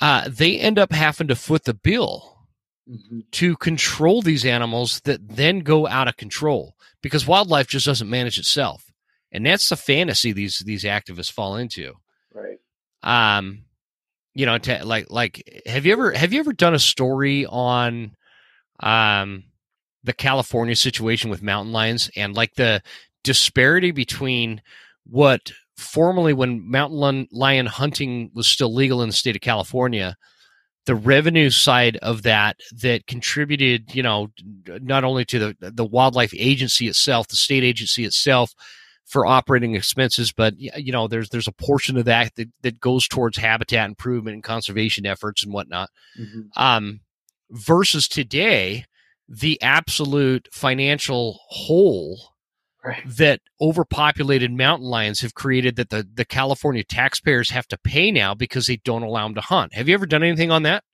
uh, 0.00 0.28
they 0.28 0.58
end 0.58 0.78
up 0.78 0.92
having 0.92 1.28
to 1.28 1.36
foot 1.36 1.64
the 1.64 1.74
bill 1.74 2.46
mm-hmm. 2.88 3.20
to 3.32 3.56
control 3.56 4.22
these 4.22 4.44
animals 4.44 5.00
that 5.00 5.36
then 5.36 5.60
go 5.60 5.88
out 5.88 6.08
of 6.08 6.16
control 6.16 6.76
because 7.02 7.26
wildlife 7.26 7.66
just 7.66 7.86
doesn't 7.86 8.10
manage 8.10 8.38
itself 8.38 8.91
and 9.32 9.44
that's 9.44 9.68
the 9.68 9.76
fantasy 9.76 10.32
these 10.32 10.60
these 10.60 10.84
activists 10.84 11.32
fall 11.32 11.56
into. 11.56 11.94
Right. 12.34 12.58
Um, 13.02 13.64
you 14.34 14.46
know, 14.46 14.58
to, 14.58 14.84
like 14.84 15.10
like 15.10 15.62
have 15.66 15.86
you 15.86 15.92
ever 15.92 16.12
have 16.12 16.32
you 16.32 16.40
ever 16.40 16.52
done 16.52 16.74
a 16.74 16.78
story 16.78 17.46
on 17.46 18.14
um 18.80 19.44
the 20.04 20.12
California 20.12 20.76
situation 20.76 21.30
with 21.30 21.42
mountain 21.42 21.72
lions 21.72 22.10
and 22.16 22.34
like 22.34 22.54
the 22.54 22.82
disparity 23.24 23.90
between 23.90 24.60
what 25.04 25.52
formerly 25.76 26.32
when 26.32 26.70
mountain 26.70 27.26
lion 27.32 27.66
hunting 27.66 28.30
was 28.34 28.46
still 28.46 28.72
legal 28.72 29.02
in 29.02 29.08
the 29.08 29.14
state 29.14 29.36
of 29.36 29.42
California 29.42 30.16
the 30.84 30.94
revenue 30.94 31.48
side 31.50 31.96
of 31.98 32.22
that 32.22 32.56
that 32.72 33.06
contributed 33.06 33.94
you 33.94 34.02
know 34.02 34.28
not 34.66 35.04
only 35.04 35.24
to 35.24 35.38
the 35.38 35.56
the 35.60 35.84
wildlife 35.84 36.34
agency 36.36 36.88
itself 36.88 37.28
the 37.28 37.36
state 37.36 37.62
agency 37.62 38.04
itself 38.04 38.52
for 39.12 39.26
operating 39.26 39.74
expenses 39.74 40.32
but 40.32 40.54
you 40.58 40.90
know 40.90 41.06
there's 41.06 41.28
there's 41.28 41.46
a 41.46 41.52
portion 41.52 41.98
of 41.98 42.06
that 42.06 42.34
that, 42.36 42.48
that 42.62 42.80
goes 42.80 43.06
towards 43.06 43.36
habitat 43.36 43.86
improvement 43.86 44.34
and 44.34 44.42
conservation 44.42 45.04
efforts 45.04 45.44
and 45.44 45.52
whatnot 45.52 45.90
mm-hmm. 46.18 46.40
um, 46.56 47.00
versus 47.50 48.08
today 48.08 48.86
the 49.28 49.60
absolute 49.60 50.48
financial 50.50 51.38
hole 51.48 52.32
right. 52.84 53.02
that 53.06 53.40
overpopulated 53.60 54.50
mountain 54.50 54.88
lions 54.88 55.20
have 55.20 55.34
created 55.34 55.76
that 55.76 55.90
the, 55.90 56.06
the 56.14 56.24
California 56.24 56.84
taxpayers 56.84 57.50
have 57.50 57.66
to 57.68 57.78
pay 57.78 58.10
now 58.10 58.34
because 58.34 58.66
they 58.66 58.76
don't 58.84 59.02
allow 59.02 59.24
them 59.24 59.34
to 59.34 59.40
hunt. 59.40 59.74
Have 59.74 59.88
you 59.88 59.94
ever 59.94 60.06
done 60.06 60.22
anything 60.22 60.50
on 60.50 60.64
that? 60.64 60.84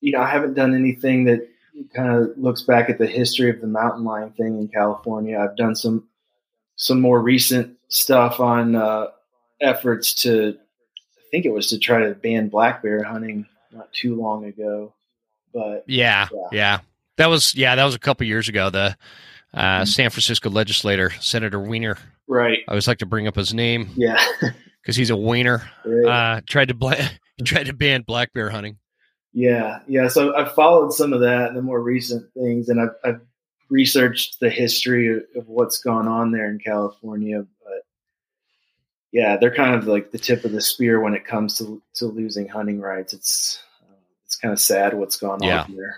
You 0.00 0.12
know, 0.12 0.20
I 0.20 0.28
haven't 0.28 0.54
done 0.54 0.74
anything 0.74 1.24
that 1.24 1.48
kind 1.94 2.10
of 2.10 2.36
looks 2.36 2.62
back 2.62 2.90
at 2.90 2.98
the 2.98 3.06
history 3.06 3.50
of 3.50 3.60
the 3.60 3.66
mountain 3.66 4.04
lion 4.04 4.30
thing 4.32 4.58
in 4.58 4.68
California. 4.68 5.38
I've 5.38 5.56
done 5.56 5.74
some 5.74 6.06
some 6.76 7.00
more 7.00 7.20
recent 7.20 7.76
stuff 7.88 8.40
on 8.40 8.74
uh, 8.74 9.06
efforts 9.60 10.14
to, 10.22 10.56
I 10.56 11.22
think 11.30 11.44
it 11.44 11.52
was 11.52 11.68
to 11.68 11.78
try 11.78 12.00
to 12.00 12.14
ban 12.14 12.48
black 12.48 12.82
bear 12.82 13.02
hunting 13.02 13.46
not 13.72 13.92
too 13.92 14.16
long 14.16 14.44
ago. 14.44 14.94
But 15.52 15.84
yeah, 15.86 16.28
yeah, 16.32 16.48
yeah. 16.52 16.78
that 17.16 17.28
was 17.28 17.54
yeah, 17.54 17.76
that 17.76 17.84
was 17.84 17.94
a 17.94 18.00
couple 18.00 18.26
years 18.26 18.48
ago. 18.48 18.70
The 18.70 18.96
uh, 19.54 19.60
mm-hmm. 19.60 19.84
San 19.84 20.10
Francisco 20.10 20.50
legislator, 20.50 21.10
Senator 21.20 21.60
Wiener. 21.60 21.96
Right. 22.26 22.58
I 22.68 22.72
always 22.72 22.88
like 22.88 22.98
to 22.98 23.06
bring 23.06 23.28
up 23.28 23.36
his 23.36 23.54
name. 23.54 23.90
Yeah. 23.96 24.22
Because 24.82 24.96
he's 24.96 25.08
a 25.08 25.16
wiener. 25.16 25.62
Right. 25.86 26.36
Uh, 26.36 26.40
tried 26.46 26.68
to 26.68 26.74
bla- 26.74 27.08
tried 27.46 27.68
to 27.68 27.72
ban 27.72 28.02
black 28.02 28.34
bear 28.34 28.50
hunting. 28.50 28.76
Yeah, 29.32 29.78
yeah. 29.88 30.08
So 30.08 30.36
I've 30.36 30.52
followed 30.52 30.92
some 30.92 31.14
of 31.14 31.20
that 31.20 31.48
and 31.48 31.56
the 31.56 31.62
more 31.62 31.80
recent 31.80 32.30
things, 32.34 32.68
and 32.68 32.78
I've, 32.78 32.90
I've 33.02 33.20
researched 33.70 34.40
the 34.40 34.50
history 34.50 35.08
of, 35.36 35.48
what's 35.48 35.78
gone 35.78 36.08
on 36.08 36.32
there 36.32 36.48
in 36.48 36.58
California. 36.58 37.44
But 37.62 37.84
yeah, 39.12 39.36
they're 39.36 39.54
kind 39.54 39.74
of 39.74 39.86
like 39.86 40.10
the 40.10 40.18
tip 40.18 40.44
of 40.44 40.52
the 40.52 40.60
spear 40.60 41.00
when 41.00 41.14
it 41.14 41.26
comes 41.26 41.58
to 41.58 41.82
to 41.94 42.06
losing 42.06 42.48
hunting 42.48 42.80
rights. 42.80 43.12
It's 43.12 43.62
uh, 43.82 43.94
it's 44.24 44.36
kind 44.36 44.52
of 44.52 44.60
sad 44.60 44.94
what's 44.94 45.16
gone 45.16 45.42
yeah. 45.42 45.62
on 45.62 45.70
here. 45.70 45.96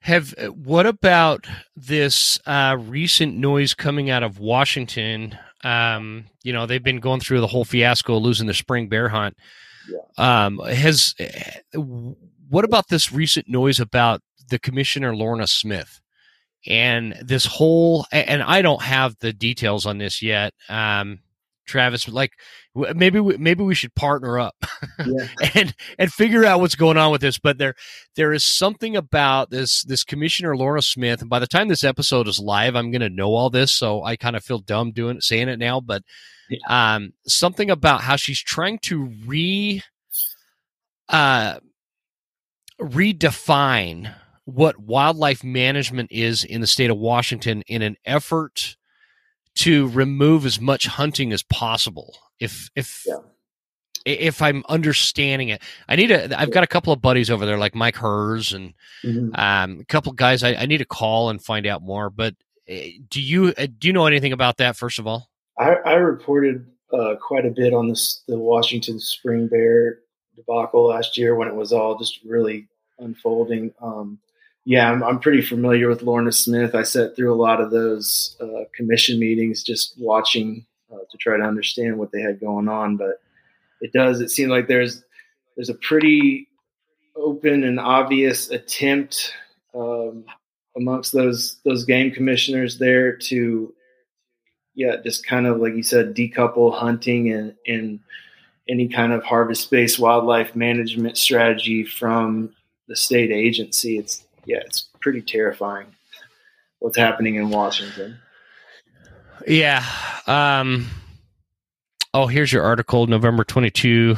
Have 0.00 0.34
uh, 0.38 0.46
what 0.46 0.86
about 0.86 1.46
this 1.76 2.40
uh, 2.46 2.76
recent 2.80 3.36
noise 3.36 3.74
coming 3.74 4.10
out 4.10 4.22
of 4.22 4.38
Washington? 4.38 5.38
Um, 5.62 6.24
you 6.42 6.54
know, 6.54 6.64
they've 6.64 6.82
been 6.82 7.00
going 7.00 7.20
through 7.20 7.40
the 7.40 7.46
whole 7.46 7.66
fiasco 7.66 8.16
of 8.16 8.22
losing 8.22 8.46
the 8.46 8.54
spring 8.54 8.88
bear 8.88 9.10
hunt. 9.10 9.36
Yeah. 9.88 10.44
Um, 10.46 10.58
has 10.58 11.14
uh, 11.20 11.78
what 11.78 12.64
about 12.64 12.88
this 12.88 13.12
recent 13.12 13.48
noise 13.48 13.78
about 13.78 14.22
the 14.48 14.58
commissioner 14.58 15.14
Lorna 15.14 15.46
Smith 15.46 15.99
and 16.66 17.16
this 17.22 17.46
whole? 17.46 18.06
And 18.12 18.42
I 18.42 18.62
don't 18.62 18.82
have 18.82 19.16
the 19.20 19.32
details 19.32 19.86
on 19.86 19.98
this 19.98 20.22
yet. 20.22 20.52
Um, 20.68 21.20
Travis, 21.70 22.08
like 22.08 22.32
maybe 22.74 23.20
we, 23.20 23.36
maybe 23.36 23.62
we 23.62 23.74
should 23.74 23.94
partner 23.94 24.38
up 24.38 24.56
yeah. 25.06 25.28
and 25.54 25.74
and 25.98 26.12
figure 26.12 26.44
out 26.44 26.60
what's 26.60 26.74
going 26.74 26.96
on 26.96 27.12
with 27.12 27.20
this. 27.20 27.38
But 27.38 27.58
there 27.58 27.74
there 28.16 28.32
is 28.32 28.44
something 28.44 28.96
about 28.96 29.50
this 29.50 29.84
this 29.84 30.04
Commissioner 30.04 30.56
Laura 30.56 30.82
Smith, 30.82 31.20
and 31.20 31.30
by 31.30 31.38
the 31.38 31.46
time 31.46 31.68
this 31.68 31.84
episode 31.84 32.26
is 32.26 32.40
live, 32.40 32.74
I'm 32.74 32.90
going 32.90 33.00
to 33.02 33.08
know 33.08 33.34
all 33.34 33.50
this, 33.50 33.72
so 33.72 34.02
I 34.02 34.16
kind 34.16 34.36
of 34.36 34.44
feel 34.44 34.58
dumb 34.58 34.90
doing 34.90 35.18
it, 35.18 35.22
saying 35.22 35.48
it 35.48 35.58
now. 35.58 35.80
But 35.80 36.02
yeah. 36.50 36.58
um, 36.94 37.12
something 37.26 37.70
about 37.70 38.02
how 38.02 38.16
she's 38.16 38.42
trying 38.42 38.80
to 38.80 39.12
re 39.24 39.82
uh, 41.08 41.60
redefine 42.80 44.14
what 44.54 44.78
wildlife 44.78 45.44
management 45.44 46.10
is 46.12 46.44
in 46.44 46.60
the 46.60 46.66
state 46.66 46.90
of 46.90 46.98
Washington 46.98 47.62
in 47.66 47.82
an 47.82 47.96
effort 48.04 48.76
to 49.56 49.88
remove 49.88 50.46
as 50.46 50.60
much 50.60 50.86
hunting 50.86 51.32
as 51.32 51.42
possible. 51.42 52.16
If 52.38 52.70
if 52.74 53.04
yeah. 53.06 53.18
if 54.04 54.40
I'm 54.40 54.64
understanding 54.68 55.48
it, 55.48 55.62
I 55.88 55.96
need 55.96 56.10
a. 56.10 56.38
I've 56.38 56.52
got 56.52 56.64
a 56.64 56.68
couple 56.68 56.92
of 56.92 57.02
buddies 57.02 57.30
over 57.30 57.44
there, 57.46 57.58
like 57.58 57.74
Mike 57.74 57.96
Hers 57.96 58.52
and 58.52 58.74
mm-hmm. 59.04 59.34
um, 59.34 59.80
a 59.80 59.84
couple 59.84 60.10
of 60.10 60.16
guys. 60.16 60.42
I, 60.42 60.54
I, 60.54 60.66
need 60.66 60.78
to 60.78 60.86
call 60.86 61.30
and 61.30 61.42
find 61.42 61.66
out 61.66 61.82
more. 61.82 62.10
But 62.10 62.34
eh, 62.68 62.92
do 63.08 63.20
you 63.20 63.52
uh, 63.58 63.66
do 63.78 63.88
you 63.88 63.92
know 63.92 64.06
anything 64.06 64.32
about 64.32 64.56
that? 64.58 64.76
First 64.76 64.98
of 64.98 65.06
all, 65.06 65.28
I, 65.58 65.74
I 65.84 65.94
reported 65.94 66.66
uh, 66.92 67.16
quite 67.20 67.44
a 67.44 67.50
bit 67.50 67.74
on 67.74 67.88
this 67.88 68.22
the 68.26 68.38
Washington 68.38 68.98
spring 68.98 69.48
bear 69.48 70.00
debacle 70.36 70.86
last 70.86 71.18
year 71.18 71.34
when 71.34 71.48
it 71.48 71.54
was 71.54 71.72
all 71.72 71.98
just 71.98 72.20
really 72.24 72.68
unfolding. 72.98 73.72
Um, 73.82 74.18
yeah, 74.64 74.90
I'm, 74.90 75.02
I'm, 75.02 75.20
pretty 75.20 75.40
familiar 75.40 75.88
with 75.88 76.02
Lorna 76.02 76.32
Smith. 76.32 76.74
I 76.74 76.82
sat 76.82 77.16
through 77.16 77.32
a 77.32 77.42
lot 77.42 77.60
of 77.60 77.70
those 77.70 78.36
uh, 78.40 78.64
commission 78.74 79.18
meetings, 79.18 79.62
just 79.62 79.94
watching 79.98 80.66
uh, 80.92 80.98
to 81.10 81.18
try 81.18 81.36
to 81.36 81.42
understand 81.42 81.98
what 81.98 82.12
they 82.12 82.20
had 82.20 82.40
going 82.40 82.68
on. 82.68 82.96
But 82.96 83.20
it 83.80 83.92
does. 83.92 84.20
It 84.20 84.30
seems 84.30 84.50
like 84.50 84.68
there's 84.68 85.02
there's 85.56 85.70
a 85.70 85.74
pretty 85.74 86.48
open 87.16 87.64
and 87.64 87.80
obvious 87.80 88.50
attempt 88.50 89.32
um, 89.74 90.24
amongst 90.76 91.12
those 91.12 91.58
those 91.64 91.84
game 91.84 92.10
commissioners 92.10 92.78
there 92.78 93.16
to, 93.16 93.74
yeah, 94.74 94.96
just 95.02 95.26
kind 95.26 95.46
of 95.46 95.58
like 95.58 95.74
you 95.74 95.82
said, 95.82 96.14
decouple 96.14 96.74
hunting 96.74 97.32
and 97.32 97.54
and 97.66 98.00
any 98.68 98.88
kind 98.88 99.12
of 99.12 99.24
harvest 99.24 99.70
based 99.70 99.98
wildlife 99.98 100.54
management 100.54 101.16
strategy 101.16 101.84
from 101.84 102.54
the 102.88 102.96
state 102.96 103.30
agency. 103.30 103.98
It's 103.98 104.24
yeah, 104.44 104.58
it's 104.64 104.88
pretty 105.00 105.22
terrifying 105.22 105.86
what's 106.78 106.96
happening 106.96 107.36
in 107.36 107.50
Washington. 107.50 108.18
Yeah. 109.46 109.84
Um, 110.26 110.88
oh, 112.12 112.26
here's 112.26 112.52
your 112.52 112.64
article, 112.64 113.06
November 113.06 113.44
22. 113.44 114.16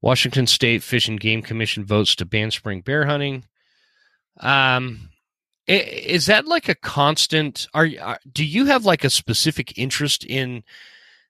Washington 0.00 0.46
State 0.48 0.82
Fish 0.82 1.06
and 1.06 1.20
Game 1.20 1.42
Commission 1.42 1.84
votes 1.84 2.16
to 2.16 2.24
ban 2.24 2.50
spring 2.50 2.80
bear 2.80 3.06
hunting. 3.06 3.44
Um, 4.40 5.10
is 5.68 6.26
that 6.26 6.46
like 6.46 6.68
a 6.68 6.74
constant? 6.74 7.68
Are, 7.72 7.88
are 8.00 8.18
do 8.30 8.44
you 8.44 8.66
have 8.66 8.84
like 8.84 9.04
a 9.04 9.10
specific 9.10 9.78
interest 9.78 10.24
in 10.24 10.64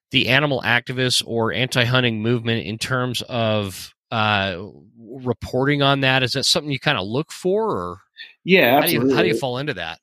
the 0.09 0.29
animal 0.29 0.61
activists 0.65 1.23
or 1.25 1.53
anti-hunting 1.53 2.21
movement 2.21 2.65
in 2.65 2.79
terms 2.79 3.21
of 3.23 3.93
uh, 4.09 4.57
reporting 4.97 5.83
on 5.83 6.01
that? 6.01 6.23
Is 6.23 6.31
that 6.31 6.45
something 6.45 6.71
you 6.71 6.79
kind 6.79 6.97
of 6.97 7.05
look 7.05 7.31
for, 7.31 7.69
or 7.69 7.97
yeah, 8.43 8.79
how 8.79 8.85
do, 8.85 8.93
you, 8.93 9.15
how 9.15 9.21
do 9.21 9.27
you 9.27 9.37
fall 9.37 9.57
into 9.57 9.73
that? 9.75 9.99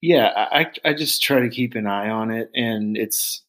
Yeah, 0.00 0.30
I 0.36 0.66
I 0.84 0.92
just 0.92 1.22
try 1.22 1.40
to 1.40 1.48
keep 1.48 1.74
an 1.74 1.86
eye 1.86 2.10
on 2.10 2.30
it, 2.30 2.50
and 2.54 2.96
it's 2.96 3.42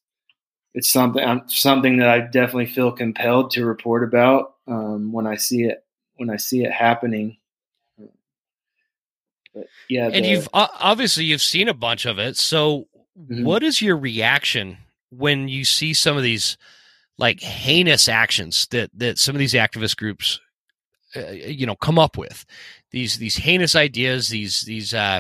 it's 0.73 0.89
something 0.89 1.41
something 1.47 1.97
that 1.97 2.09
I 2.09 2.19
definitely 2.19 2.67
feel 2.67 2.91
compelled 2.91 3.51
to 3.51 3.65
report 3.65 4.03
about 4.03 4.55
um, 4.67 5.11
when 5.11 5.27
I 5.27 5.35
see 5.35 5.63
it 5.63 5.83
when 6.15 6.29
I 6.29 6.37
see 6.37 6.63
it 6.63 6.71
happening. 6.71 7.37
But 9.53 9.67
yeah, 9.89 10.09
and 10.11 10.25
the, 10.25 10.29
you've 10.29 10.49
obviously 10.53 11.23
you've 11.23 11.41
seen 11.41 11.69
a 11.69 11.73
bunch 11.73 12.05
of 12.05 12.19
it. 12.19 12.37
So, 12.37 12.87
mm-hmm. 13.17 13.43
what 13.43 13.63
is 13.63 13.81
your 13.81 13.97
reaction 13.97 14.77
when 15.09 15.47
you 15.47 15.63
see 15.63 15.93
some 15.93 16.17
of 16.17 16.23
these 16.23 16.57
like 17.17 17.39
heinous 17.39 18.09
actions 18.09 18.67
that 18.67 18.91
that 18.95 19.17
some 19.17 19.33
of 19.33 19.39
these 19.39 19.53
activist 19.53 19.95
groups, 19.95 20.41
uh, 21.15 21.31
you 21.31 21.65
know, 21.65 21.75
come 21.75 21.97
up 21.97 22.17
with? 22.17 22.45
These 22.95 23.17
these 23.17 23.35
heinous 23.35 23.75
ideas, 23.75 24.29
these 24.29 24.61
these 24.61 24.93
uh, 24.93 25.19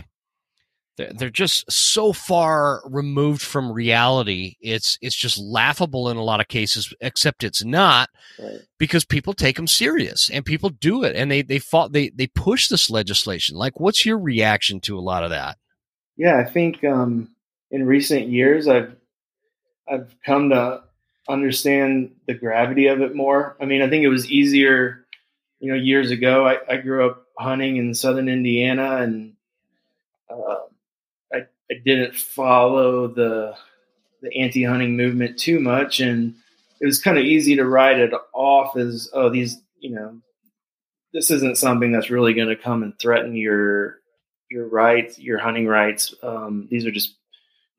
they're, 0.95 1.11
they're 1.11 1.29
just 1.29 1.69
so 1.69 2.13
far 2.13 2.81
removed 2.85 3.41
from 3.41 3.69
reality. 3.69 4.55
It's 4.61 4.97
it's 5.01 5.15
just 5.15 5.37
laughable 5.37 6.07
in 6.09 6.15
a 6.15 6.23
lot 6.23 6.39
of 6.39 6.47
cases, 6.47 6.93
except 7.01 7.43
it's 7.43 7.65
not 7.65 8.07
right. 8.39 8.59
because 8.79 9.03
people 9.03 9.33
take 9.33 9.57
them 9.57 9.67
serious 9.67 10.29
and 10.29 10.45
people 10.45 10.69
do 10.69 11.03
it 11.03 11.17
and 11.17 11.29
they 11.29 11.41
they 11.41 11.59
fought 11.59 11.91
they 11.91 12.11
they 12.15 12.27
push 12.27 12.69
this 12.69 12.89
legislation. 12.89 13.57
Like, 13.57 13.77
what's 13.77 14.05
your 14.05 14.19
reaction 14.19 14.79
to 14.81 14.97
a 14.97 15.01
lot 15.01 15.25
of 15.25 15.31
that? 15.31 15.57
Yeah, 16.15 16.37
I 16.37 16.45
think 16.45 16.81
um, 16.85 17.35
in 17.71 17.85
recent 17.85 18.29
years 18.29 18.69
I've 18.69 18.95
I've 19.85 20.15
come 20.25 20.51
to 20.51 20.83
understand 21.27 22.11
the 22.25 22.35
gravity 22.35 22.87
of 22.87 23.01
it 23.01 23.13
more. 23.13 23.57
I 23.59 23.65
mean, 23.65 23.81
I 23.81 23.89
think 23.89 24.05
it 24.05 24.09
was 24.09 24.31
easier, 24.31 25.05
you 25.59 25.73
know, 25.73 25.77
years 25.77 26.09
ago. 26.11 26.47
I, 26.47 26.59
I 26.69 26.77
grew 26.77 27.09
up 27.09 27.24
hunting 27.37 27.77
in 27.77 27.93
southern 27.93 28.29
Indiana, 28.29 28.97
and 28.97 29.33
uh, 30.29 30.59
I, 31.33 31.37
I 31.71 31.75
didn't 31.83 32.15
follow 32.15 33.07
the 33.07 33.55
the 34.21 34.35
anti-hunting 34.35 34.97
movement 34.97 35.37
too 35.37 35.59
much. 35.59 35.99
And 35.99 36.35
it 36.81 36.85
was 36.85 37.01
kind 37.01 37.17
of 37.17 37.25
easy 37.25 37.55
to 37.55 37.65
write 37.65 37.99
it 37.99 38.11
off 38.33 38.75
as 38.77 39.09
oh 39.13 39.29
these 39.29 39.57
you 39.79 39.91
know 39.91 40.19
this 41.13 41.31
isn't 41.31 41.57
something 41.57 41.91
that's 41.91 42.09
really 42.09 42.33
going 42.33 42.49
to 42.49 42.55
come 42.55 42.83
and 42.83 42.97
threaten 42.99 43.35
your 43.35 43.99
your 44.49 44.67
rights 44.67 45.17
your 45.17 45.37
hunting 45.37 45.67
rights 45.67 46.13
um, 46.23 46.67
these 46.69 46.85
are 46.85 46.91
just 46.91 47.15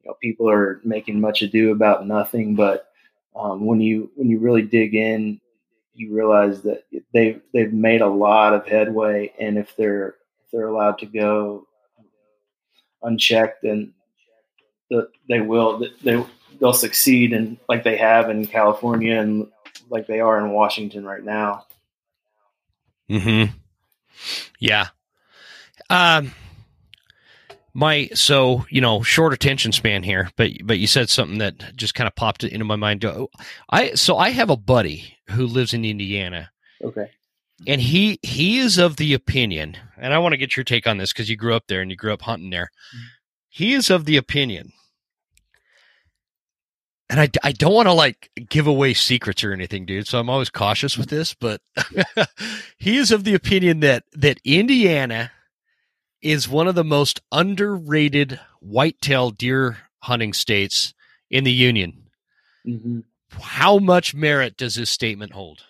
you 0.03 0.09
know 0.09 0.17
people 0.23 0.51
are 0.51 0.81
making 0.85 1.21
much 1.21 1.43
ado 1.43 1.71
about 1.71 2.07
nothing 2.07 2.55
but 2.55 2.89
um, 3.35 3.67
when 3.67 3.81
you 3.81 4.11
when 4.17 4.31
you 4.31 4.39
really 4.39 4.63
dig 4.63 4.95
in 4.95 5.41
you 5.97 6.15
realize 6.15 6.63
that 6.63 6.85
they've 7.13 7.41
they've 7.53 7.73
made 7.73 8.01
a 8.01 8.07
lot 8.07 8.55
of 8.55 8.67
headway 8.67 9.33
and 9.39 9.59
if 9.59 9.75
they're 9.77 10.17
if 10.45 10.51
they're 10.53 10.69
allowed 10.69 10.99
to 10.99 11.07
go 11.07 11.67
unchecked 13.03 13.63
then 13.63 13.93
the, 14.91 15.09
they 15.29 15.41
will 15.41 15.79
they 16.03 16.25
they'll 16.61 16.73
succeed 16.73 17.33
and 17.33 17.57
like 17.69 17.85
they 17.85 17.97
have 17.97 18.31
in 18.31 18.47
California 18.47 19.19
and 19.21 19.49
like 19.91 20.07
they 20.07 20.21
are 20.21 20.39
in 20.39 20.53
Washington 20.53 21.05
right 21.05 21.25
now. 21.25 21.65
Hmm. 23.09 23.45
Yeah. 24.59 24.89
Um. 25.91 26.33
My 27.77 28.09
so 28.15 28.65
you 28.71 28.81
know 28.81 29.03
short 29.03 29.35
attention 29.35 29.71
span 29.71 30.03
here, 30.03 30.31
but 30.37 30.51
but 30.65 30.79
you 30.79 30.87
said 30.87 31.11
something 31.11 31.37
that 31.39 31.77
just 31.77 31.95
kind 31.95 32.09
of 32.09 32.17
popped 32.17 32.43
into 32.43 32.65
my 32.65 32.77
mind. 32.77 33.05
I 33.69 33.93
so 33.95 34.17
I 34.17 34.31
have 34.31 34.49
a 34.49 34.57
buddy 34.57 35.19
who 35.29 35.47
lives 35.47 35.75
in 35.75 35.85
Indiana. 35.85 36.51
Okay. 36.83 37.11
And 37.67 37.83
he 37.83 38.19
he 38.23 38.61
is 38.61 38.79
of 38.79 38.97
the 38.97 39.13
opinion, 39.13 39.77
and 39.99 40.15
I 40.15 40.19
want 40.19 40.33
to 40.33 40.39
get 40.39 40.57
your 40.57 40.65
take 40.65 40.87
on 40.87 40.97
this 40.97 41.13
because 41.13 41.29
you 41.29 41.37
grew 41.37 41.55
up 41.55 41.65
there 41.69 41.83
and 41.83 41.91
you 41.91 41.99
grew 41.99 42.15
up 42.15 42.23
hunting 42.23 42.49
there. 42.49 42.71
Mm-hmm. 42.95 43.07
He 43.51 43.75
is 43.75 43.91
of 43.91 44.07
the 44.07 44.17
opinion 44.17 44.73
and 47.09 47.21
I, 47.21 47.29
I 47.43 47.53
don't 47.53 47.73
want 47.73 47.89
to 47.89 47.93
like 47.93 48.31
give 48.49 48.67
away 48.67 48.95
secrets 48.95 49.45
or 49.45 49.53
anything, 49.53 49.87
dude. 49.87 50.07
So 50.07 50.19
I'm 50.19 50.31
always 50.31 50.51
cautious 50.51 50.99
with 50.99 51.09
this, 51.09 51.35
but 51.35 51.61
he 52.79 52.97
is 52.97 53.13
of 53.13 53.25
the 53.25 53.35
opinion 53.35 53.81
that 53.81 54.05
that 54.13 54.41
Indiana 54.45 55.31
is 56.27 56.49
one 56.49 56.69
of 56.69 56.75
the 56.75 56.85
most 56.85 57.21
underrated 57.33 58.41
whitetail 58.61 59.31
deer 59.31 59.79
hunting 60.01 60.33
states 60.33 60.95
in 61.31 61.45
the 61.45 61.53
union. 61.53 62.05
Mm-hmm. 62.67 63.01
How 63.41 63.79
much 63.79 64.15
merit 64.15 64.57
does 64.57 64.77
this 64.77 64.91
statement 64.91 65.33
hold? 65.33 65.65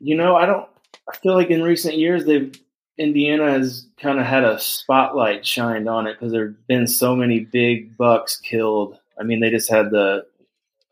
You 0.00 0.16
know, 0.16 0.36
I 0.36 0.46
don't. 0.46 0.68
I 1.12 1.16
feel 1.16 1.34
like 1.34 1.50
in 1.50 1.62
recent 1.62 1.96
years 1.96 2.24
they've 2.24 2.54
Indiana 2.96 3.50
has 3.50 3.86
kind 4.00 4.18
of 4.20 4.26
had 4.26 4.44
a 4.44 4.58
spotlight 4.58 5.44
shined 5.44 5.88
on 5.88 6.06
it 6.06 6.14
because 6.14 6.32
there've 6.32 6.66
been 6.66 6.86
so 6.86 7.16
many 7.16 7.40
big 7.40 7.96
bucks 7.96 8.36
killed 8.36 8.98
I 9.18 9.22
mean, 9.22 9.40
they 9.40 9.50
just 9.50 9.70
had 9.70 9.90
the, 9.90 10.24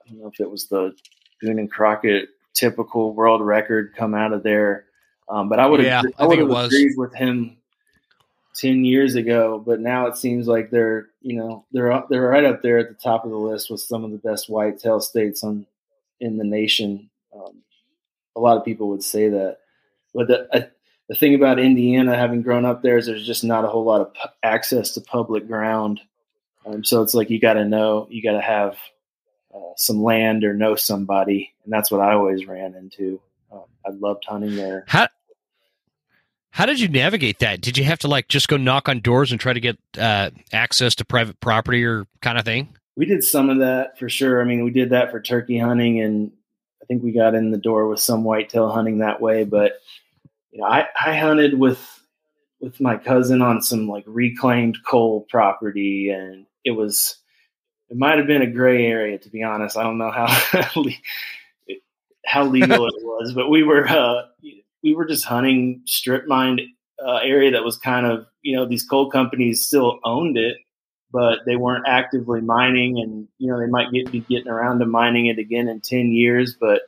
I 0.04 0.10
don't 0.10 0.20
know 0.20 0.28
if 0.28 0.40
it 0.40 0.50
was 0.50 0.68
the 0.68 0.94
Boone 1.40 1.58
and 1.58 1.70
Crockett 1.70 2.28
typical 2.54 3.14
world 3.14 3.40
record 3.40 3.94
come 3.96 4.14
out 4.14 4.32
of 4.32 4.42
there. 4.42 4.86
Um, 5.28 5.48
but 5.48 5.58
I 5.58 5.66
would 5.66 5.80
have, 5.80 6.04
I, 6.18 6.24
I 6.24 6.26
would 6.26 6.38
have 6.38 6.50
agreed 6.50 6.96
with 6.96 7.14
him 7.14 7.56
10 8.54 8.84
years 8.84 9.14
ago, 9.14 9.62
but 9.64 9.80
now 9.80 10.06
it 10.06 10.16
seems 10.16 10.46
like 10.46 10.70
they're, 10.70 11.08
you 11.20 11.36
know, 11.36 11.64
they're, 11.72 12.02
they're 12.10 12.28
right 12.28 12.44
up 12.44 12.62
there 12.62 12.78
at 12.78 12.88
the 12.88 12.94
top 12.94 13.24
of 13.24 13.30
the 13.30 13.36
list 13.36 13.70
with 13.70 13.80
some 13.80 14.04
of 14.04 14.10
the 14.10 14.18
best 14.18 14.50
whitetail 14.50 15.00
states 15.00 15.42
on, 15.42 15.66
in 16.20 16.36
the 16.36 16.44
nation. 16.44 17.08
Um, 17.34 17.62
a 18.36 18.40
lot 18.40 18.56
of 18.56 18.64
people 18.64 18.88
would 18.88 19.02
say 19.02 19.28
that, 19.28 19.58
but 20.14 20.28
the, 20.28 20.48
I, 20.52 20.68
the 21.08 21.14
thing 21.14 21.34
about 21.34 21.58
Indiana, 21.58 22.16
having 22.16 22.42
grown 22.42 22.64
up 22.64 22.82
there, 22.82 22.96
is 22.96 23.06
there's 23.06 23.26
just 23.26 23.44
not 23.44 23.64
a 23.64 23.68
whole 23.68 23.84
lot 23.84 24.00
of 24.00 24.12
access 24.42 24.92
to 24.92 25.00
public 25.00 25.46
ground. 25.46 26.00
Um, 26.64 26.84
so 26.84 27.02
it's 27.02 27.14
like 27.14 27.28
you 27.28 27.40
got 27.40 27.54
to 27.54 27.64
know, 27.64 28.06
you 28.10 28.22
got 28.22 28.32
to 28.32 28.40
have 28.40 28.76
uh, 29.54 29.72
some 29.76 30.02
land 30.02 30.44
or 30.44 30.54
know 30.54 30.74
somebody, 30.76 31.52
and 31.64 31.72
that's 31.72 31.90
what 31.90 32.00
I 32.00 32.14
always 32.14 32.46
ran 32.46 32.74
into. 32.74 33.20
Um, 33.52 33.64
I 33.84 33.90
loved 33.90 34.24
hunting 34.26 34.56
there. 34.56 34.84
How 34.86 35.08
how 36.52 36.66
did 36.66 36.78
you 36.78 36.88
navigate 36.88 37.38
that? 37.38 37.62
Did 37.62 37.78
you 37.78 37.84
have 37.84 37.98
to 38.00 38.08
like 38.08 38.28
just 38.28 38.46
go 38.46 38.58
knock 38.58 38.86
on 38.86 39.00
doors 39.00 39.32
and 39.32 39.40
try 39.40 39.54
to 39.54 39.60
get 39.60 39.78
uh, 39.98 40.30
access 40.52 40.94
to 40.96 41.04
private 41.04 41.40
property 41.40 41.82
or 41.82 42.06
kind 42.20 42.38
of 42.38 42.44
thing? 42.44 42.68
We 42.94 43.06
did 43.06 43.24
some 43.24 43.48
of 43.48 43.58
that 43.60 43.98
for 43.98 44.10
sure. 44.10 44.42
I 44.42 44.44
mean, 44.44 44.62
we 44.62 44.70
did 44.70 44.90
that 44.90 45.10
for 45.10 45.18
turkey 45.18 45.58
hunting, 45.58 46.02
and 46.02 46.30
I 46.82 46.84
think 46.84 47.02
we 47.02 47.12
got 47.12 47.34
in 47.34 47.52
the 47.52 47.58
door 47.58 47.88
with 47.88 48.00
some 48.00 48.22
whitetail 48.22 48.68
hunting 48.68 48.98
that 48.98 49.22
way. 49.22 49.44
But 49.44 49.80
you 50.50 50.60
know, 50.60 50.66
I, 50.66 50.88
I 51.02 51.16
hunted 51.16 51.58
with 51.58 51.80
with 52.60 52.78
my 52.82 52.98
cousin 52.98 53.40
on 53.40 53.62
some 53.62 53.88
like 53.88 54.04
reclaimed 54.06 54.76
coal 54.86 55.26
property, 55.30 56.10
and 56.10 56.44
it 56.66 56.72
was 56.72 57.16
it 57.88 57.96
might 57.96 58.18
have 58.18 58.26
been 58.26 58.42
a 58.42 58.50
gray 58.50 58.84
area 58.84 59.16
to 59.16 59.30
be 59.30 59.42
honest. 59.42 59.78
I 59.78 59.84
don't 59.84 59.96
know 59.96 60.10
how 60.10 60.26
how 62.26 62.44
legal 62.44 62.86
it 62.88 63.02
was, 63.02 63.32
but 63.34 63.48
we 63.48 63.62
were 63.62 63.88
uh, 63.88 64.24
we 64.82 64.94
were 64.94 65.04
just 65.04 65.24
hunting 65.24 65.82
strip 65.86 66.26
mine 66.26 66.60
uh, 67.04 67.16
area 67.22 67.50
that 67.50 67.64
was 67.64 67.76
kind 67.78 68.06
of 68.06 68.26
you 68.42 68.54
know 68.54 68.66
these 68.66 68.84
coal 68.84 69.10
companies 69.10 69.64
still 69.64 70.00
owned 70.04 70.36
it, 70.36 70.58
but 71.12 71.40
they 71.46 71.56
weren't 71.56 71.86
actively 71.86 72.40
mining, 72.40 72.98
and 72.98 73.28
you 73.38 73.50
know 73.50 73.58
they 73.58 73.66
might 73.66 73.92
get 73.92 74.10
be 74.10 74.20
getting 74.20 74.48
around 74.48 74.78
to 74.80 74.86
mining 74.86 75.26
it 75.26 75.38
again 75.38 75.68
in 75.68 75.80
ten 75.80 76.12
years, 76.12 76.54
but. 76.58 76.82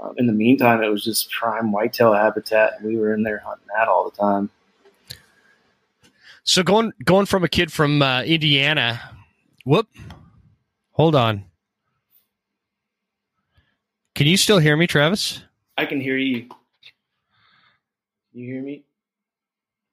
Uh, 0.00 0.12
in 0.16 0.26
the 0.26 0.32
meantime, 0.32 0.82
it 0.82 0.88
was 0.88 1.04
just 1.04 1.30
prime 1.30 1.72
whitetail 1.72 2.14
habitat, 2.14 2.74
and 2.78 2.86
we 2.86 2.96
were 2.96 3.12
in 3.12 3.22
there 3.22 3.42
hunting 3.44 3.66
that 3.76 3.86
all 3.86 4.08
the 4.08 4.16
time. 4.16 4.48
So 6.44 6.62
going 6.62 6.92
going 7.04 7.26
from 7.26 7.44
a 7.44 7.48
kid 7.48 7.70
from 7.72 8.00
uh, 8.00 8.22
Indiana, 8.22 9.00
whoop, 9.64 9.88
hold 10.92 11.14
on. 11.14 11.44
Can 14.14 14.26
you 14.26 14.36
still 14.36 14.58
hear 14.58 14.76
me, 14.76 14.86
Travis? 14.86 15.42
I 15.76 15.86
can 15.86 16.00
hear 16.00 16.16
you. 16.16 16.48
You 18.32 18.54
hear 18.54 18.62
me? 18.62 18.84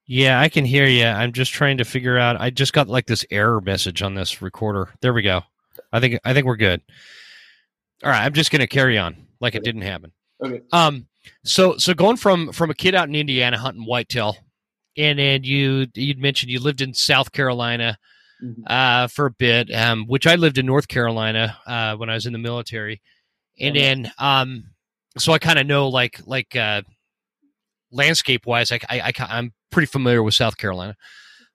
Yeah, 0.06 0.40
I 0.40 0.50
can 0.50 0.64
hear 0.64 0.86
you. 0.86 1.06
I'm 1.06 1.34
just 1.34 1.52
trying 1.52 1.78
to 1.78 1.86
figure 1.86 2.18
out. 2.18 2.40
I 2.40 2.50
just 2.50 2.74
got 2.74 2.88
like 2.88 3.08
this 3.08 3.26
error 3.30 3.60
message 3.60 4.02
on 4.02 4.16
this 4.16 4.42
recorder. 4.42 4.90
There 5.02 5.14
we 5.14 5.22
go. 5.22 5.42
I 5.92 6.00
think 6.00 6.20
I 6.24 6.34
think 6.34 6.46
we're 6.46 6.56
good. 6.56 6.82
All 8.04 8.12
right, 8.12 8.24
I'm 8.24 8.34
just 8.34 8.52
going 8.52 8.62
to 8.62 8.68
carry 8.68 8.98
on 8.98 9.28
like 9.42 9.56
it 9.56 9.64
didn't 9.64 9.82
happen. 9.82 10.12
Okay. 10.44 10.62
Um. 10.72 11.08
So 11.44 11.78
so 11.78 11.94
going 11.94 12.18
from 12.18 12.54
from 12.54 12.70
a 12.70 12.76
kid 12.76 12.96
out 12.96 13.10
in 13.10 13.16
Indiana 13.16 13.58
hunting 13.58 13.86
whitetail 13.86 14.38
and 14.98 15.20
then 15.20 15.44
you 15.44 15.88
you'd 15.94 16.20
mentioned 16.20 16.52
you 16.52 16.60
lived 16.60 16.82
in 16.82 16.94
South 16.94 17.32
Carolina 17.32 17.98
mm-hmm. 18.44 18.64
uh, 18.68 19.08
for 19.08 19.28
a 19.28 19.32
bit, 19.32 19.74
um, 19.74 20.06
which 20.08 20.26
I 20.28 20.36
lived 20.36 20.58
in 20.58 20.66
North 20.66 20.88
Carolina 20.88 21.58
uh, 21.66 21.96
when 21.96 22.10
I 22.10 22.16
was 22.16 22.26
in 22.26 22.34
the 22.34 22.40
military, 22.40 23.02
and 23.60 23.76
mm-hmm. 23.76 24.04
then 24.04 24.12
um, 24.18 24.64
so 25.18 25.34
I 25.34 25.40
kind 25.40 25.60
of 25.60 25.68
know 25.68 25.88
like 25.88 26.20
like 26.26 26.56
uh, 26.56 26.82
landscape 27.92 28.46
wise, 28.46 28.72
I, 28.72 28.80
I, 28.90 29.12
I 29.18 29.38
am 29.38 29.54
pretty 29.72 29.88
familiar 29.88 30.24
with 30.24 30.34
South 30.34 30.58
Carolina. 30.58 30.96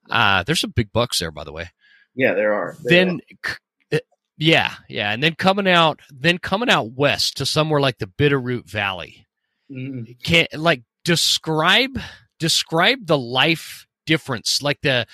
Uh, 0.09 0.43
there's 0.43 0.59
some 0.59 0.71
big 0.71 0.91
bucks 0.91 1.19
there, 1.19 1.31
by 1.31 1.43
the 1.43 1.51
way. 1.53 1.69
Yeah, 2.15 2.33
there 2.33 2.53
are. 2.53 2.75
There 2.83 3.05
then. 3.05 3.21
Are. 3.45 3.57
Uh, 3.93 3.99
yeah, 4.37 4.73
yeah, 4.89 5.11
and 5.11 5.21
then 5.21 5.35
coming 5.35 5.67
out, 5.67 5.99
then 6.11 6.37
coming 6.37 6.69
out 6.69 6.93
west 6.93 7.37
to 7.37 7.45
somewhere 7.45 7.79
like 7.79 7.99
the 7.99 8.07
Bitterroot 8.07 8.69
Valley. 8.69 9.25
Mm-hmm. 9.71 10.11
Can 10.23 10.47
like 10.55 10.83
describe 11.03 11.99
describe 12.39 13.07
the 13.07 13.17
life 13.17 13.87
difference, 14.05 14.61
like 14.61 14.81
the 14.81 15.05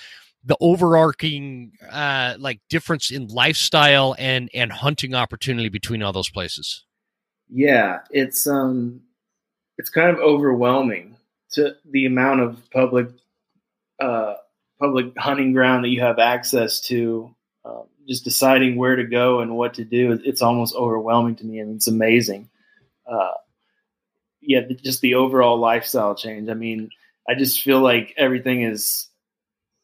the 0.44 0.56
overarching 0.60 1.72
uh, 1.90 2.34
like 2.38 2.60
difference 2.68 3.10
in 3.10 3.28
lifestyle 3.28 4.14
and 4.18 4.50
and 4.54 4.72
hunting 4.72 5.14
opportunity 5.14 5.68
between 5.68 6.02
all 6.02 6.12
those 6.12 6.30
places. 6.30 6.84
Yeah, 7.48 8.00
it's 8.10 8.46
um, 8.46 9.02
it's 9.78 9.90
kind 9.90 10.10
of 10.10 10.18
overwhelming 10.18 11.09
to 11.52 11.76
the 11.90 12.06
amount 12.06 12.40
of 12.40 12.70
public 12.70 13.08
uh, 14.00 14.34
public 14.80 15.16
hunting 15.18 15.52
ground 15.52 15.84
that 15.84 15.88
you 15.88 16.00
have 16.00 16.18
access 16.18 16.80
to. 16.80 17.34
Um, 17.64 17.84
just 18.08 18.24
deciding 18.24 18.76
where 18.76 18.96
to 18.96 19.04
go 19.04 19.40
and 19.40 19.56
what 19.56 19.74
to 19.74 19.84
do, 19.84 20.18
it's 20.24 20.42
almost 20.42 20.74
overwhelming 20.74 21.36
to 21.36 21.44
me. 21.44 21.62
Mean, 21.62 21.76
it's 21.76 21.86
amazing. 21.86 22.48
Uh, 23.06 23.34
yeah, 24.40 24.60
just 24.82 25.02
the 25.02 25.16
overall 25.16 25.58
lifestyle 25.58 26.14
change. 26.14 26.48
I 26.48 26.54
mean, 26.54 26.90
I 27.28 27.34
just 27.34 27.60
feel 27.62 27.80
like 27.80 28.14
everything 28.16 28.62
is 28.62 29.08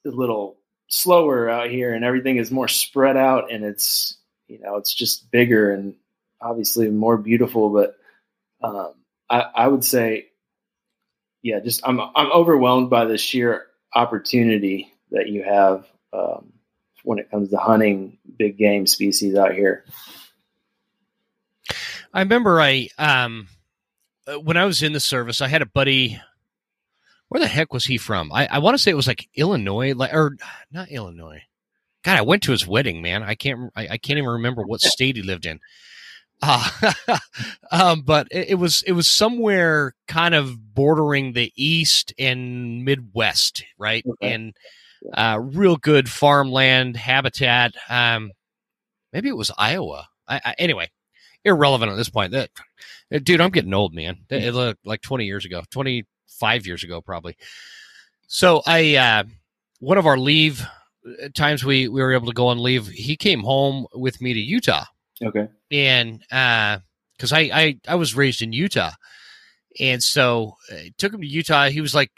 a 0.06 0.10
little 0.10 0.56
slower 0.88 1.48
out 1.48 1.70
here 1.70 1.92
and 1.92 2.04
everything 2.04 2.36
is 2.36 2.50
more 2.50 2.68
spread 2.68 3.16
out 3.16 3.50
and 3.50 3.64
it's 3.64 4.16
you 4.46 4.60
know 4.60 4.76
it's 4.76 4.94
just 4.94 5.30
bigger 5.32 5.72
and 5.72 5.94
obviously 6.40 6.88
more 6.88 7.16
beautiful 7.16 7.70
but 7.70 7.96
um, 8.62 8.92
I, 9.28 9.40
I 9.54 9.68
would 9.68 9.84
say 9.84 10.28
yeah 11.47 11.61
just 11.61 11.80
I'm 11.86 12.01
I'm 12.01 12.30
overwhelmed 12.32 12.90
by 12.90 13.05
the 13.05 13.16
sheer 13.16 13.68
opportunity 13.94 14.92
that 15.12 15.28
you 15.28 15.44
have 15.44 15.86
um, 16.12 16.53
when 17.05 17.20
it 17.20 17.30
comes 17.30 17.51
to 17.51 17.57
hunting 17.57 18.18
big 18.36 18.59
game 18.59 18.86
species 18.86 19.36
out 19.36 19.55
here. 19.55 19.84
I 22.12 22.20
remember 22.20 22.61
I 22.61 22.88
um 22.99 23.47
when 24.42 24.57
I 24.57 24.64
was 24.64 24.82
in 24.82 24.92
the 24.92 25.01
service 25.01 25.40
I 25.40 25.47
had 25.47 25.62
a 25.62 25.66
buddy 25.66 26.20
where 27.28 27.40
the 27.40 27.47
heck 27.47 27.72
was 27.72 27.84
he 27.84 27.97
from? 27.97 28.32
I, 28.32 28.47
I 28.51 28.59
want 28.59 28.76
to 28.76 28.82
say 28.82 28.90
it 28.90 28.94
was 28.94 29.09
like 29.09 29.28
Illinois, 29.34 29.94
like 29.94 30.12
or 30.12 30.36
not 30.72 30.90
Illinois. 30.90 31.42
God, 32.03 32.18
I 32.18 32.22
went 32.22 32.42
to 32.44 32.53
his 32.53 32.66
wedding, 32.66 33.03
man. 33.03 33.22
I 33.22 33.36
can't 33.36 33.70
I, 33.76 33.82
I 33.88 33.99
can't 33.99 34.18
even 34.18 34.30
remember 34.30 34.62
what 34.62 34.80
state 34.80 35.14
he 35.14 35.22
lived 35.22 35.47
in. 35.47 35.61
Uh, 36.43 36.93
um, 37.72 38.03
but 38.03 38.28
it, 38.30 38.51
it, 38.51 38.55
was 38.57 38.82
it 38.87 38.93
was 38.93 39.09
somewhere 39.09 39.95
kind 40.07 40.34
of 40.34 40.74
bordering 40.74 41.32
the 41.32 41.53
east 41.57 42.12
and 42.18 42.84
Midwest, 42.84 43.64
right? 43.78 44.05
Okay. 44.07 44.32
And 44.32 44.57
uh, 45.12 45.39
real 45.41 45.76
good 45.76 46.09
farmland 46.09 46.97
habitat. 46.97 47.74
Um, 47.89 48.32
maybe 49.12 49.28
it 49.28 49.37
was 49.37 49.51
Iowa. 49.57 50.09
I, 50.28 50.41
I, 50.45 50.55
anyway, 50.59 50.91
irrelevant 51.45 51.93
at 51.93 51.97
this 51.97 52.11
point. 52.11 52.32
That 52.32 52.51
dude, 53.22 53.41
I'm 53.41 53.51
getting 53.51 53.74
old, 53.74 53.95
man. 53.95 54.18
It 54.30 54.55
looked 54.55 54.84
like 54.84 55.03
20 55.03 55.24
years 55.24 55.45
ago, 55.45 55.62
25 55.70 56.66
years 56.66 56.84
ago, 56.84 57.01
probably. 57.01 57.37
So 58.26 58.62
I, 58.66 58.97
uh, 58.97 59.24
one 59.78 59.99
of 59.99 60.07
our 60.07 60.18
leave 60.18 60.66
uh, 61.07 61.28
times 61.34 61.64
we 61.64 61.89
we 61.89 62.03
were 62.03 62.12
able 62.12 62.26
to 62.26 62.32
go 62.32 62.49
on 62.49 62.59
leave, 62.59 62.89
he 62.89 63.16
came 63.16 63.43
home 63.43 63.87
with 63.95 64.20
me 64.20 64.34
to 64.34 64.41
Utah. 64.41 64.84
Okay. 65.22 65.48
And 65.70 66.20
because 66.20 67.32
uh, 67.32 67.36
I, 67.36 67.50
I 67.52 67.78
I 67.88 67.94
was 67.94 68.14
raised 68.14 68.42
in 68.42 68.52
Utah, 68.52 68.92
and 69.80 70.02
so 70.02 70.56
I 70.70 70.74
uh, 70.74 70.78
took 70.98 71.12
him 71.12 71.20
to 71.20 71.26
Utah. 71.26 71.68
He 71.68 71.80
was 71.80 71.94
like 71.94 72.10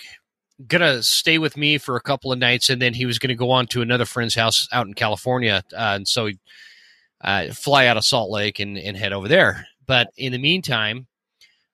gonna 0.67 1.03
stay 1.03 1.39
with 1.39 1.57
me 1.57 1.79
for 1.79 1.97
a 1.97 2.01
couple 2.01 2.33
of 2.33 2.39
nights, 2.39 2.71
and 2.71 2.83
then 2.83 2.95
he 2.95 3.07
was 3.07 3.19
gonna 3.19 3.35
go 3.35 3.51
on 3.51 3.67
to 3.69 3.83
another 3.83 4.05
friend's 4.05 4.35
house 4.35 4.69
out 4.73 4.87
in 4.87 4.95
California. 4.95 5.63
Uh, 5.73 5.95
and 5.97 6.09
so 6.09 6.27
he 6.27 6.39
uh, 7.23 7.53
fly 7.53 7.87
out 7.87 7.97
of 7.97 8.05
Salt 8.05 8.31
Lake 8.31 8.59
and, 8.59 8.79
and 8.79 8.97
head 8.97 9.13
over 9.13 9.29
there. 9.29 9.67
But 9.87 10.09
in 10.17 10.33
the 10.33 10.39
meantime, 10.39 11.07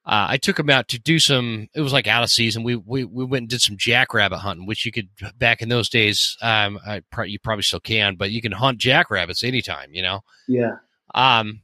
uh, 0.06 0.26
I 0.28 0.36
took 0.36 0.58
him 0.58 0.70
out 0.70 0.88
to 0.88 0.98
do 0.98 1.18
some. 1.18 1.68
It 1.74 1.80
was 1.80 1.92
like 1.92 2.06
out 2.06 2.22
of 2.22 2.30
season. 2.30 2.62
We 2.62 2.76
we 2.76 3.04
we 3.04 3.24
went 3.24 3.44
and 3.44 3.48
did 3.48 3.62
some 3.62 3.78
jackrabbit 3.78 4.38
hunting, 4.38 4.66
which 4.66 4.84
you 4.84 4.92
could 4.92 5.08
back 5.38 5.62
in 5.62 5.70
those 5.70 5.88
days. 5.88 6.36
Um, 6.42 6.78
I 6.86 7.00
pro- 7.10 7.24
you 7.24 7.38
probably 7.38 7.62
still 7.62 7.80
can, 7.80 8.16
but 8.16 8.30
you 8.30 8.42
can 8.42 8.52
hunt 8.52 8.78
jackrabbits 8.78 9.42
anytime. 9.42 9.88
You 9.92 10.02
know. 10.02 10.20
Yeah. 10.46 10.76
Um. 11.14 11.60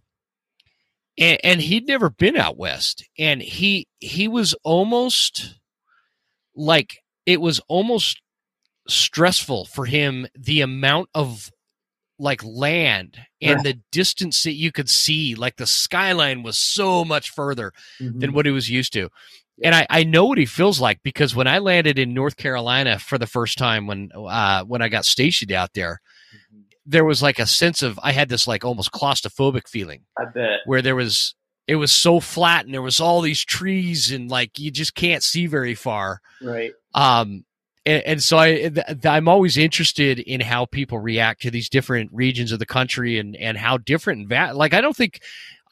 And, 1.19 1.39
and 1.45 1.61
he'd 1.61 1.87
never 1.87 2.09
been 2.09 2.37
out 2.37 2.57
west, 2.57 3.07
and 3.19 3.43
he 3.43 3.89
he 3.99 4.27
was 4.27 4.55
almost 4.65 5.59
like 6.55 7.03
it 7.27 7.41
was 7.41 7.61
almost 7.69 8.23
stressful 8.89 9.67
for 9.67 9.85
him 9.85 10.27
the 10.35 10.63
amount 10.63 11.11
of 11.15 11.51
like 12.19 12.43
land 12.45 13.19
and 13.41 13.59
yeah. 13.59 13.63
the 13.63 13.81
distance 13.93 14.43
that 14.45 14.55
you 14.55 14.73
could 14.73 14.89
see 14.89 15.35
like 15.35 15.57
the 15.57 15.67
skyline 15.67 16.43
was 16.43 16.59
so 16.59 17.05
much 17.05 17.31
further 17.31 17.73
mm-hmm. 18.01 18.19
than 18.19 18.33
what 18.33 18.47
he 18.47 18.53
was 18.53 18.69
used 18.69 18.93
to 18.93 19.09
and 19.63 19.75
I, 19.75 19.87
I 19.91 20.05
know 20.05 20.25
what 20.25 20.39
he 20.39 20.47
feels 20.47 20.81
like 20.81 21.01
because 21.03 21.35
when 21.35 21.47
I 21.47 21.59
landed 21.59 21.99
in 21.99 22.15
North 22.15 22.37
Carolina 22.37 22.99
for 22.99 23.19
the 23.19 23.27
first 23.27 23.59
time 23.59 23.87
when 23.87 24.11
uh, 24.15 24.65
when 24.65 24.83
I 24.83 24.89
got 24.89 25.05
stationed 25.05 25.53
out 25.53 25.75
there, 25.75 26.01
mm-hmm. 26.35 26.61
There 26.87 27.05
was 27.05 27.23
like 27.23 27.39
a 27.39 27.47
sense 27.47 27.83
of 27.83 27.99
I 28.03 28.13
had 28.13 28.29
this 28.29 28.47
like 28.47 28.65
almost 28.65 28.93
claustrophobic 28.93 29.69
feeling. 29.69 30.03
I 30.19 30.25
bet 30.25 30.61
where 30.65 30.83
there 30.83 30.97
was 30.97 31.35
it 31.67 31.77
was 31.77 31.93
so 31.93 32.21
flat 32.21 32.65
and 32.65 32.75
there 32.75 32.83
was 32.83 33.01
all 33.01 33.21
these 33.21 33.45
trees 33.45 34.11
and 34.11 34.31
like 34.31 34.59
you 34.59 34.71
just 34.71 34.95
can't 34.95 35.23
see 35.23 35.47
very 35.47 35.75
far. 35.75 36.21
Right. 36.43 36.73
Um, 36.95 37.45
and, 37.87 38.03
and 38.05 38.23
so 38.23 38.39
I, 38.39 38.71
I'm 39.05 39.29
always 39.29 39.57
interested 39.57 40.19
in 40.19 40.41
how 40.41 40.67
people 40.67 40.99
react 40.99 41.43
to 41.43 41.51
these 41.51 41.69
different 41.69 42.11
regions 42.13 42.53
of 42.53 42.59
the 42.59 42.67
country 42.67 43.19
and 43.19 43.37
and 43.37 43.57
how 43.57 43.79
different. 43.79 44.29
Va- 44.29 44.53
like 44.55 44.75
I 44.75 44.81
don't 44.81 44.97
think, 44.97 45.21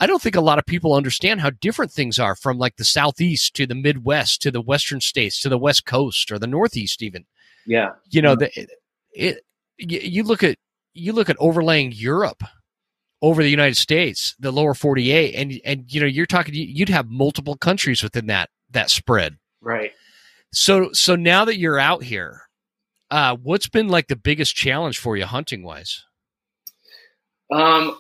I 0.01 0.07
don't 0.07 0.23
think 0.23 0.37
a 0.37 0.41
lot 0.41 0.59
of 0.59 0.67
people 0.67 0.95
understand 0.95 1.41
how 1.41 1.51
different 1.51 1.91
things 1.91 2.19
are 2.19 2.35
from 2.35 2.59
like 2.59 2.77
the 2.77 2.85
southeast 2.85 3.55
to 3.55 3.67
the 3.67 3.75
Midwest 3.75 4.41
to 4.43 4.51
the 4.51 4.61
western 4.61 5.01
states 5.01 5.41
to 5.43 5.49
the 5.49 5.59
West 5.59 5.85
Coast 5.85 6.31
or 6.31 6.39
the 6.39 6.47
Northeast 6.47 7.03
even. 7.03 7.25
Yeah, 7.67 7.91
you 8.09 8.23
know 8.23 8.37
the 8.37 8.51
it. 9.13 9.45
You 9.77 10.23
look 10.23 10.43
at 10.43 10.59
you 10.99 11.13
look 11.13 11.31
at 11.31 11.37
overlaying 11.39 11.93
Europe 11.93 12.43
over 13.23 13.43
the 13.43 13.51
United 13.51 13.77
States, 13.77 14.35
the 14.39 14.53
lower 14.53 14.75
48, 14.75 15.35
and 15.35 15.61
and 15.65 15.85
you 15.93 16.01
know 16.01 16.07
you're 16.07 16.27
talking 16.27 16.55
you'd 16.55 16.89
have 16.89 17.09
multiple 17.09 17.57
countries 17.57 18.03
within 18.03 18.27
that 18.27 18.51
that 18.71 18.91
spread. 18.91 19.37
Right. 19.61 19.93
So 20.53 20.91
so 20.93 21.17
now 21.17 21.45
that 21.45 21.59
you're 21.59 21.79
out 21.79 22.03
here, 22.03 22.43
uh, 23.11 23.37
what's 23.37 23.69
been 23.69 23.89
like 23.89 24.09
the 24.09 24.17
biggest 24.17 24.55
challenge 24.55 24.99
for 24.99 25.17
you 25.17 25.27
hunting 25.27 25.63
wise? 25.63 26.05
Um, 27.51 27.99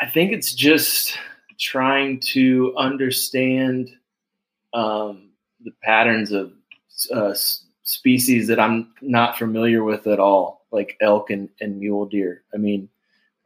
I 0.00 0.06
think 0.06 0.32
it's 0.32 0.52
just 0.52 1.16
trying 1.58 2.20
to 2.20 2.74
understand 2.76 3.90
um, 4.74 5.30
the 5.60 5.72
patterns 5.82 6.32
of 6.32 6.52
uh, 7.12 7.34
species 7.82 8.48
that 8.48 8.60
I'm 8.60 8.92
not 9.00 9.38
familiar 9.38 9.82
with 9.82 10.06
at 10.06 10.20
all, 10.20 10.57
like 10.70 10.96
elk 11.00 11.30
and, 11.30 11.48
and 11.60 11.78
mule 11.78 12.06
deer. 12.06 12.42
I 12.54 12.58
mean, 12.58 12.88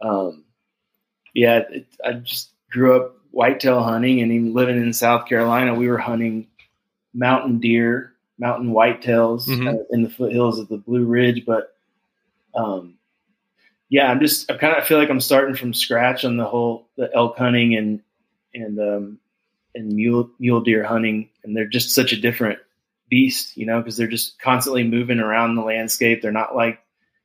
um, 0.01 0.45
yeah, 1.35 1.63
it, 1.71 1.87
I 2.05 2.15
just 2.15 2.51
grew 2.71 2.97
up 2.97 3.17
whitetail 3.31 3.83
hunting, 3.83 4.21
and 4.21 4.33
even 4.33 4.55
living 4.55 4.77
in 4.77 4.93
South 4.93 5.27
Carolina, 5.27 5.75
we 5.75 5.89
were 5.89 5.99
hunting 5.99 6.49
mountain 7.15 7.59
deer 7.59 8.13
mountain 8.39 8.73
whitetails 8.73 9.47
mm-hmm. 9.47 9.69
uh, 9.69 9.83
in 9.91 10.03
the 10.03 10.11
foothills 10.11 10.59
of 10.59 10.69
the 10.69 10.77
Blue 10.77 11.05
Ridge. 11.05 11.45
But 11.47 11.75
um, 12.55 12.95
yeah, 13.89 14.11
I'm 14.11 14.21
just 14.21 14.51
I 14.51 14.57
kind 14.57 14.77
of 14.77 14.85
feel 14.85 14.99
like 14.99 15.11
I'm 15.11 15.21
starting 15.21 15.55
from 15.55 15.73
scratch 15.73 16.25
on 16.25 16.37
the 16.37 16.45
whole 16.45 16.89
the 16.97 17.11
elk 17.15 17.39
hunting 17.39 17.77
and 17.77 18.01
and 18.53 18.79
um, 18.81 19.19
and 19.75 19.93
mule 19.93 20.31
mule 20.39 20.61
deer 20.61 20.85
hunting, 20.85 21.31
and 21.45 21.57
they're 21.57 21.67
just 21.67 21.95
such 21.95 22.13
a 22.13 22.21
different 22.21 22.59
beast, 23.09 23.57
you 23.57 23.67
know, 23.67 23.79
because 23.79 23.97
they're 23.97 24.07
just 24.07 24.41
constantly 24.41 24.85
moving 24.85 25.21
around 25.21 25.55
the 25.55 25.63
landscape. 25.63 26.21
They're 26.21 26.33
not 26.33 26.57
like 26.57 26.82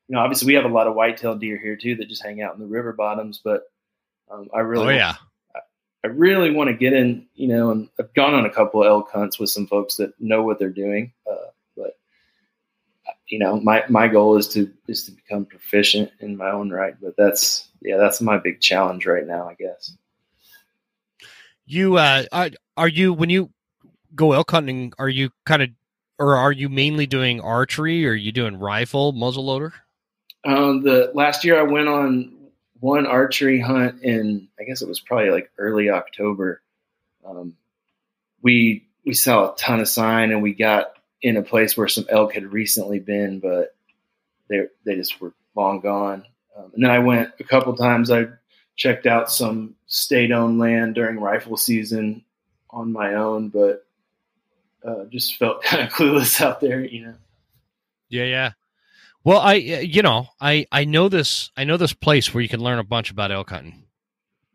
you 0.08 0.16
know, 0.16 0.20
obviously 0.20 0.48
we 0.48 0.54
have 0.54 0.66
a 0.66 0.70
lot 0.70 0.88
of 0.88 0.96
whitetail 0.96 1.36
deer 1.36 1.58
here 1.58 1.76
too 1.76 1.96
that 1.96 2.10
just 2.10 2.24
hang 2.24 2.42
out 2.42 2.54
in 2.54 2.60
the 2.60 2.68
river 2.68 2.94
bottoms, 2.94 3.42
but 3.44 3.64
um, 4.32 4.50
I 4.54 4.60
really, 4.60 4.96
oh 4.96 4.98
yeah, 4.98 5.16
I 6.04 6.08
really 6.08 6.52
want 6.52 6.70
to 6.70 6.74
get 6.74 6.94
in, 6.94 7.26
you 7.36 7.48
know, 7.48 7.72
and 7.72 7.90
I've 8.00 8.14
gone 8.14 8.34
on 8.34 8.46
a 8.46 8.50
couple 8.50 8.82
of 8.82 8.88
elk 8.88 9.12
hunts 9.12 9.40
with 9.40 9.50
some 9.50 9.68
folks 9.68 9.98
that 9.98 10.14
know 10.22 10.44
what 10.44 10.60
they're 10.60 10.70
doing. 10.70 11.12
Uh, 11.30 11.50
but 11.76 11.98
you 13.28 13.40
know, 13.40 13.60
my, 13.60 13.84
my 13.90 14.08
goal 14.08 14.38
is 14.38 14.48
to, 14.50 14.72
is 14.88 15.04
to 15.06 15.12
become 15.12 15.46
proficient 15.46 16.12
in 16.20 16.38
my 16.38 16.52
own 16.52 16.70
right. 16.70 16.96
But 17.02 17.16
that's, 17.18 17.68
yeah, 17.82 17.98
that's 17.98 18.22
my 18.22 18.38
big 18.38 18.62
challenge 18.62 19.06
right 19.06 19.28
now, 19.28 19.50
I 19.50 19.56
guess. 19.56 19.98
You, 21.66 21.98
uh, 21.98 22.24
are, 22.32 22.50
are 22.78 22.88
you, 22.88 23.12
when 23.12 23.30
you 23.30 23.50
go 24.16 24.32
elk 24.32 24.52
hunting, 24.52 24.94
are 24.98 25.10
you 25.10 25.32
kind 25.46 25.62
of, 25.62 25.70
or 26.20 26.38
are 26.38 26.54
you 26.54 26.70
mainly 26.70 27.06
doing 27.06 27.42
archery 27.42 28.08
or 28.08 28.12
are 28.12 28.16
you 28.16 28.32
doing 28.32 28.58
rifle 28.58 29.12
muzzleloader? 29.12 29.74
Um, 30.48 30.82
the 30.82 31.12
last 31.14 31.44
year 31.44 31.60
I 31.60 31.64
went 31.64 31.90
on 31.90 32.32
one 32.80 33.06
archery 33.06 33.60
hunt 33.60 34.02
in 34.02 34.48
I 34.58 34.64
guess 34.64 34.82
it 34.82 34.88
was 34.88 35.02
probably 35.02 35.30
like 35.30 35.52
early 35.58 35.90
October. 35.90 36.62
Um, 37.28 37.58
we 38.42 38.88
we 39.06 39.14
saw 39.14 39.52
a 39.52 39.58
ton 39.58 39.82
of 39.82 39.90
sign 39.90 40.32
and 40.32 40.42
we 40.42 40.54
got 40.54 40.94
in 41.22 41.36
a 41.36 41.44
place 41.44 41.76
where 41.76 41.90
some 41.90 42.06
elk 42.08 42.34
had 42.34 42.54
recently 42.54 43.00
been, 43.00 43.42
but 43.42 43.76
they 44.48 44.68
they 44.86 44.96
just 44.96 45.20
were 45.20 45.34
long 45.54 45.82
gone. 45.82 46.24
Um, 46.58 46.72
and 46.74 46.84
then 46.84 46.92
I 46.92 47.00
went 47.00 47.32
a 47.42 47.44
couple 47.44 47.76
times. 47.76 48.10
I 48.10 48.28
checked 48.78 49.06
out 49.06 49.30
some 49.30 49.76
state-owned 49.88 50.60
land 50.60 50.96
during 50.96 51.20
rifle 51.20 51.58
season 51.58 52.24
on 52.70 52.94
my 52.94 53.16
own, 53.16 53.50
but 53.50 53.86
uh, 54.88 55.06
just 55.10 55.36
felt 55.36 55.62
kind 55.64 55.84
of 55.84 55.94
clueless 55.94 56.40
out 56.40 56.62
there, 56.62 56.86
you 56.86 57.08
know. 57.08 57.16
Yeah, 58.08 58.24
yeah. 58.24 58.52
Well, 59.28 59.42
I 59.42 59.56
uh, 59.56 59.80
you 59.80 60.04
know 60.04 60.30
I 60.40 60.68
I 60.72 60.86
know 60.86 61.10
this 61.10 61.52
I 61.58 61.66
know 61.66 61.76
this 61.76 61.92
place 61.92 62.34
where 62.34 62.42
you 62.42 62.48
can 62.48 62.62
learn 62.62 62.80
a 62.80 62.84
bunch 62.86 63.12
about 63.12 63.30
elk 63.30 63.50
hunting. 63.50 63.84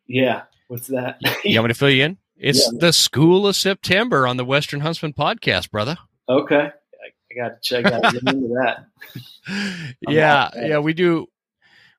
Yeah, 0.06 0.44
what's 0.68 0.86
that? 0.86 1.18
you 1.44 1.58
want 1.58 1.68
me 1.68 1.74
to 1.74 1.78
fill 1.78 1.90
you 1.90 2.04
in? 2.04 2.16
It's 2.38 2.66
yeah. 2.72 2.78
the 2.80 2.90
School 2.94 3.46
of 3.46 3.54
September 3.54 4.26
on 4.26 4.38
the 4.38 4.46
Western 4.46 4.80
Huntsman 4.80 5.12
podcast, 5.12 5.70
brother. 5.70 5.98
Okay, 6.26 6.70
I, 6.70 6.70
I 6.70 7.34
got 7.36 7.48
to 7.48 7.58
check 7.60 7.84
out 7.84 8.00
that. 8.00 8.86
yeah, 10.08 10.48
yeah, 10.56 10.78
we 10.78 10.94
do 10.94 11.26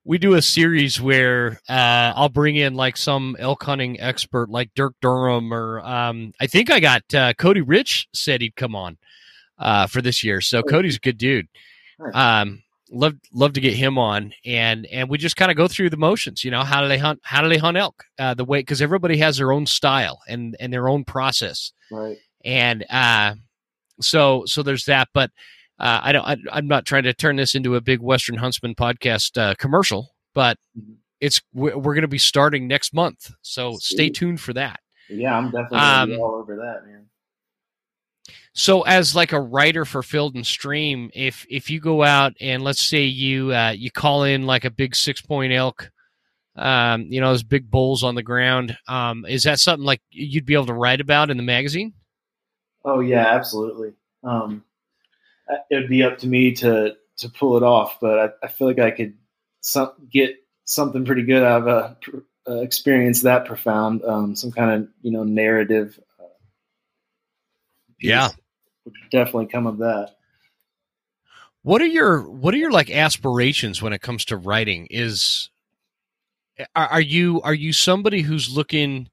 we 0.03 0.17
do 0.17 0.33
a 0.33 0.41
series 0.41 0.99
where 0.99 1.61
uh, 1.69 2.13
I'll 2.15 2.27
bring 2.27 2.55
in 2.55 2.73
like 2.73 2.97
some 2.97 3.35
elk 3.37 3.61
hunting 3.61 4.01
expert, 4.01 4.49
like 4.49 4.71
Dirk 4.73 4.95
Durham, 4.99 5.53
or 5.53 5.79
um, 5.81 6.33
I 6.41 6.47
think 6.47 6.71
I 6.71 6.79
got 6.79 7.03
uh, 7.13 7.33
Cody 7.35 7.61
Rich 7.61 8.07
said 8.13 8.41
he'd 8.41 8.55
come 8.55 8.75
on 8.75 8.97
uh, 9.59 9.85
for 9.85 10.01
this 10.01 10.23
year. 10.23 10.41
So 10.41 10.63
Cody's 10.63 10.95
a 10.95 11.01
good 11.01 11.19
dude. 11.19 11.47
Um, 12.15 12.62
love 12.91 13.15
love 13.33 13.53
to 13.53 13.61
get 13.61 13.73
him 13.73 13.97
on. 13.97 14.33
And 14.45 14.85
and 14.87 15.09
we 15.09 15.17
just 15.17 15.35
kind 15.35 15.51
of 15.51 15.57
go 15.57 15.67
through 15.67 15.89
the 15.89 15.97
motions 15.97 16.43
you 16.43 16.51
know 16.51 16.63
how 16.63 16.81
do 16.81 16.87
they 16.87 16.97
hunt 16.97 17.19
how 17.23 17.41
do 17.41 17.49
they 17.49 17.57
hunt 17.57 17.77
elk? 17.77 18.03
Uh, 18.19 18.33
the 18.33 18.45
way 18.45 18.59
because 18.59 18.81
everybody 18.81 19.17
has 19.17 19.37
their 19.37 19.51
own 19.51 19.65
style 19.65 20.19
and 20.27 20.55
and 20.59 20.71
their 20.71 20.87
own 20.87 21.03
process. 21.03 21.71
Right. 21.91 22.17
And 22.43 22.85
uh 22.89 23.35
so 24.01 24.43
so 24.45 24.63
there's 24.63 24.85
that 24.85 25.07
but 25.13 25.29
uh 25.79 25.99
i 26.03 26.11
don't 26.11 26.25
I, 26.25 26.57
am 26.57 26.67
not 26.67 26.85
trying 26.85 27.03
to 27.03 27.13
turn 27.13 27.35
this 27.35 27.53
into 27.55 27.75
a 27.75 27.81
big 27.81 28.01
western 28.01 28.35
huntsman 28.35 28.73
podcast 28.73 29.37
uh 29.37 29.53
commercial 29.55 30.15
but 30.33 30.57
mm-hmm. 30.77 30.93
it's 31.21 31.41
we're, 31.53 31.77
we're 31.77 31.93
going 31.93 32.01
to 32.01 32.07
be 32.07 32.17
starting 32.17 32.67
next 32.67 32.93
month. 32.93 33.31
So 33.43 33.77
stay 33.77 34.09
tuned 34.09 34.41
for 34.41 34.53
that. 34.53 34.79
Yeah 35.09 35.37
i'm 35.37 35.51
definitely 35.51 35.77
um, 35.77 36.19
all 36.19 36.35
over 36.35 36.55
that 36.55 36.87
man 36.87 37.05
so, 38.53 38.81
as 38.83 39.15
like 39.15 39.31
a 39.31 39.41
writer 39.41 39.85
for 39.85 40.03
Field 40.03 40.35
and 40.35 40.45
Stream, 40.45 41.11
if 41.13 41.45
if 41.49 41.69
you 41.69 41.79
go 41.79 42.03
out 42.03 42.33
and 42.39 42.63
let's 42.63 42.83
say 42.83 43.03
you 43.03 43.53
uh, 43.53 43.71
you 43.71 43.91
call 43.91 44.23
in 44.23 44.45
like 44.45 44.65
a 44.65 44.71
big 44.71 44.95
six 44.95 45.21
point 45.21 45.53
elk 45.53 45.91
um, 46.55 47.07
you 47.09 47.19
know, 47.19 47.31
those 47.31 47.43
big 47.43 47.69
bulls 47.69 48.03
on 48.03 48.15
the 48.15 48.23
ground. 48.23 48.77
Um, 48.87 49.25
is 49.27 49.43
that 49.43 49.59
something 49.59 49.85
like 49.85 50.01
you'd 50.11 50.45
be 50.45 50.53
able 50.53 50.67
to 50.67 50.73
write 50.73 51.01
about 51.01 51.29
in 51.29 51.37
the 51.37 51.43
magazine? 51.43 51.93
Oh 52.85 52.99
yeah, 52.99 53.25
absolutely. 53.27 53.93
Um, 54.23 54.63
it 55.69 55.75
would 55.75 55.89
be 55.89 56.03
up 56.03 56.19
to 56.19 56.27
me 56.27 56.53
to 56.55 56.95
to 57.17 57.29
pull 57.29 57.57
it 57.57 57.63
off, 57.63 57.97
but 58.01 58.19
I, 58.19 58.45
I 58.45 58.47
feel 58.49 58.67
like 58.67 58.79
I 58.79 58.91
could 58.91 59.13
some, 59.61 59.91
get 60.11 60.35
something 60.65 61.05
pretty 61.05 61.23
good 61.23 61.43
out 61.43 61.61
of 61.61 61.67
a, 61.67 61.97
a 62.47 62.61
experience 62.61 63.21
that 63.21 63.45
profound. 63.45 64.03
Um, 64.03 64.35
some 64.35 64.51
kind 64.51 64.71
of 64.71 64.89
you 65.01 65.11
know 65.11 65.23
narrative. 65.23 65.99
Yeah, 68.03 68.29
would 68.85 68.93
definitely 69.11 69.47
come 69.47 69.67
of 69.67 69.77
that. 69.79 70.15
What 71.61 71.81
are 71.81 71.87
your 71.87 72.29
what 72.29 72.53
are 72.53 72.57
your 72.57 72.71
like 72.71 72.91
aspirations 72.91 73.81
when 73.81 73.93
it 73.93 74.01
comes 74.01 74.25
to 74.25 74.37
writing? 74.37 74.87
Is 74.89 75.49
are, 76.75 76.87
are 76.87 77.01
you 77.01 77.41
are 77.41 77.53
you 77.53 77.71
somebody 77.71 78.21
who's 78.21 78.53
looking 78.53 79.09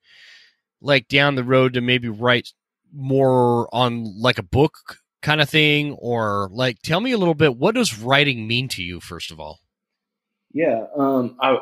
like 0.80 1.06
down 1.08 1.36
the 1.36 1.44
road 1.44 1.74
to 1.74 1.80
maybe 1.80 2.08
write 2.08 2.52
more 2.92 3.72
on 3.72 4.20
like 4.20 4.38
a 4.38 4.42
book 4.42 4.98
kind 5.22 5.40
of 5.40 5.48
thing? 5.48 5.92
Or 5.92 6.48
like 6.50 6.82
tell 6.82 7.00
me 7.00 7.12
a 7.12 7.18
little 7.18 7.34
bit 7.34 7.56
what 7.56 7.76
does 7.76 7.98
writing 7.98 8.48
mean 8.48 8.68
to 8.70 8.82
you 8.82 8.98
first 9.00 9.30
of 9.30 9.38
all? 9.38 9.60
Yeah 10.52 10.86
um 10.96 11.36
i 11.40 11.56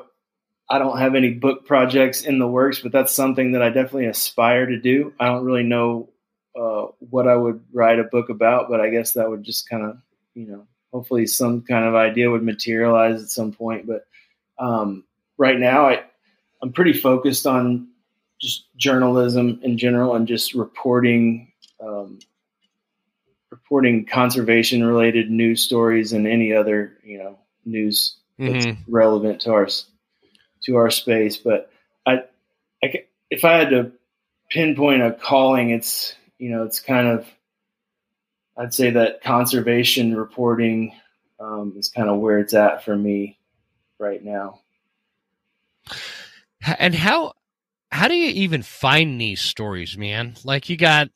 i 0.71 0.79
don't 0.79 0.99
have 0.99 1.15
any 1.15 1.35
book 1.35 1.67
projects 1.67 2.23
in 2.23 2.39
the 2.39 2.49
works 2.49 2.81
but 2.81 2.91
that's 2.91 3.13
something 3.13 3.53
that 3.53 3.61
i 3.61 3.69
definitely 3.69 4.07
aspire 4.07 4.65
to 4.65 4.81
do. 4.81 5.13
I 5.21 5.27
don't 5.27 5.45
really 5.45 5.65
know 5.65 6.09
uh, 6.59 6.87
what 7.11 7.29
i 7.29 7.37
would 7.37 7.63
write 7.73 7.99
a 7.99 8.05
book 8.05 8.29
about 8.29 8.69
but 8.69 8.81
i 8.81 8.89
guess 8.89 9.13
that 9.13 9.29
would 9.29 9.43
just 9.43 9.69
kind 9.69 9.85
of 9.85 9.99
you 10.35 10.47
know 10.47 10.67
hopefully 10.93 11.27
some 11.27 11.63
kind 11.63 11.85
of 11.85 11.95
idea 11.95 12.31
would 12.31 12.43
materialize 12.43 13.23
at 13.23 13.29
some 13.29 13.53
point 13.53 13.87
but 13.87 14.07
um 14.59 15.05
right 15.39 15.59
now 15.59 15.89
I 15.89 16.03
I'm 16.61 16.73
pretty 16.73 16.93
focused 16.93 17.47
on 17.47 17.89
just 18.41 18.67
journalism 18.77 19.61
in 19.63 19.79
general 19.79 20.15
and 20.15 20.29
just 20.29 20.55
reporting 20.55 21.53
um, 21.81 22.19
reporting 23.51 24.05
conservation 24.05 24.85
related 24.85 25.31
news 25.31 25.63
stories 25.63 26.13
and 26.13 26.27
any 26.27 26.53
other 26.53 26.99
you 27.03 27.19
know 27.19 27.39
news 27.65 28.17
that's 28.39 28.67
mm-hmm. 28.67 28.93
relevant 28.93 29.41
to 29.43 29.53
our 29.53 29.69
to 30.65 30.77
our 30.77 30.91
space. 30.91 31.37
But 31.37 31.71
I, 32.05 32.25
I 32.83 33.05
if 33.31 33.45
I 33.45 33.55
had 33.55 33.71
to 33.71 33.93
pinpoint 34.51 35.03
a 35.03 35.13
calling, 35.13 35.71
it's 35.71 36.15
you 36.39 36.51
know 36.51 36.65
it's 36.65 36.81
kind 36.81 37.07
of 37.09 37.27
I'd 38.57 38.75
say 38.75 38.91
that 38.91 39.23
conservation 39.23 40.17
reporting 40.17 40.93
um, 41.39 41.75
is 41.77 41.89
kind 41.89 42.09
of 42.09 42.19
where 42.19 42.39
it's 42.41 42.55
at 42.55 42.85
for 42.85 42.97
me 42.97 43.39
right 43.99 44.23
now. 44.25 44.61
And 46.79 46.95
how 46.95 47.35
how 47.91 48.09
do 48.09 48.15
you 48.15 48.31
even 48.31 48.63
find 48.63 49.21
these 49.21 49.41
stories, 49.41 49.97
man? 49.97 50.35
Like 50.45 50.69
you 50.69 50.77
got 50.77 51.09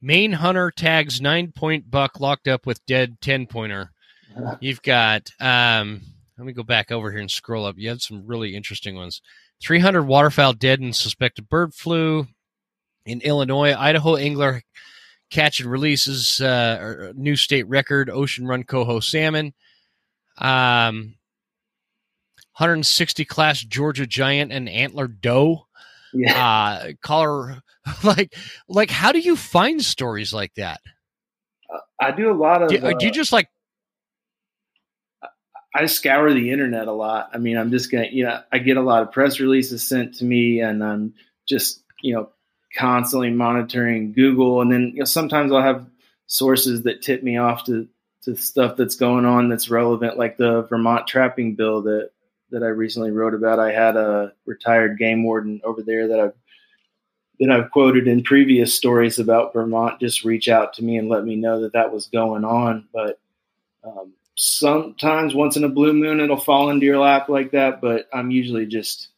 Maine 0.00 0.32
hunter 0.32 0.70
tags 0.70 1.20
nine 1.20 1.52
point 1.52 1.90
buck 1.90 2.20
locked 2.20 2.48
up 2.48 2.66
with 2.66 2.84
dead 2.86 3.16
ten 3.20 3.46
pointer. 3.46 3.92
You've 4.60 4.82
got 4.82 5.30
um 5.40 6.02
let 6.36 6.46
me 6.46 6.52
go 6.52 6.62
back 6.62 6.90
over 6.92 7.10
here 7.10 7.20
and 7.20 7.30
scroll 7.30 7.64
up. 7.64 7.76
You 7.78 7.88
had 7.88 8.02
some 8.02 8.26
really 8.26 8.54
interesting 8.54 8.94
ones. 8.94 9.22
300 9.62 10.02
waterfowl 10.02 10.54
dead 10.54 10.80
in 10.80 10.92
suspected 10.92 11.48
bird 11.48 11.72
flu 11.72 12.26
in 13.06 13.20
Illinois. 13.20 13.74
Idaho 13.74 14.16
angler 14.16 14.62
catch 15.30 15.60
and 15.60 15.70
releases 15.70 16.40
uh, 16.40 17.12
new 17.14 17.36
state 17.36 17.66
record 17.68 18.10
ocean 18.10 18.46
run 18.46 18.64
coho 18.64 19.00
salmon. 19.00 19.54
Um, 20.38 21.14
160 22.56 23.24
class 23.24 23.60
Georgia 23.60 24.06
giant 24.06 24.52
and 24.52 24.68
antler 24.68 25.08
doe. 25.08 25.66
Yeah. 26.12 26.46
Uh, 26.46 26.92
color 27.02 27.62
like 28.04 28.34
like 28.68 28.90
how 28.90 29.12
do 29.12 29.18
you 29.18 29.36
find 29.36 29.82
stories 29.82 30.32
like 30.32 30.54
that? 30.54 30.80
Uh, 31.72 31.78
I 31.98 32.10
do 32.12 32.30
a 32.30 32.36
lot 32.36 32.62
of. 32.62 32.68
Do, 32.68 32.78
uh, 32.78 32.92
do, 32.92 33.06
you 33.06 33.12
just 33.12 33.32
like? 33.32 33.48
I 35.74 35.86
scour 35.86 36.32
the 36.32 36.50
internet 36.50 36.86
a 36.86 36.92
lot. 36.92 37.30
I 37.32 37.38
mean, 37.38 37.56
I'm 37.56 37.70
just 37.70 37.90
gonna, 37.90 38.08
you 38.12 38.24
know, 38.24 38.40
I 38.52 38.58
get 38.58 38.76
a 38.76 38.82
lot 38.82 39.02
of 39.02 39.10
press 39.10 39.40
releases 39.40 39.82
sent 39.82 40.16
to 40.16 40.24
me, 40.24 40.60
and 40.60 40.84
I'm 40.84 41.14
just, 41.48 41.82
you 42.02 42.14
know, 42.14 42.28
constantly 42.76 43.30
monitoring 43.30 44.12
Google, 44.12 44.60
and 44.60 44.72
then 44.72 44.92
you 44.94 45.00
know, 45.00 45.04
sometimes 45.04 45.52
I'll 45.52 45.62
have 45.62 45.86
sources 46.26 46.82
that 46.82 47.02
tip 47.02 47.22
me 47.22 47.36
off 47.36 47.64
to 47.64 47.88
to 48.22 48.36
stuff 48.36 48.76
that's 48.76 48.94
going 48.94 49.24
on 49.24 49.48
that's 49.48 49.68
relevant, 49.68 50.16
like 50.16 50.36
the 50.36 50.62
Vermont 50.62 51.06
trapping 51.06 51.54
bill 51.54 51.82
that 51.82 52.10
that 52.50 52.62
I 52.62 52.68
recently 52.68 53.10
wrote 53.10 53.34
about. 53.34 53.58
I 53.58 53.72
had 53.72 53.96
a 53.96 54.32
retired 54.46 54.98
game 54.98 55.24
warden 55.24 55.60
over 55.64 55.82
there 55.82 56.08
that 56.08 56.20
I've 56.20 56.34
that 57.40 57.50
I've 57.50 57.70
quoted 57.70 58.06
in 58.06 58.22
previous 58.22 58.74
stories 58.74 59.18
about 59.18 59.52
Vermont 59.52 59.98
just 60.00 60.24
reach 60.24 60.48
out 60.48 60.74
to 60.74 60.84
me 60.84 60.96
and 60.96 61.08
let 61.08 61.24
me 61.24 61.34
know 61.34 61.62
that 61.62 61.72
that 61.72 61.92
was 61.92 62.06
going 62.06 62.44
on. 62.44 62.86
But 62.92 63.18
um, 63.82 64.12
sometimes, 64.36 65.34
once 65.34 65.56
in 65.56 65.64
a 65.64 65.68
blue 65.68 65.92
moon, 65.92 66.20
it'll 66.20 66.36
fall 66.36 66.70
into 66.70 66.86
your 66.86 66.98
lap 66.98 67.28
like 67.28 67.50
that. 67.50 67.80
But 67.80 68.08
I'm 68.12 68.30
usually 68.30 68.66
just 68.66 69.08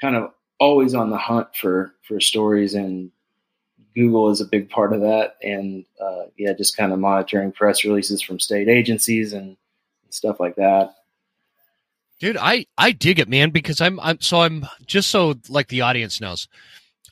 kind 0.00 0.16
of 0.16 0.32
always 0.58 0.94
on 0.94 1.10
the 1.10 1.18
hunt 1.18 1.48
for 1.54 1.94
for 2.02 2.20
stories, 2.20 2.74
and 2.74 3.10
Google 3.94 4.30
is 4.30 4.40
a 4.40 4.46
big 4.46 4.70
part 4.70 4.92
of 4.92 5.00
that. 5.00 5.36
And 5.42 5.84
uh, 6.00 6.24
yeah, 6.36 6.52
just 6.52 6.76
kind 6.76 6.92
of 6.92 6.98
monitoring 6.98 7.52
press 7.52 7.84
releases 7.84 8.22
from 8.22 8.38
state 8.40 8.68
agencies 8.68 9.32
and, 9.32 9.56
and 10.04 10.14
stuff 10.14 10.40
like 10.40 10.56
that. 10.56 10.94
Dude, 12.20 12.36
I 12.36 12.66
I 12.76 12.92
dig 12.92 13.18
it, 13.18 13.28
man, 13.28 13.50
because 13.50 13.80
I'm 13.80 14.00
I'm 14.00 14.20
so 14.20 14.40
I'm 14.40 14.66
just 14.86 15.10
so 15.10 15.34
like 15.48 15.68
the 15.68 15.82
audience 15.82 16.20
knows. 16.20 16.48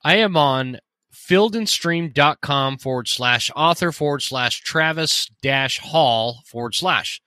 I 0.04 0.16
am 0.16 0.36
on 0.36 0.78
fieldandstream.com 1.14 2.78
forward 2.78 3.08
slash 3.08 3.50
author 3.56 3.90
forward 3.90 4.22
slash 4.22 4.60
Travis 4.60 5.28
dash 5.42 5.78
Hall 5.78 6.42
forward 6.46 6.74
slash. 6.74 7.20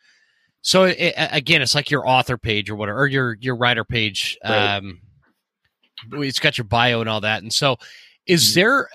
So 0.62 0.86
it, 0.86 1.14
again, 1.18 1.62
it's 1.62 1.76
like 1.76 1.90
your 1.90 2.08
author 2.08 2.38
page 2.38 2.70
or 2.70 2.76
whatever, 2.76 3.02
or 3.02 3.08
your 3.08 3.38
your 3.40 3.56
writer 3.56 3.84
page. 3.86 4.38
Right. 4.44 4.76
Um, 4.76 5.02
it's 6.14 6.40
got 6.40 6.58
your 6.58 6.66
bio 6.66 7.02
and 7.02 7.10
all 7.10 7.22
that. 7.22 7.42
And 7.42 7.54
so, 7.54 7.78
is 8.26 8.52
mm-hmm. 8.52 8.60
there 8.60 8.90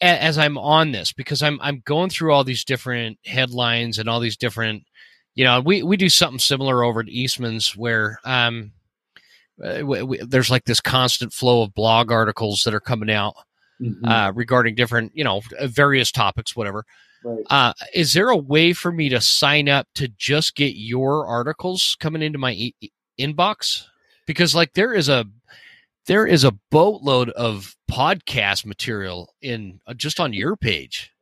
as 0.00 0.38
I'm 0.38 0.58
on 0.58 0.92
this 0.92 1.12
because 1.12 1.42
I'm 1.42 1.58
I'm 1.60 1.82
going 1.84 2.10
through 2.10 2.32
all 2.32 2.44
these 2.44 2.64
different 2.64 3.18
headlines 3.24 3.98
and 3.98 4.08
all 4.08 4.20
these 4.20 4.36
different 4.36 4.84
you 5.34 5.44
know, 5.44 5.60
we, 5.60 5.82
we 5.82 5.96
do 5.96 6.08
something 6.08 6.38
similar 6.38 6.84
over 6.84 7.00
at 7.00 7.08
Eastman's 7.08 7.76
where 7.76 8.18
um, 8.24 8.72
uh, 9.62 9.80
we, 9.84 10.02
we, 10.02 10.18
there's 10.18 10.50
like 10.50 10.64
this 10.64 10.80
constant 10.80 11.32
flow 11.32 11.62
of 11.62 11.74
blog 11.74 12.10
articles 12.10 12.62
that 12.64 12.74
are 12.74 12.80
coming 12.80 13.10
out 13.10 13.34
mm-hmm. 13.80 14.04
uh, 14.04 14.32
regarding 14.32 14.74
different, 14.74 15.12
you 15.14 15.24
know, 15.24 15.40
uh, 15.58 15.66
various 15.66 16.10
topics, 16.10 16.56
whatever. 16.56 16.84
Right. 17.24 17.44
Uh, 17.50 17.72
is 17.94 18.12
there 18.12 18.30
a 18.30 18.36
way 18.36 18.72
for 18.72 18.90
me 18.90 19.08
to 19.10 19.20
sign 19.20 19.68
up 19.68 19.86
to 19.94 20.08
just 20.08 20.56
get 20.56 20.74
your 20.74 21.26
articles 21.26 21.96
coming 22.00 22.22
into 22.22 22.38
my 22.38 22.52
e- 22.52 22.74
inbox? 23.18 23.84
Because 24.26 24.54
like 24.54 24.72
there 24.74 24.94
is 24.94 25.08
a 25.08 25.26
there 26.10 26.26
is 26.26 26.42
a 26.42 26.58
boatload 26.72 27.30
of 27.30 27.76
podcast 27.88 28.66
material 28.66 29.32
in 29.40 29.80
uh, 29.86 29.94
just 29.94 30.18
on 30.18 30.32
your 30.32 30.56
page. 30.56 31.12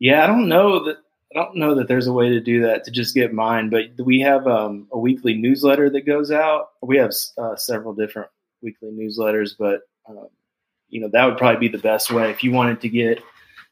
Yeah, 0.00 0.24
I 0.24 0.26
don't 0.26 0.48
know 0.48 0.84
that 0.86 0.96
I 1.32 1.38
don't 1.38 1.54
know 1.54 1.76
that 1.76 1.86
there's 1.86 2.08
a 2.08 2.12
way 2.12 2.28
to 2.30 2.40
do 2.40 2.62
that 2.62 2.82
to 2.82 2.90
just 2.90 3.14
get 3.14 3.32
mine, 3.32 3.70
but 3.70 3.82
we 4.04 4.20
have 4.22 4.44
um, 4.48 4.88
a 4.90 4.98
weekly 4.98 5.34
newsletter 5.34 5.88
that 5.90 6.00
goes 6.00 6.32
out. 6.32 6.70
We 6.82 6.96
have 6.96 7.12
uh, 7.40 7.54
several 7.54 7.94
different 7.94 8.28
weekly 8.60 8.90
newsletters, 8.90 9.52
but 9.56 9.82
um, 10.08 10.26
you 10.88 11.00
know 11.00 11.10
that 11.12 11.24
would 11.24 11.38
probably 11.38 11.68
be 11.68 11.76
the 11.76 11.80
best 11.80 12.10
way 12.10 12.28
if 12.28 12.42
you 12.42 12.50
wanted 12.50 12.80
to 12.80 12.88
get 12.88 13.22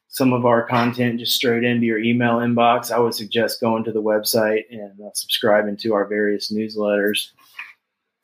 some 0.07 0.33
of 0.33 0.47
our 0.47 0.63
content 0.63 1.19
just 1.19 1.35
straight 1.35 1.65
into 1.65 1.87
your 1.87 1.99
email 1.99 2.37
inbox. 2.37 2.93
I 2.93 3.01
would 3.01 3.15
suggest 3.15 3.61
going 3.61 3.83
to 3.83 3.91
the 3.91 4.01
website 4.01 4.63
and 4.71 4.93
uh, 5.01 5.11
subscribing 5.13 5.77
to 5.79 5.95
our 5.95 6.07
various 6.07 6.53
newsletters. 6.53 7.33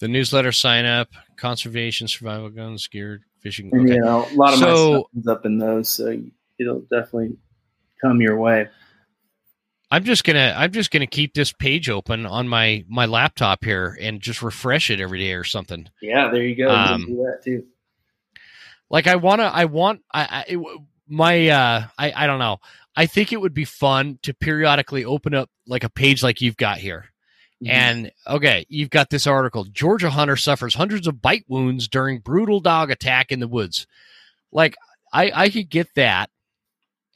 The 0.02 0.08
newsletter 0.08 0.50
sign 0.50 0.84
up, 0.84 1.10
conservation, 1.36 2.08
survival 2.08 2.50
guns, 2.50 2.88
gear, 2.88 3.20
fishing. 3.38 3.70
Okay. 3.72 4.00
Know, 4.00 4.26
a 4.28 4.34
lot 4.34 4.52
of 4.52 4.58
so, 4.58 4.66
my 4.66 4.98
stuff 4.98 5.06
is 5.14 5.26
up 5.28 5.46
in 5.46 5.58
those, 5.58 5.88
so 5.90 6.20
it'll 6.58 6.80
definitely 6.80 7.36
come 8.00 8.20
your 8.20 8.36
way. 8.36 8.68
I'm 9.92 10.02
just 10.02 10.24
gonna 10.24 10.54
I'm 10.56 10.72
just 10.72 10.90
gonna 10.90 11.06
keep 11.06 11.34
this 11.34 11.52
page 11.52 11.88
open 11.88 12.26
on 12.26 12.48
my 12.48 12.84
my 12.88 13.06
laptop 13.06 13.64
here 13.64 13.96
and 14.00 14.20
just 14.20 14.42
refresh 14.42 14.90
it 14.90 14.98
every 14.98 15.20
day 15.20 15.34
or 15.34 15.44
something. 15.44 15.88
Yeah, 16.00 16.32
there 16.32 16.42
you 16.42 16.56
go. 16.56 16.68
Um, 16.68 17.02
you 17.02 17.06
do 17.06 17.16
that 17.18 17.44
too. 17.44 17.66
Like 18.90 19.06
I 19.06 19.14
wanna 19.14 19.52
I 19.54 19.66
want 19.66 20.00
I, 20.12 20.46
I 20.50 20.56
my 21.06 21.48
uh 21.48 21.84
I 21.96 22.12
I 22.24 22.26
don't 22.26 22.40
know. 22.40 22.58
I 22.96 23.06
think 23.06 23.32
it 23.32 23.40
would 23.40 23.54
be 23.54 23.66
fun 23.66 24.18
to 24.22 24.34
periodically 24.34 25.04
open 25.04 25.32
up 25.32 25.48
like 25.68 25.84
a 25.84 25.90
page 25.90 26.24
like 26.24 26.40
you've 26.40 26.56
got 26.56 26.78
here. 26.78 27.11
Mm-hmm. 27.62 27.70
And 27.70 28.12
okay, 28.26 28.66
you've 28.68 28.90
got 28.90 29.10
this 29.10 29.26
article. 29.26 29.64
Georgia 29.64 30.10
hunter 30.10 30.36
suffers 30.36 30.74
hundreds 30.74 31.06
of 31.06 31.22
bite 31.22 31.44
wounds 31.48 31.88
during 31.88 32.18
brutal 32.18 32.60
dog 32.60 32.90
attack 32.90 33.30
in 33.32 33.40
the 33.40 33.48
woods. 33.48 33.86
Like 34.50 34.76
I 35.12 35.30
I 35.34 35.48
could 35.50 35.70
get 35.70 35.88
that 35.94 36.30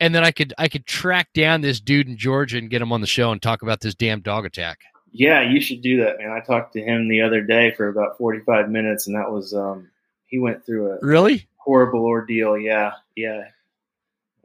and 0.01 0.15
then 0.15 0.25
I 0.25 0.31
could 0.31 0.55
I 0.59 0.69
could 0.69 0.87
track 0.87 1.29
down 1.35 1.61
this 1.61 1.81
dude 1.81 2.09
in 2.09 2.17
Georgia 2.17 2.59
and 2.59 2.71
get 2.71 2.83
him 2.83 2.93
on 2.93 3.01
the 3.01 3.07
show 3.07 3.33
and 3.33 3.41
talk 3.41 3.63
about 3.63 3.81
this 3.81 3.95
damn 3.95 4.21
dog 4.21 4.45
attack. 4.45 4.81
Yeah, 5.13 5.43
you 5.43 5.61
should 5.61 5.81
do 5.83 6.05
that, 6.05 6.19
man. 6.19 6.31
I 6.31 6.41
talked 6.41 6.75
to 6.75 6.83
him 6.83 7.09
the 7.09 7.23
other 7.23 7.41
day 7.41 7.73
for 7.73 7.89
about 7.89 8.19
45 8.19 8.69
minutes, 8.69 9.07
and 9.07 9.17
that 9.17 9.31
was 9.33 9.55
um, 9.55 9.89
he 10.27 10.39
went 10.39 10.67
through 10.67 10.93
a 10.93 10.99
Really? 11.01 11.49
horrible 11.57 12.05
ordeal. 12.05 12.59
Yeah, 12.59 12.93
yeah. 13.15 13.45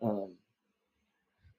Um, 0.01 0.29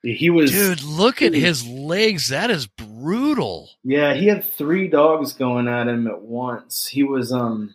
he 0.03 0.30
was 0.30 0.50
Dude, 0.50 0.82
look 0.82 1.22
at 1.22 1.34
his 1.34 1.66
legs. 1.66 2.28
That 2.28 2.50
is 2.50 2.66
brutal. 2.66 3.70
Yeah, 3.84 4.14
he 4.14 4.26
had 4.26 4.44
three 4.44 4.88
dogs 4.88 5.32
going 5.32 5.68
at 5.68 5.88
him 5.88 6.07
at 6.07 6.22
once. 6.22 6.86
He 6.86 7.03
was 7.03 7.32
um 7.32 7.74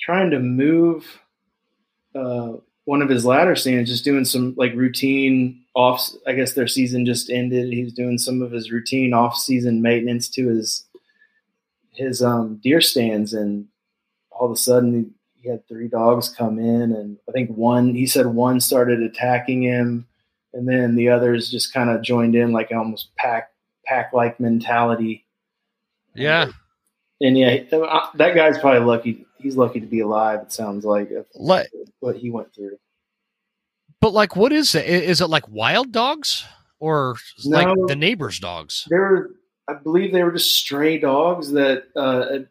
trying 0.00 0.30
to 0.30 0.38
move 0.38 1.20
uh 2.14 2.54
one 2.84 3.02
of 3.02 3.10
his 3.10 3.26
ladder 3.26 3.54
stands, 3.54 3.90
just 3.90 4.04
doing 4.04 4.24
some 4.24 4.54
like 4.56 4.72
routine 4.74 5.62
off. 5.74 6.08
I 6.26 6.32
guess 6.32 6.54
their 6.54 6.68
season 6.68 7.04
just 7.04 7.28
ended. 7.28 7.72
He 7.72 7.84
was 7.84 7.92
doing 7.92 8.18
some 8.18 8.40
of 8.40 8.50
his 8.52 8.70
routine 8.70 9.12
off 9.12 9.36
season 9.36 9.82
maintenance 9.82 10.28
to 10.30 10.48
his 10.48 10.86
his 11.90 12.22
um 12.22 12.60
deer 12.62 12.80
stands, 12.80 13.34
and 13.34 13.66
all 14.30 14.46
of 14.46 14.52
a 14.52 14.56
sudden 14.56 15.12
he 15.34 15.48
had 15.48 15.66
three 15.68 15.88
dogs 15.88 16.28
come 16.28 16.58
in, 16.58 16.92
and 16.92 17.18
I 17.28 17.32
think 17.32 17.50
one 17.50 17.94
he 17.94 18.06
said 18.06 18.26
one 18.26 18.60
started 18.60 19.02
attacking 19.02 19.62
him, 19.62 20.06
and 20.52 20.68
then 20.68 20.96
the 20.96 21.08
others 21.08 21.50
just 21.50 21.72
kind 21.72 21.90
of 21.90 22.02
joined 22.02 22.34
in 22.34 22.52
like 22.52 22.70
almost 22.72 23.14
pack 23.16 23.50
pack 23.84 24.12
like 24.12 24.38
mentality. 24.40 25.24
Yeah. 26.14 26.50
And 27.20 27.36
yeah, 27.36 27.62
uh, 27.72 28.06
that 28.14 28.34
guy's 28.34 28.58
probably 28.58 28.86
lucky. 28.86 29.26
He's 29.38 29.56
lucky 29.56 29.80
to 29.80 29.86
be 29.86 30.00
alive. 30.00 30.40
It 30.42 30.52
sounds 30.52 30.84
like 30.84 31.10
what 32.00 32.16
he 32.16 32.30
went 32.30 32.54
through. 32.54 32.78
but 34.00 34.12
like, 34.12 34.36
what 34.36 34.52
is 34.52 34.74
it? 34.74 34.86
Is 34.86 35.20
it 35.20 35.26
like 35.26 35.48
wild 35.48 35.90
dogs 35.92 36.44
or 36.80 37.16
like 37.44 37.66
the 37.86 37.96
neighbors' 37.96 38.38
dogs? 38.38 38.86
There 38.88 39.00
were, 39.00 39.30
I 39.68 39.74
believe, 39.74 40.12
they 40.12 40.22
were 40.22 40.32
just 40.32 40.52
stray 40.56 40.98
dogs 40.98 41.50
that 41.52 41.84
uh, 41.96 42.26
a 42.30 42.46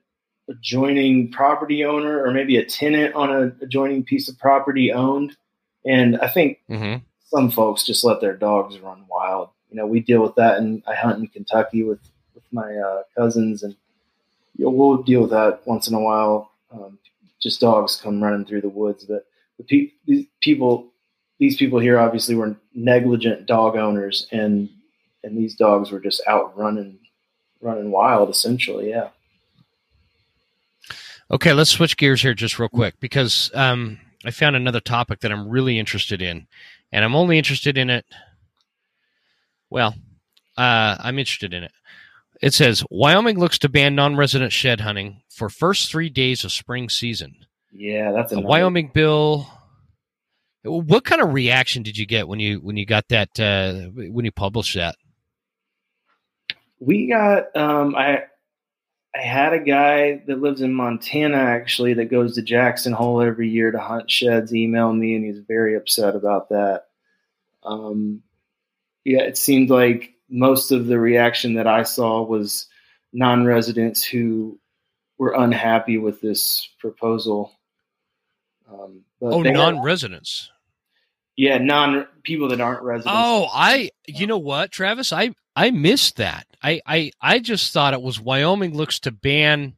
adjoining 0.49 1.29
property 1.31 1.83
owner 1.83 2.23
or 2.25 2.31
maybe 2.31 2.55
a 2.57 2.65
tenant 2.65 3.13
on 3.15 3.29
a 3.29 3.51
adjoining 3.63 4.03
piece 4.03 4.29
of 4.29 4.37
property 4.37 4.91
owned. 4.93 5.35
And 5.85 6.17
I 6.19 6.27
think 6.29 6.59
Mm-hmm. 6.69 7.03
Some 7.27 7.51
folks 7.51 7.83
just 7.83 8.03
let 8.03 8.21
their 8.21 8.35
dogs 8.35 8.79
run 8.79 9.05
wild. 9.09 9.49
You 9.69 9.77
know, 9.77 9.85
we 9.85 9.99
deal 9.99 10.21
with 10.21 10.35
that, 10.35 10.57
and 10.57 10.81
I 10.87 10.95
hunt 10.95 11.19
in 11.19 11.27
Kentucky 11.27 11.83
with 11.83 11.99
with 12.33 12.43
my 12.51 12.75
uh, 12.75 13.03
cousins, 13.15 13.63
and 13.63 13.75
you 14.55 14.65
know, 14.65 14.71
we'll 14.71 15.03
deal 15.03 15.21
with 15.21 15.31
that 15.31 15.61
once 15.65 15.87
in 15.87 15.93
a 15.93 15.99
while. 15.99 16.51
Um, 16.71 16.97
just 17.41 17.61
dogs 17.61 17.99
come 18.01 18.23
running 18.23 18.45
through 18.45 18.61
the 18.61 18.69
woods, 18.69 19.05
but 19.05 19.25
the 19.57 19.63
pe- 19.63 19.91
these 20.05 20.25
people, 20.41 20.87
these 21.39 21.57
people 21.57 21.79
here, 21.79 21.99
obviously 21.99 22.35
were 22.35 22.55
negligent 22.73 23.45
dog 23.45 23.75
owners, 23.75 24.27
and 24.31 24.69
and 25.23 25.37
these 25.37 25.55
dogs 25.55 25.91
were 25.91 25.99
just 25.99 26.21
out 26.27 26.57
running, 26.57 26.97
running 27.61 27.91
wild, 27.91 28.29
essentially. 28.29 28.89
Yeah. 28.89 29.09
Okay, 31.29 31.51
let's 31.51 31.71
switch 31.71 31.97
gears 31.97 32.21
here 32.21 32.33
just 32.33 32.57
real 32.57 32.69
quick 32.69 32.97
because 33.01 33.51
um, 33.53 33.99
I 34.23 34.31
found 34.31 34.55
another 34.55 34.79
topic 34.79 35.19
that 35.19 35.31
I'm 35.31 35.49
really 35.49 35.77
interested 35.77 36.21
in, 36.21 36.47
and 36.91 37.03
I'm 37.03 37.15
only 37.15 37.37
interested 37.37 37.77
in 37.77 37.89
it. 37.89 38.05
Well, 39.69 39.95
uh, 40.57 40.97
I'm 40.99 41.19
interested 41.19 41.53
in 41.53 41.63
it. 41.63 41.71
It 42.41 42.53
says 42.53 42.83
Wyoming 42.89 43.39
looks 43.39 43.57
to 43.59 43.69
ban 43.69 43.95
non-resident 43.95 44.51
shed 44.51 44.81
hunting 44.81 45.21
for 45.29 45.49
first 45.49 45.91
three 45.91 46.09
days 46.09 46.43
of 46.43 46.51
spring 46.51 46.89
season. 46.89 47.35
Yeah, 47.71 48.11
that's 48.11 48.31
A 48.31 48.39
Wyoming 48.39 48.91
bill. 48.93 49.47
What 50.63 51.05
kind 51.05 51.21
of 51.21 51.33
reaction 51.33 51.83
did 51.83 51.97
you 51.97 52.05
get 52.05 52.27
when 52.27 52.39
you 52.39 52.57
when 52.57 52.77
you 52.77 52.85
got 52.85 53.07
that 53.09 53.39
uh, 53.39 53.89
when 53.91 54.25
you 54.25 54.31
published 54.31 54.75
that? 54.75 54.95
we 56.79 57.07
got 57.07 57.55
um 57.55 57.95
i 57.95 58.23
i 59.17 59.21
had 59.21 59.53
a 59.53 59.59
guy 59.59 60.21
that 60.27 60.41
lives 60.41 60.61
in 60.61 60.73
montana 60.73 61.37
actually 61.37 61.93
that 61.95 62.11
goes 62.11 62.35
to 62.35 62.41
jackson 62.41 62.93
hole 62.93 63.21
every 63.21 63.49
year 63.49 63.71
to 63.71 63.79
hunt 63.79 64.09
sheds 64.11 64.53
email 64.53 64.91
me 64.93 65.15
and 65.15 65.25
he's 65.25 65.39
very 65.47 65.75
upset 65.75 66.15
about 66.15 66.49
that 66.49 66.85
um 67.63 68.21
yeah 69.03 69.21
it 69.21 69.37
seemed 69.37 69.69
like 69.69 70.13
most 70.29 70.71
of 70.71 70.87
the 70.87 70.99
reaction 70.99 71.55
that 71.55 71.67
i 71.67 71.83
saw 71.83 72.21
was 72.21 72.67
non-residents 73.13 74.03
who 74.03 74.59
were 75.17 75.33
unhappy 75.33 75.97
with 75.97 76.21
this 76.21 76.69
proposal 76.79 77.51
um 78.71 79.01
but 79.19 79.33
Oh, 79.33 79.41
non-residents. 79.41 80.51
yeah 81.35 81.57
non 81.57 82.05
people 82.23 82.49
that 82.49 82.61
aren't 82.61 82.83
residents 82.83 83.13
Oh, 83.17 83.47
I 83.51 83.89
you 84.05 84.27
know 84.27 84.37
what, 84.37 84.71
Travis? 84.71 85.11
I 85.11 85.31
I 85.57 85.71
missed 85.71 86.17
that. 86.17 86.45
I 86.61 86.81
I 86.85 87.11
I 87.19 87.39
just 87.39 87.73
thought 87.73 87.95
it 87.95 88.01
was 88.01 88.19
Wyoming 88.19 88.77
looks 88.77 88.99
to 89.01 89.11
ban 89.11 89.73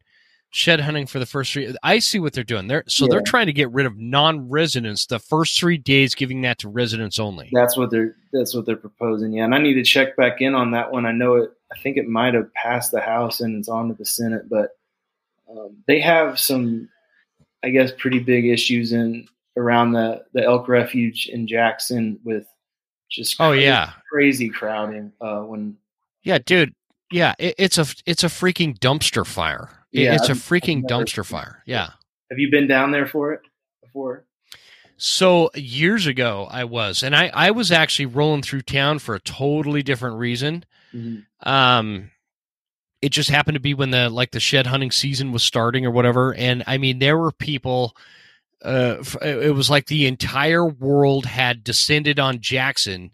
shed 0.50 0.82
hunting 0.82 1.08
for 1.08 1.20
the 1.20 1.26
first 1.26 1.54
three. 1.54 1.74
I 1.82 2.00
see 2.00 2.20
what 2.20 2.34
they're 2.34 2.44
doing. 2.44 2.68
They're 2.68 2.84
so 2.88 3.08
they're 3.08 3.22
trying 3.22 3.46
to 3.46 3.54
get 3.54 3.72
rid 3.72 3.86
of 3.86 3.98
non-residents 3.98 5.06
the 5.06 5.20
first 5.20 5.58
three 5.58 5.78
days, 5.78 6.16
giving 6.16 6.42
that 6.42 6.58
to 6.60 6.70
residents 6.70 7.18
only. 7.18 7.50
That's 7.54 7.78
what 7.78 7.92
they're 7.92 8.18
that's 8.34 8.54
what 8.54 8.66
they're 8.66 8.76
proposing. 8.76 9.32
Yeah, 9.32 9.46
and 9.46 9.56
I 9.56 9.60
need 9.60 9.76
to 9.76 9.84
check 9.84 10.18
back 10.18 10.42
in 10.42 10.54
on 10.54 10.72
that 10.72 10.92
one. 10.92 11.06
I 11.06 11.14
know 11.14 11.36
it. 11.36 11.52
I 11.72 11.80
think 11.80 11.96
it 11.96 12.10
might 12.10 12.34
have 12.34 12.54
passed 12.56 12.92
the 12.92 13.00
House 13.00 13.40
and 13.40 13.56
it's 13.58 13.70
on 13.70 13.88
to 13.88 13.94
the 13.94 14.06
Senate, 14.06 14.50
but 14.50 14.72
um, 15.50 15.78
they 15.88 16.02
have 16.02 16.40
some, 16.40 16.90
I 17.64 17.70
guess, 17.70 17.92
pretty 17.98 18.20
big 18.20 18.46
issues 18.46 18.92
in 18.92 19.28
around 19.56 19.94
the 19.94 20.26
the 20.34 20.44
elk 20.44 20.68
refuge 20.68 21.30
in 21.32 21.48
Jackson 21.48 22.20
with 22.26 22.46
just 23.10 23.36
Oh 23.40 23.52
yeah, 23.52 23.92
crazy 24.12 24.50
crowding. 24.50 25.12
Uh, 25.20 25.42
when 25.42 25.78
yeah, 26.24 26.38
dude. 26.46 26.74
Yeah, 27.12 27.34
it, 27.40 27.56
it's 27.58 27.78
a 27.80 27.86
it's 28.06 28.24
a 28.24 28.28
freaking 28.28 28.78
dumpster 28.78 29.26
fire. 29.26 29.70
It- 29.92 30.02
Yeah, 30.02 30.16
it's 30.16 30.28
a 30.30 30.34
I've- 30.34 30.40
freaking 30.40 30.84
never 30.84 31.04
dumpster 31.06 31.26
fire. 31.26 31.64
Yeah. 31.66 31.90
have 32.30 32.38
you 32.38 32.52
been 32.52 32.68
down 32.68 32.92
there 32.92 33.08
for 33.08 33.34
it 33.34 33.42
before? 33.82 34.26
So 34.98 35.50
years 35.56 36.06
ago, 36.08 36.48
I 36.52 36.66
was, 36.66 37.02
and 37.04 37.16
I 37.16 37.32
I 37.34 37.52
was 37.52 37.72
actually 37.72 38.08
rolling 38.08 38.42
through 38.44 38.62
town 38.64 39.00
for 39.00 39.16
a 39.16 39.20
totally 39.20 39.82
different 39.82 40.18
reason. 40.18 40.66
um 41.44 42.12
it 43.02 43.10
just 43.14 43.30
happened 43.30 43.56
to 43.56 43.62
be 43.62 43.74
when 43.74 43.92
the 43.92 44.10
like 44.10 44.32
the 44.32 44.40
shed 44.42 44.68
hunting 44.68 44.92
season 44.92 45.32
was 45.32 45.42
starting 45.44 45.86
or 45.86 45.92
whatever 45.92 46.34
and 46.34 46.64
i 46.68 46.78
mean 46.78 47.00
there 47.00 47.18
were 47.18 47.32
people 47.32 47.96
uh 48.64 48.98
it 49.22 49.54
was 49.56 49.70
like 49.70 49.86
the 49.88 50.06
entire 50.08 50.66
world 50.66 51.26
had 51.26 51.64
descended 51.64 52.20
on 52.20 52.40
jackson 52.42 53.12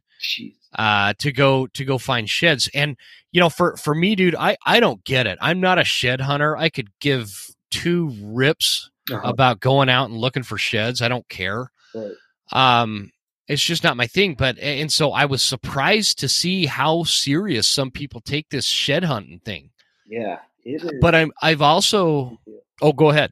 uh 0.78 1.14
to 1.20 1.32
go 1.32 1.68
to 1.68 1.86
go 1.86 1.98
find 1.98 2.30
sheds. 2.30 2.70
And 2.74 2.98
you 3.32 3.40
know 3.40 3.50
for 3.50 3.78
for 3.78 3.94
me 3.94 4.16
dude 4.16 4.36
i 4.36 4.58
i 4.66 4.80
don't 4.80 5.04
get 5.04 5.28
it. 5.28 5.38
I'm 5.42 5.60
not 5.62 5.78
a 5.80 5.84
shed 5.84 6.22
hunter. 6.22 6.58
I 6.58 6.70
could 6.70 6.90
give 7.00 7.48
two 7.72 8.12
rips 8.22 8.90
Uh-huh. 9.12 9.22
about 9.30 9.60
going 9.60 9.88
out 9.90 10.10
and 10.10 10.18
looking 10.18 10.42
for 10.44 10.58
sheds. 10.58 11.02
I 11.02 11.08
don't 11.10 11.28
care. 11.30 11.70
Right. 11.94 12.12
um 12.52 13.12
it's 13.48 13.64
just 13.64 13.84
not 13.84 13.96
my 13.98 14.08
thing. 14.08 14.34
But 14.34 14.58
and 14.58 14.92
so 14.92 15.12
i 15.12 15.26
was 15.26 15.44
surprised 15.44 16.18
to 16.20 16.28
see 16.28 16.66
how 16.66 17.04
serious 17.04 17.68
some 17.68 17.92
people 17.92 18.20
take 18.22 18.50
this 18.50 18.66
shed 18.66 19.04
hunting 19.04 19.40
thing. 19.46 19.70
Yeah, 20.08 20.40
it 20.64 20.84
is. 20.84 20.92
but 21.02 21.14
i'm 21.14 21.32
i've 21.42 21.62
also 21.62 22.40
oh 22.82 22.94
go 22.94 23.10
ahead 23.12 23.32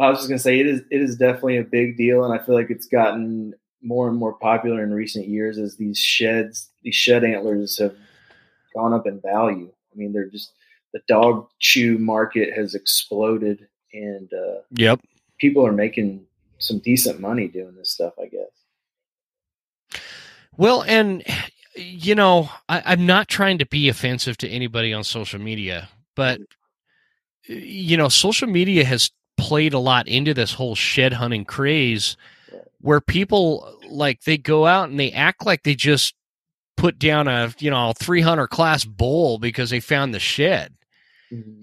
I 0.00 0.10
was 0.10 0.18
just 0.18 0.28
gonna 0.28 0.38
say 0.38 0.60
it 0.60 0.66
is 0.66 0.80
it 0.90 1.00
is 1.02 1.16
definitely 1.16 1.58
a 1.58 1.64
big 1.64 1.96
deal, 1.96 2.24
and 2.24 2.38
I 2.38 2.44
feel 2.44 2.54
like 2.54 2.70
it's 2.70 2.86
gotten 2.86 3.54
more 3.82 4.08
and 4.08 4.16
more 4.16 4.34
popular 4.34 4.82
in 4.82 4.92
recent 4.92 5.28
years 5.28 5.58
as 5.58 5.76
these 5.76 5.98
sheds, 5.98 6.70
these 6.82 6.94
shed 6.94 7.24
antlers 7.24 7.78
have 7.78 7.94
gone 8.74 8.92
up 8.92 9.06
in 9.06 9.20
value. 9.20 9.70
I 9.92 9.96
mean, 9.96 10.12
they're 10.12 10.28
just 10.28 10.52
the 10.92 11.00
dog 11.08 11.48
chew 11.58 11.98
market 11.98 12.52
has 12.56 12.74
exploded, 12.74 13.68
and 13.92 14.32
uh, 14.32 14.60
yep 14.72 15.00
people 15.38 15.66
are 15.66 15.72
making 15.72 16.24
some 16.58 16.78
decent 16.80 17.20
money 17.20 17.48
doing 17.48 17.74
this 17.76 17.90
stuff. 17.92 18.14
I 18.20 18.26
guess. 18.26 18.50
well 20.56 20.82
and 20.82 21.24
you 21.76 22.14
know 22.14 22.50
I, 22.68 22.82
i'm 22.86 23.06
not 23.06 23.28
trying 23.28 23.58
to 23.58 23.66
be 23.66 23.88
offensive 23.88 24.36
to 24.38 24.48
anybody 24.48 24.92
on 24.92 25.04
social 25.04 25.40
media 25.40 25.88
but 26.16 26.40
you 27.46 27.96
know 27.96 28.08
social 28.08 28.48
media 28.48 28.84
has 28.84 29.10
played 29.40 29.72
a 29.74 29.78
lot 29.78 30.06
into 30.08 30.34
this 30.34 30.54
whole 30.54 30.74
shed 30.74 31.12
hunting 31.14 31.44
craze 31.44 32.16
where 32.80 33.00
people 33.00 33.76
like 33.88 34.22
they 34.24 34.36
go 34.36 34.66
out 34.66 34.88
and 34.90 34.98
they 35.00 35.10
act 35.12 35.44
like 35.46 35.62
they 35.62 35.74
just 35.74 36.14
put 36.76 36.98
down 36.98 37.28
a 37.28 37.52
you 37.58 37.70
know 37.70 37.92
300 37.98 38.46
class 38.48 38.84
bull 38.84 39.38
because 39.38 39.70
they 39.70 39.80
found 39.80 40.12
the 40.14 40.18
shed 40.20 40.74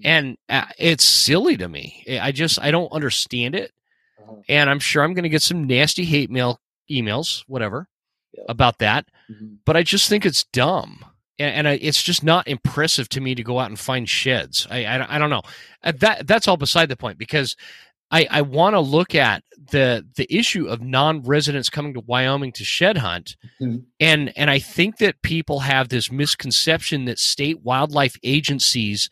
and 0.02 0.38
uh, 0.48 0.64
it's 0.78 1.04
silly 1.04 1.56
to 1.56 1.68
me 1.68 2.04
i 2.22 2.32
just 2.32 2.58
i 2.62 2.70
don't 2.70 2.90
understand 2.92 3.54
it 3.54 3.72
Uh-huh. 4.20 4.36
and 4.48 4.70
i'm 4.70 4.78
sure 4.80 5.02
i'm 5.02 5.12
going 5.14 5.24
to 5.24 5.28
get 5.28 5.42
some 5.42 5.66
nasty 5.66 6.04
hate 6.04 6.30
mail 6.30 6.60
emails 6.90 7.44
whatever 7.48 7.86
Yeah. 8.32 8.44
about 8.48 8.78
that 8.78 9.06
Mhm. 9.30 9.56
but 9.66 9.76
i 9.76 9.82
just 9.82 10.08
think 10.08 10.24
it's 10.24 10.44
dumb 10.44 11.04
and, 11.38 11.54
and 11.54 11.68
I, 11.68 11.72
it's 11.80 12.02
just 12.02 12.22
not 12.24 12.48
impressive 12.48 13.08
to 13.10 13.20
me 13.20 13.34
to 13.34 13.42
go 13.42 13.58
out 13.58 13.70
and 13.70 13.78
find 13.78 14.08
sheds 14.08 14.66
i 14.70 14.84
i, 14.84 15.16
I 15.16 15.18
don't 15.18 15.30
know 15.30 15.42
Uh, 15.82 15.92
that 16.00 16.26
that's 16.26 16.48
all 16.48 16.56
beside 16.56 16.88
the 16.88 16.96
point 16.96 17.18
because 17.18 17.56
I, 18.10 18.26
I 18.30 18.40
want 18.40 18.72
to 18.74 18.80
look 18.80 19.14
at 19.14 19.42
the 19.70 20.02
the 20.16 20.26
issue 20.34 20.66
of 20.66 20.80
non-residents 20.80 21.68
coming 21.68 21.92
to 21.92 22.00
Wyoming 22.00 22.52
to 22.52 22.64
shed 22.64 22.96
hunt, 22.96 23.36
Mhm. 23.60 23.84
and 24.00 24.32
and 24.34 24.48
I 24.50 24.60
think 24.60 24.96
that 24.96 25.20
people 25.20 25.60
have 25.60 25.90
this 25.90 26.10
misconception 26.10 27.04
that 27.04 27.18
state 27.18 27.60
wildlife 27.62 28.16
agencies 28.22 29.10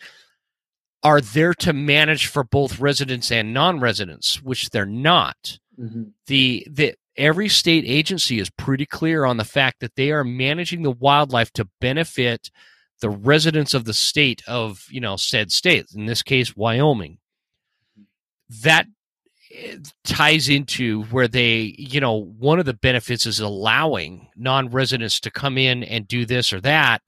are 1.03 1.21
there 1.21 1.53
to 1.55 1.75
manage 1.75 2.27
for 2.27 2.43
both 2.43 2.81
residents 2.81 3.31
and 3.31 3.53
non-residents, 3.53 4.41
which 4.43 4.71
they're 4.71 4.87
not. 4.87 5.59
Mm-hmm. 5.79 6.05
The 6.27 6.67
the 6.71 6.95
every 7.17 7.49
state 7.49 7.85
agency 7.87 8.39
is 8.39 8.51
pretty 8.51 8.87
clear 8.87 9.25
on 9.25 9.37
the 9.37 9.45
fact 9.45 9.81
that 9.81 9.97
they 9.97 10.11
are 10.11 10.25
managing 10.25 10.83
the 10.83 10.91
wildlife 10.91 11.53
to 11.53 11.69
benefit 11.81 12.51
the 13.01 13.11
residents 13.11 13.75
of 13.75 13.85
the 13.85 13.95
state 13.95 14.43
of 14.47 14.85
you 14.91 15.01
know 15.01 15.17
said 15.17 15.53
state 15.53 15.87
in 15.95 16.07
this 16.07 16.23
case 16.23 16.57
wyoming 16.57 17.19
that 18.63 18.87
eh, 19.55 19.77
ties 20.05 20.49
into 20.49 21.03
where 21.05 21.29
they 21.29 21.75
you 21.79 22.01
know 22.01 22.15
one 22.39 22.59
of 22.59 22.65
the 22.65 22.75
benefits 22.75 23.27
is 23.27 23.41
allowing 23.41 24.29
non-residents 24.37 25.21
to 25.21 25.31
come 25.31 25.59
in 25.59 25.85
and 25.85 26.09
do 26.09 26.25
this 26.25 26.53
or 26.53 26.61
that 26.61 27.03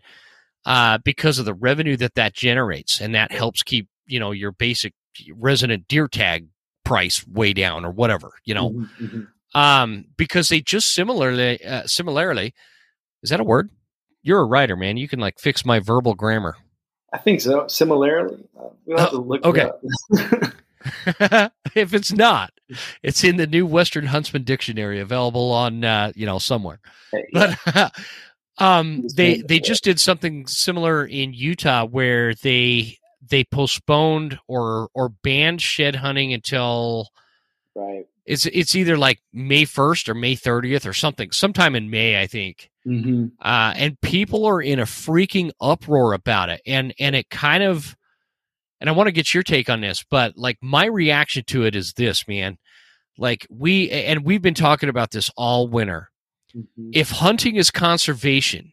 uh, 0.67 0.99
because 1.03 1.39
of 1.39 1.47
the 1.47 1.55
revenue 1.55 1.97
that 1.97 2.15
that 2.15 2.35
generates 2.35 3.01
and 3.01 3.15
that 3.15 3.33
helps 3.33 3.63
keep 3.63 3.89
you 4.07 4.21
know 4.21 4.33
your 4.33 4.53
basic 4.53 4.93
resident 5.35 5.89
deer 5.89 6.07
tag 6.07 6.49
price 6.85 7.27
way 7.27 7.53
down 7.53 7.85
or 7.85 7.91
whatever 7.91 8.33
you 8.45 8.55
know 8.55 8.71
Mm-hmm. 8.71 9.05
Mm-hmm. 9.05 9.23
Um, 9.55 10.05
because 10.17 10.49
they 10.49 10.61
just 10.61 10.93
similarly 10.95 11.65
uh, 11.65 11.87
similarly 11.87 12.55
is 13.23 13.31
that 13.31 13.41
a 13.41 13.45
word 13.45 13.71
you're 14.23 14.41
a 14.41 14.45
writer 14.45 14.77
man 14.77 14.97
you 14.97 15.09
can 15.09 15.21
like 15.21 15.39
fix 15.39 15.65
my 15.65 15.79
verbal 15.81 16.15
grammar 16.15 16.57
I 17.11 17.17
think 17.17 17.41
so. 17.41 17.67
Similarly, 17.69 18.37
uh, 18.61 18.69
we'll 18.85 18.99
have 18.99 19.11
to 19.11 19.17
look. 19.19 19.43
okay. 19.45 19.71
if 21.75 21.93
it's 21.95 22.13
not 22.13 22.53
it's 23.03 23.25
in 23.25 23.37
the 23.37 23.47
new 23.47 23.67
western 23.67 24.07
huntsman 24.07 24.45
dictionary 24.45 25.01
available 25.01 25.51
on 25.51 25.85
uh, 25.85 26.13
you 26.15 26.25
know 26.27 26.39
somewhere 26.39 26.79
Yeah. 27.13 27.55
but 27.73 27.93
um 28.59 29.05
they 29.17 29.43
they 29.43 29.59
just 29.59 29.83
did 29.85 29.99
something 29.99 30.47
similar 30.47 31.05
in 31.05 31.33
utah 31.33 31.85
where 31.85 32.35
they 32.35 32.97
they 33.29 33.43
postponed 33.45 34.39
or 34.47 34.89
or 34.95 35.09
banned 35.09 35.61
shed 35.63 35.97
hunting 35.97 36.33
until 36.33 37.09
right. 37.75 38.07
It's 38.29 38.47
it's 38.47 38.77
either 38.77 38.97
like 38.97 39.21
may 39.33 39.65
1st 39.65 40.09
or 40.09 40.15
may 40.15 40.37
30th 40.37 40.87
or 40.87 40.93
something 40.93 41.31
sometime 41.33 41.75
in 41.75 41.91
may 41.91 42.21
i 42.21 42.27
think 42.27 42.71
Mm-hmm. 42.87 43.27
uh, 43.43 43.75
and 43.77 44.01
people 44.01 44.47
are 44.47 44.63
in 44.63 44.79
a 44.79 44.85
freaking 44.85 45.51
uproar 45.61 46.15
about 46.15 46.49
it 46.49 46.63
and 46.67 46.95
and 46.99 47.15
it 47.15 47.29
kind 47.29 47.63
of 47.63 47.95
and 48.81 48.89
i 48.89 48.93
want 48.93 49.09
to 49.09 49.13
get 49.13 49.35
your 49.35 49.43
take 49.43 49.69
on 49.69 49.83
this 49.83 50.05
but 50.09 50.39
like 50.39 50.57
my 50.63 50.87
reaction 50.87 51.45
to 51.49 51.65
it 51.65 51.77
is 51.77 51.93
this 51.95 52.27
man 52.27 52.57
like 53.19 53.47
we 53.51 53.91
and 53.91 54.25
we've 54.25 54.41
been 54.41 54.55
talking 54.55 54.89
about 54.89 55.11
this 55.11 55.31
all 55.37 55.67
winter 55.69 56.09
Mm-hmm. 56.57 56.91
if 56.95 57.11
hunting 57.11 57.57
is 57.57 57.71
conservation 57.71 58.73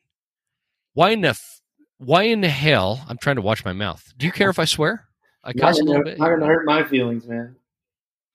why 0.94 1.10
in 1.10 1.20
the 1.20 1.30
f- 1.30 1.60
why 1.98 2.24
in 2.24 2.40
the 2.40 2.48
hell 2.48 3.04
i'm 3.10 3.18
trying 3.18 3.36
to 3.36 3.42
watch 3.42 3.66
my 3.66 3.74
mouth 3.74 4.14
do 4.18 4.26
you 4.26 4.32
care 4.32 4.50
if 4.50 4.60
i 4.60 4.64
swear 4.66 5.10
i 5.44 5.52
cuss 5.52 5.78
a 5.82 5.84
little 5.84 6.04
bit. 6.06 6.18
Not 6.18 6.30
gonna 6.30 6.46
hurt 6.46 6.66
my 6.66 6.86
feelings, 6.86 7.28
man. 7.28 7.58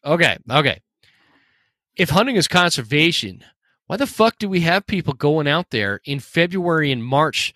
Okay, 0.04 0.36
okay. 0.50 0.78
If 2.00 2.08
hunting 2.08 2.36
is 2.36 2.48
conservation, 2.48 3.44
why 3.86 3.98
the 3.98 4.06
fuck 4.06 4.38
do 4.38 4.48
we 4.48 4.60
have 4.60 4.86
people 4.86 5.12
going 5.12 5.46
out 5.46 5.68
there 5.68 6.00
in 6.06 6.18
February 6.18 6.90
and 6.92 7.04
March 7.04 7.52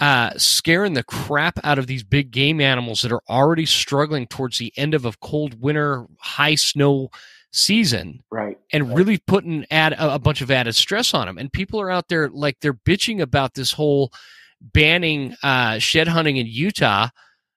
uh, 0.00 0.30
scaring 0.38 0.94
the 0.94 1.02
crap 1.02 1.58
out 1.62 1.78
of 1.78 1.86
these 1.86 2.02
big 2.02 2.30
game 2.30 2.58
animals 2.58 3.02
that 3.02 3.12
are 3.12 3.20
already 3.28 3.66
struggling 3.66 4.26
towards 4.28 4.56
the 4.56 4.72
end 4.78 4.94
of 4.94 5.04
a 5.04 5.12
cold 5.20 5.60
winter, 5.60 6.06
high 6.20 6.54
snow 6.54 7.10
season 7.52 8.22
Right. 8.30 8.56
and 8.72 8.96
really 8.96 9.18
putting 9.18 9.66
add 9.70 9.92
a, 9.92 10.14
a 10.14 10.18
bunch 10.18 10.40
of 10.40 10.50
added 10.50 10.74
stress 10.74 11.12
on 11.12 11.26
them? 11.26 11.36
And 11.36 11.52
people 11.52 11.78
are 11.78 11.90
out 11.90 12.08
there 12.08 12.30
like 12.30 12.56
they're 12.60 12.72
bitching 12.72 13.20
about 13.20 13.52
this 13.52 13.72
whole 13.72 14.10
banning 14.58 15.36
uh, 15.42 15.80
shed 15.80 16.08
hunting 16.08 16.38
in 16.38 16.46
Utah. 16.46 17.08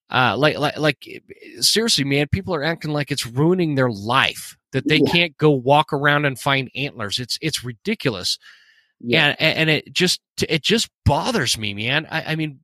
Uh, 0.09 0.35
like, 0.37 0.57
like, 0.57 0.77
like, 0.77 1.23
seriously, 1.61 2.03
man, 2.03 2.27
people 2.27 2.53
are 2.53 2.63
acting 2.63 2.91
like 2.91 3.09
it's 3.09 3.25
ruining 3.25 3.75
their 3.75 3.89
life 3.89 4.57
that 4.71 4.87
they 4.87 4.97
Yeah. 4.97 5.11
can't 5.11 5.37
go 5.37 5.51
walk 5.51 5.93
around 5.93 6.25
and 6.25 6.39
find 6.39 6.69
antlers. 6.75 7.19
It's, 7.19 7.37
it's 7.41 7.63
ridiculous. 7.63 8.37
Yeah. 8.99 9.35
And, 9.39 9.57
and 9.57 9.69
it 9.69 9.93
just, 9.93 10.21
it 10.47 10.63
just 10.63 10.89
bothers 11.05 11.57
me, 11.57 11.73
man. 11.73 12.07
I, 12.09 12.33
I 12.33 12.35
mean, 12.35 12.59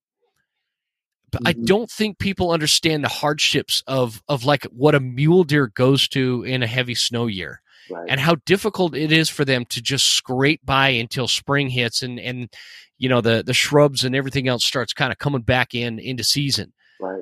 but 1.31 1.41
I 1.45 1.53
mm-hmm. 1.53 1.65
don't 1.65 1.89
think 1.89 2.19
people 2.19 2.51
understand 2.51 3.03
the 3.03 3.09
hardships 3.09 3.83
of, 3.87 4.21
of 4.27 4.45
like 4.45 4.63
what 4.65 4.95
a 4.95 4.99
mule 4.99 5.43
deer 5.43 5.67
goes 5.67 6.07
to 6.09 6.43
in 6.43 6.63
a 6.63 6.67
heavy 6.67 6.95
snow 6.95 7.27
year 7.27 7.61
Right. 7.87 8.07
and 8.09 8.19
how 8.19 8.37
difficult 8.47 8.95
it 8.95 9.11
is 9.11 9.29
for 9.29 9.45
them 9.45 9.63
to 9.65 9.79
just 9.79 10.07
scrape 10.07 10.65
by 10.65 10.89
until 10.89 11.27
spring 11.27 11.69
hits 11.69 12.01
and 12.01 12.19
and 12.19 12.51
you 12.97 13.07
know 13.07 13.21
the 13.21 13.43
the 13.45 13.53
shrubs 13.53 14.03
and 14.03 14.15
everything 14.15 14.47
else 14.47 14.65
starts 14.65 14.91
kind 14.91 15.11
of 15.11 15.19
coming 15.19 15.43
back 15.43 15.75
in 15.75 15.99
into 15.99 16.23
season 16.23 16.73
right. 16.99 17.21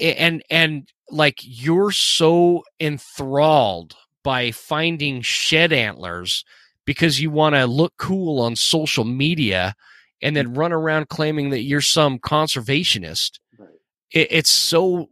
And 0.00 0.42
and 0.48 0.88
like 1.10 1.40
you're 1.42 1.90
so 1.90 2.62
enthralled 2.80 3.96
by 4.28 4.50
finding 4.50 5.22
shed 5.22 5.72
antlers 5.72 6.44
because 6.84 7.18
you 7.18 7.30
want 7.30 7.54
to 7.54 7.66
look 7.66 7.94
cool 7.96 8.42
on 8.42 8.54
social 8.54 9.04
media 9.04 9.74
and 10.20 10.36
then 10.36 10.52
run 10.52 10.70
around 10.70 11.08
claiming 11.08 11.48
that 11.48 11.62
you're 11.62 11.80
some 11.80 12.18
conservationist 12.18 13.38
Right. 13.58 13.70
it, 14.12 14.28
it's 14.30 14.50
so 14.50 15.08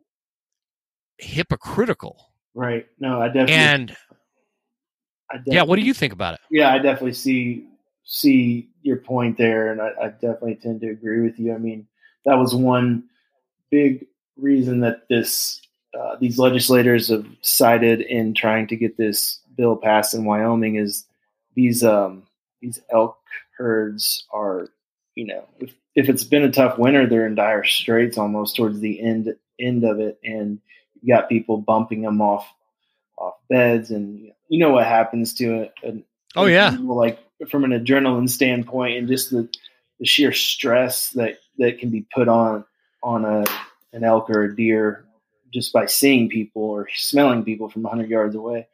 hypocritical 1.16 2.30
Right. 2.52 2.86
No, 3.00 3.22
I 3.22 3.28
definitely. 3.28 3.54
and 3.54 3.96
I 5.30 5.38
yeah 5.46 5.62
what 5.62 5.76
do 5.76 5.82
you 5.86 5.94
think 5.94 6.12
about 6.12 6.34
it 6.34 6.40
Yeah, 6.50 6.70
I 6.74 6.78
definitely 6.78 7.14
see 7.14 7.68
see 8.04 8.68
your 8.82 8.98
point 8.98 9.38
there, 9.38 9.72
and 9.72 9.80
I, 9.80 9.92
I 10.00 10.08
definitely 10.08 10.56
tend 10.56 10.82
to 10.82 10.90
agree 10.90 11.22
with 11.22 11.38
you. 11.38 11.54
I 11.54 11.58
mean, 11.58 11.86
that 12.26 12.34
was 12.34 12.54
one 12.54 13.04
big 13.70 14.04
reason 14.36 14.80
that 14.80 15.08
this 15.08 15.62
uh, 15.96 16.16
these 16.20 16.38
legislators 16.38 17.08
have 17.08 17.26
cited 17.40 18.00
in 18.00 18.34
trying 18.34 18.66
to 18.68 18.76
get 18.76 18.96
this 18.96 19.40
bill 19.56 19.76
passed 19.76 20.14
in 20.14 20.24
Wyoming 20.24 20.76
is 20.76 21.04
these 21.54 21.82
um, 21.82 22.24
these 22.60 22.80
elk 22.90 23.18
herds 23.56 24.26
are, 24.32 24.68
you 25.14 25.26
know, 25.26 25.44
if, 25.58 25.74
if 25.94 26.08
it's 26.08 26.24
been 26.24 26.42
a 26.42 26.52
tough 26.52 26.78
winter, 26.78 27.06
they're 27.06 27.26
in 27.26 27.34
dire 27.34 27.64
straits 27.64 28.18
almost 28.18 28.56
towards 28.56 28.80
the 28.80 29.00
end 29.00 29.34
end 29.58 29.84
of 29.84 29.98
it, 29.98 30.18
and 30.22 30.60
you 31.00 31.14
got 31.14 31.28
people 31.28 31.58
bumping 31.58 32.02
them 32.02 32.20
off 32.20 32.46
off 33.16 33.34
beds, 33.48 33.90
and 33.90 34.30
you 34.48 34.58
know 34.58 34.70
what 34.70 34.86
happens 34.86 35.32
to 35.34 35.62
it. 35.62 36.04
Oh, 36.34 36.44
yeah. 36.44 36.76
like 36.80 37.18
from 37.48 37.64
an 37.64 37.70
adrenaline 37.70 38.28
standpoint, 38.28 38.98
and 38.98 39.08
just 39.08 39.30
the, 39.30 39.48
the 39.98 40.06
sheer 40.06 40.32
stress 40.32 41.10
that 41.10 41.38
that 41.58 41.78
can 41.78 41.90
be 41.90 42.06
put 42.14 42.28
on 42.28 42.64
on 43.02 43.24
a 43.24 43.44
an 43.94 44.04
elk 44.04 44.28
or 44.28 44.42
a 44.42 44.54
deer 44.54 45.05
just 45.56 45.72
by 45.72 45.86
seeing 45.86 46.28
people 46.28 46.62
or 46.62 46.86
smelling 46.94 47.42
people 47.42 47.70
from 47.70 47.82
100 47.82 48.10
yards 48.10 48.34
away. 48.34 48.68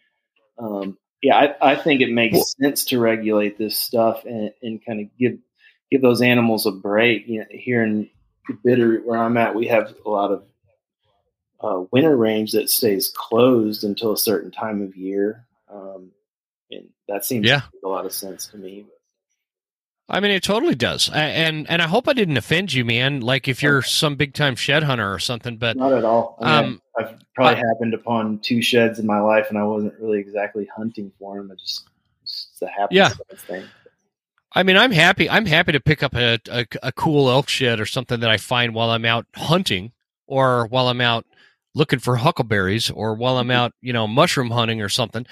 Um, 0.58 0.98
yeah, 1.22 1.36
I, 1.36 1.72
I 1.72 1.76
think 1.76 2.00
it 2.00 2.10
makes 2.10 2.56
sense 2.60 2.84
to 2.86 2.98
regulate 2.98 3.56
this 3.56 3.78
stuff 3.78 4.24
and, 4.24 4.50
and 4.62 4.84
kind 4.84 5.00
of 5.00 5.06
give 5.16 5.38
give 5.92 6.02
those 6.02 6.20
animals 6.20 6.66
a 6.66 6.72
break. 6.72 7.28
You 7.28 7.40
know, 7.40 7.46
here 7.50 7.84
in 7.84 8.10
Bitterroot 8.66 9.04
where 9.04 9.18
I'm 9.18 9.36
at, 9.36 9.54
we 9.54 9.68
have 9.68 9.94
a 10.04 10.10
lot 10.10 10.32
of 10.32 10.42
uh, 11.60 11.84
winter 11.92 12.16
range 12.16 12.52
that 12.52 12.68
stays 12.68 13.12
closed 13.14 13.84
until 13.84 14.12
a 14.12 14.16
certain 14.18 14.50
time 14.50 14.82
of 14.82 14.96
year, 14.96 15.46
um, 15.72 16.10
and 16.72 16.88
that 17.08 17.24
seems 17.24 17.46
Yeah. 17.46 17.60
to 17.60 17.68
make 17.72 17.82
a 17.84 17.88
lot 17.88 18.04
of 18.04 18.12
sense 18.12 18.48
to 18.48 18.56
me. 18.56 18.86
I 20.14 20.20
mean, 20.20 20.30
it 20.30 20.42
totally 20.42 20.74
does, 20.74 21.08
I, 21.10 21.22
and 21.24 21.68
and 21.70 21.80
I 21.80 21.86
hope 21.88 22.06
I 22.06 22.12
didn't 22.12 22.36
offend 22.36 22.72
you, 22.74 22.84
man. 22.84 23.20
Like 23.20 23.48
if 23.48 23.62
you're 23.62 23.80
some 23.80 24.14
big 24.14 24.34
time 24.34 24.54
shed 24.56 24.82
hunter 24.82 25.10
or 25.12 25.18
something, 25.18 25.56
but 25.56 25.74
Not 25.76 25.94
at 25.94 26.04
all. 26.04 26.36
I 26.40 26.60
mean, 26.60 26.70
um, 26.74 26.82
I've 26.98 27.18
probably 27.34 27.56
I- 27.62 27.66
happened 27.66 27.94
upon 27.94 28.38
two 28.40 28.60
sheds 28.60 28.98
in 28.98 29.06
my 29.06 29.20
life, 29.20 29.46
and 29.48 29.56
I 29.56 29.64
wasn't 29.64 29.94
really 29.98 30.18
exactly 30.20 30.68
hunting 30.76 31.10
for 31.18 31.38
them. 31.38 31.50
I 31.50 31.54
just 31.54 31.88
it's 32.22 32.60
a 32.60 32.68
happy 32.68 32.96
Yeah. 32.96 33.08
thing. 33.48 33.64
I 34.54 34.62
mean, 34.64 34.76
I'm 34.76 34.92
happy. 34.92 35.30
I'm 35.30 35.46
happy 35.46 35.72
to 35.72 35.80
pick 35.80 36.02
up 36.02 36.14
a, 36.14 36.38
a 36.50 36.66
a 36.82 36.92
cool 36.92 37.30
elk 37.30 37.48
shed 37.48 37.80
or 37.80 37.86
something 37.86 38.20
that 38.20 38.28
I 38.30 38.36
find 38.36 38.74
while 38.74 38.90
I'm 38.90 39.06
out 39.06 39.24
hunting, 39.34 39.92
or 40.26 40.66
while 40.66 40.88
I'm 40.88 41.00
out 41.00 41.24
looking 41.74 42.00
for 42.00 42.16
huckleberries, 42.16 42.90
or 42.90 43.14
while 43.14 43.38
I'm 43.38 43.50
out, 43.50 43.72
you 43.80 43.94
know, 43.94 44.06
mushroom 44.06 44.50
hunting 44.50 44.82
or 44.82 44.90
something. 44.90 45.24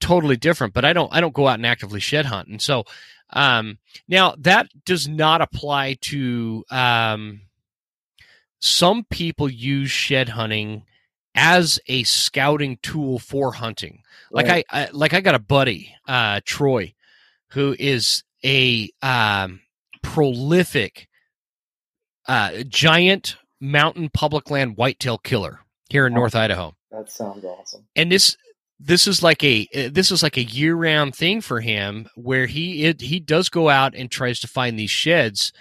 Totally 0.00 0.36
different, 0.38 0.72
but 0.72 0.86
I 0.86 0.94
don't 0.94 1.12
I 1.12 1.20
don't 1.20 1.34
go 1.34 1.48
out 1.48 1.58
and 1.58 1.66
actively 1.66 2.00
shed 2.00 2.24
hunt, 2.24 2.48
and 2.48 2.62
so 2.62 2.84
um, 3.32 3.78
now 4.08 4.34
that 4.38 4.68
does 4.84 5.08
not 5.08 5.40
apply 5.42 5.94
to 6.02 6.64
um, 6.70 7.42
some 8.60 9.04
people 9.10 9.48
use 9.50 9.90
shed 9.90 10.30
hunting 10.30 10.84
as 11.34 11.80
a 11.86 12.02
scouting 12.04 12.78
tool 12.82 13.18
for 13.18 13.52
hunting. 13.52 14.02
Like 14.30 14.46
Right. 14.46 14.64
I, 14.70 14.82
I 14.84 14.88
like 14.92 15.14
I 15.14 15.20
got 15.20 15.34
a 15.34 15.38
buddy, 15.40 15.94
uh, 16.06 16.40
Troy, 16.44 16.94
who 17.50 17.74
is 17.78 18.22
a 18.44 18.90
um, 19.02 19.60
prolific 20.02 21.08
uh, 22.26 22.62
giant 22.68 23.36
mountain 23.60 24.08
public 24.10 24.50
land 24.50 24.76
whitetail 24.76 25.18
killer 25.18 25.60
here 25.88 26.06
in 26.06 26.12
Wow. 26.12 26.20
North 26.20 26.34
Idaho. 26.34 26.74
that 26.90 27.10
sounds 27.10 27.44
awesome. 27.44 27.86
And 27.96 28.10
this 28.12 28.36
this 28.84 29.06
is 29.06 29.22
like 29.22 29.44
a 29.44 29.68
uh, 29.74 29.88
this 29.92 30.10
is 30.10 30.22
like 30.22 30.36
a 30.36 30.44
year 30.44 30.74
round 30.74 31.14
thing 31.14 31.40
for 31.40 31.60
him 31.60 32.08
where 32.14 32.46
he 32.46 32.84
it, 32.84 33.00
he 33.00 33.20
does 33.20 33.48
go 33.48 33.68
out 33.68 33.94
and 33.94 34.10
tries 34.10 34.40
to 34.40 34.48
find 34.48 34.78
these 34.78 34.90
sheds 34.90 35.52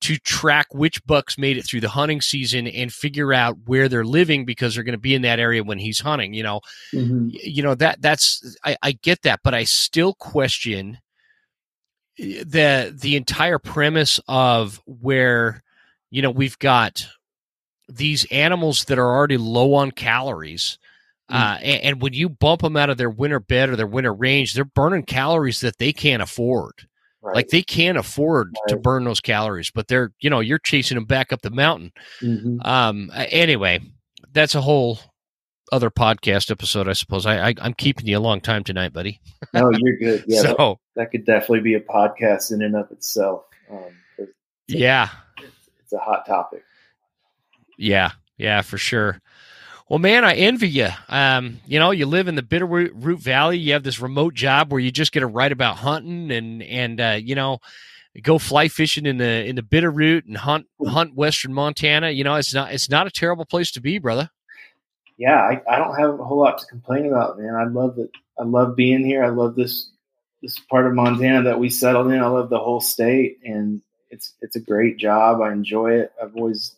to 0.00 0.18
track 0.18 0.66
which 0.74 1.02
bucks 1.06 1.38
made 1.38 1.56
it 1.56 1.64
through 1.64 1.80
the 1.80 1.88
hunting 1.88 2.20
season 2.20 2.66
and 2.66 2.92
figure 2.92 3.32
out 3.32 3.56
where 3.64 3.88
they're 3.88 4.04
living 4.04 4.44
because 4.44 4.74
they're 4.74 4.84
going 4.84 4.92
to 4.92 4.98
be 4.98 5.14
in 5.14 5.22
that 5.22 5.38
area 5.38 5.64
when 5.64 5.78
he's 5.78 6.00
hunting. 6.00 6.34
You 6.34 6.42
know, 6.42 6.60
mm-hmm. 6.92 7.28
you 7.30 7.62
know 7.62 7.74
that 7.76 8.02
that's 8.02 8.56
I, 8.64 8.76
I 8.82 8.92
get 8.92 9.22
that, 9.22 9.40
but 9.42 9.54
I 9.54 9.64
still 9.64 10.14
question 10.14 10.98
eh, 12.18 12.42
the 12.44 12.94
the 12.94 13.16
entire 13.16 13.58
premise 13.58 14.20
of 14.28 14.80
where 14.84 15.62
you 16.10 16.22
know 16.22 16.30
we've 16.30 16.58
got 16.58 17.06
these 17.88 18.26
animals 18.30 18.84
that 18.84 18.98
are 18.98 19.14
already 19.14 19.38
low 19.38 19.74
on 19.74 19.90
calories. 19.90 20.78
Uh, 21.28 21.58
and, 21.62 21.82
and, 21.82 22.02
when 22.02 22.12
you 22.12 22.28
bump 22.28 22.60
them 22.60 22.76
out 22.76 22.90
of 22.90 22.98
their 22.98 23.08
winter 23.08 23.40
bed 23.40 23.70
or 23.70 23.76
their 23.76 23.86
winter 23.86 24.12
range, 24.12 24.52
they're 24.52 24.64
burning 24.64 25.02
calories 25.02 25.60
that 25.60 25.78
they 25.78 25.90
can't 25.90 26.22
afford. 26.22 26.74
Right. 27.22 27.36
Like 27.36 27.48
they 27.48 27.62
can't 27.62 27.96
afford 27.96 28.48
right. 28.48 28.68
to 28.68 28.76
burn 28.76 29.04
those 29.04 29.20
calories, 29.20 29.70
but 29.70 29.88
they're 29.88 30.12
you 30.20 30.28
know 30.28 30.40
you're 30.40 30.58
chasing 30.58 30.96
them 30.96 31.06
back 31.06 31.32
up 31.32 31.40
the 31.40 31.50
mountain. 31.50 31.92
Mm-hmm. 32.20 32.60
Um. 32.60 33.10
Anyway, 33.14 33.80
that's 34.32 34.54
a 34.54 34.60
whole 34.60 34.98
other 35.72 35.90
podcast 35.90 36.50
episode, 36.50 36.88
I 36.88 36.92
suppose. 36.92 37.24
I, 37.24 37.48
I 37.48 37.54
am 37.58 37.72
keeping 37.72 38.06
you 38.06 38.18
a 38.18 38.20
long 38.20 38.42
time 38.42 38.62
tonight, 38.62 38.92
buddy. 38.92 39.20
no, 39.54 39.70
you're 39.78 39.96
good. 39.96 40.24
Yeah, 40.28 40.42
so 40.42 40.78
that, 40.94 41.00
that, 41.00 41.10
could 41.10 41.24
definitely 41.24 41.60
be 41.60 41.74
a 41.74 41.80
podcast 41.80 42.52
in 42.52 42.60
and 42.60 42.76
of 42.76 42.90
itself. 42.90 43.44
Um, 43.70 43.96
it's, 44.18 44.32
yeah, 44.68 45.08
it's 45.82 45.92
a 45.94 45.98
hot 45.98 46.26
topic. 46.26 46.62
Yeah, 47.78 48.10
yeah, 48.36 48.60
for 48.60 48.76
sure. 48.76 49.20
Well, 49.88 49.98
man, 49.98 50.24
I 50.24 50.34
envy 50.34 50.68
you. 50.68 50.88
Um, 51.08 51.60
you 51.66 51.78
know, 51.78 51.90
you 51.90 52.06
live 52.06 52.26
in 52.26 52.36
the 52.36 52.42
Bitterroot 52.42 53.18
Valley. 53.18 53.58
You 53.58 53.74
have 53.74 53.82
this 53.82 54.00
remote 54.00 54.32
job 54.32 54.72
where 54.72 54.80
you 54.80 54.90
just 54.90 55.12
get 55.12 55.20
to 55.20 55.26
write 55.26 55.52
about 55.52 55.76
hunting 55.76 56.30
and 56.30 56.62
and 56.62 57.00
uh, 57.00 57.18
you 57.22 57.34
know, 57.34 57.58
go 58.22 58.38
fly 58.38 58.68
fishing 58.68 59.04
in 59.04 59.18
the 59.18 59.44
in 59.44 59.56
the 59.56 59.62
Bitterroot 59.62 60.26
and 60.26 60.38
hunt 60.38 60.66
hunt 60.86 61.14
Western 61.14 61.52
Montana. 61.52 62.10
You 62.10 62.24
know, 62.24 62.36
it's 62.36 62.54
not 62.54 62.72
it's 62.72 62.88
not 62.88 63.06
a 63.06 63.10
terrible 63.10 63.44
place 63.44 63.72
to 63.72 63.82
be, 63.82 63.98
brother. 63.98 64.30
Yeah, 65.18 65.36
I, 65.36 65.62
I 65.68 65.78
don't 65.78 65.98
have 65.98 66.18
a 66.18 66.24
whole 66.24 66.40
lot 66.40 66.58
to 66.58 66.66
complain 66.66 67.06
about, 67.06 67.38
man. 67.38 67.54
I 67.54 67.64
love 67.64 67.98
it. 67.98 68.10
I 68.38 68.44
love 68.44 68.74
being 68.76 69.04
here. 69.04 69.22
I 69.22 69.28
love 69.28 69.54
this 69.54 69.90
this 70.42 70.58
part 70.58 70.86
of 70.86 70.94
Montana 70.94 71.42
that 71.42 71.58
we 71.58 71.68
settled 71.68 72.10
in. 72.10 72.20
I 72.20 72.26
love 72.26 72.48
the 72.48 72.58
whole 72.58 72.80
state, 72.80 73.38
and 73.44 73.82
it's 74.10 74.32
it's 74.40 74.56
a 74.56 74.60
great 74.60 74.96
job. 74.96 75.42
I 75.42 75.52
enjoy 75.52 75.92
it. 75.92 76.12
I've 76.20 76.34
always 76.36 76.74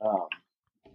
um, 0.00 0.26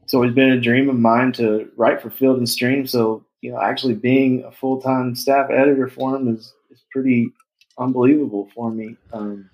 it's 0.07 0.13
always 0.13 0.33
been 0.33 0.51
a 0.51 0.61
dream 0.61 0.87
of 0.87 0.95
mine 0.95 1.33
to 1.33 1.69
write 1.75 2.01
for 2.01 2.09
Field 2.09 2.37
and 2.37 2.47
Stream. 2.47 2.87
So, 2.87 3.25
you 3.41 3.51
know, 3.51 3.59
actually 3.59 3.93
being 3.93 4.41
a 4.45 4.51
full 4.53 4.81
time 4.81 5.13
staff 5.17 5.49
editor 5.49 5.89
for 5.89 6.15
him 6.15 6.33
is, 6.33 6.53
is 6.71 6.81
pretty 6.93 7.33
unbelievable 7.77 8.49
for 8.55 8.71
me. 8.71 8.95
Um, 9.11 9.49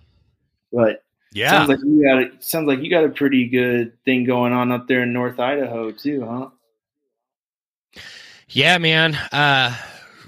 but 0.72 1.02
yeah, 1.32 1.50
sounds 1.50 1.70
like 1.70 1.80
you 1.80 2.04
got 2.04 2.20
a, 2.20 2.30
sounds 2.40 2.68
like 2.68 2.84
you 2.84 2.92
got 2.92 3.04
a 3.04 3.10
pretty 3.10 3.48
good 3.50 3.98
thing 4.06 4.26
going 4.26 4.54
on 4.54 4.72
up 4.72 4.88
there 4.88 5.02
in 5.02 5.12
North 5.12 5.40
Idaho 5.40 5.90
too, 5.90 6.24
huh? 6.24 8.02
Yeah, 8.48 8.78
man. 8.78 9.16
Uh, 9.32 9.76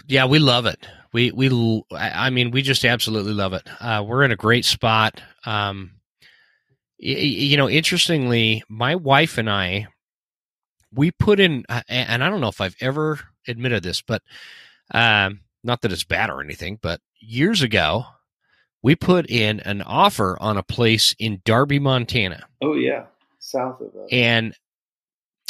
yeah, 0.07 0.25
we 0.25 0.39
love 0.39 0.65
it. 0.65 0.87
We 1.13 1.29
we 1.33 1.83
I 1.91 2.31
mean, 2.31 2.49
we 2.49 2.63
just 2.63 2.83
absolutely 2.83 3.33
love 3.33 3.53
it. 3.53 3.69
Uh, 3.79 4.03
we're 4.03 4.23
in 4.23 4.31
a 4.31 4.35
great 4.35 4.65
spot. 4.65 5.21
Um, 5.45 5.91
you 6.97 7.57
know, 7.57 7.69
interestingly, 7.69 8.63
my 8.67 8.95
wife 8.95 9.37
and 9.37 9.51
I 9.51 9.85
we 10.95 11.11
put 11.11 11.39
in, 11.39 11.65
and 11.87 12.23
I 12.23 12.29
don't 12.29 12.41
know 12.41 12.49
if 12.49 12.61
I've 12.61 12.75
ever 12.79 13.19
admitted 13.47 13.83
this, 13.83 14.01
but 14.01 14.21
um, 14.91 15.41
not 15.63 15.81
that 15.81 15.91
it's 15.91 16.03
bad 16.03 16.29
or 16.29 16.41
anything, 16.41 16.79
but 16.81 17.01
years 17.19 17.61
ago, 17.61 18.05
we 18.81 18.95
put 18.95 19.29
in 19.29 19.59
an 19.61 19.81
offer 19.81 20.37
on 20.39 20.57
a 20.57 20.63
place 20.63 21.15
in 21.17 21.41
Darby, 21.43 21.79
Montana. 21.79 22.45
Oh 22.61 22.75
yeah, 22.75 23.05
south 23.39 23.81
of 23.81 23.87
us. 23.87 24.09
And 24.11 24.53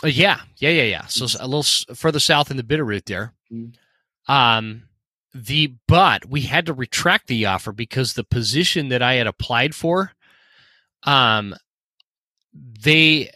uh, 0.04 0.08
yeah, 0.08 0.42
yeah, 0.58 0.70
yeah, 0.70 0.84
yeah. 0.84 1.06
So 1.08 1.26
mm-hmm. 1.26 1.44
a 1.44 1.48
little 1.48 1.96
further 1.96 2.20
south 2.20 2.50
in 2.50 2.58
the 2.58 2.64
Bitterroot 2.64 3.06
there. 3.06 3.34
Mm-hmm. 3.52 4.32
Um, 4.32 4.84
the 5.34 5.76
but 5.88 6.26
we 6.26 6.42
had 6.42 6.66
to 6.68 6.74
retract 6.74 7.28
the 7.28 7.46
offer 7.46 7.74
because 7.74 8.14
the 8.14 8.24
position 8.24 8.88
that 8.88 9.02
I 9.02 9.16
had 9.16 9.28
applied 9.28 9.76
for, 9.76 10.14
um, 11.04 11.56
they 12.54 13.30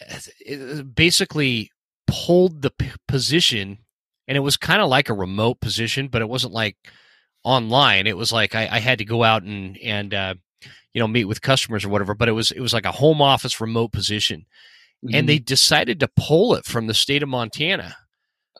uh, 0.49 0.84
basically 0.84 1.72
pulled 2.10 2.62
the 2.62 2.72
p- 2.72 2.91
position 3.07 3.80
and 4.30 4.38
it 4.38 4.41
was 4.41 4.57
kind 4.57 4.82
of 4.82 4.89
like 4.89 5.10
a 5.10 5.14
remote 5.14 5.60
position, 5.60 6.07
but 6.07 6.22
it 6.22 6.30
wasn't 6.30 6.53
like 6.53 6.78
online. 7.43 8.05
It 8.05 8.16
was 8.16 8.32
like 8.32 8.53
I, 8.53 8.70
I 8.72 8.80
had 8.80 8.99
to 8.99 9.05
go 9.05 9.24
out 9.24 9.41
and 9.41 9.76
and 9.80 10.14
uh, 10.14 10.36
you 10.93 10.99
know 10.99 11.07
meet 11.07 11.26
with 11.26 11.41
customers 11.41 11.84
or 11.84 11.89
whatever. 11.89 12.14
But 12.14 12.30
it 12.30 12.34
was 12.34 12.51
it 12.51 12.60
was 12.60 12.72
like 12.72 12.86
a 12.86 12.91
home 12.91 13.24
office 13.24 13.60
remote 13.60 13.91
position, 13.91 14.45
mm-hmm. 15.03 15.16
and 15.16 15.28
they 15.28 15.38
mm-hmm. 15.38 15.45
decided 15.45 15.99
to 15.99 16.12
pull 16.16 16.53
it 16.53 16.66
from 16.66 16.86
the 16.86 16.93
state 16.93 17.24
of 17.24 17.30
Montana 17.30 17.97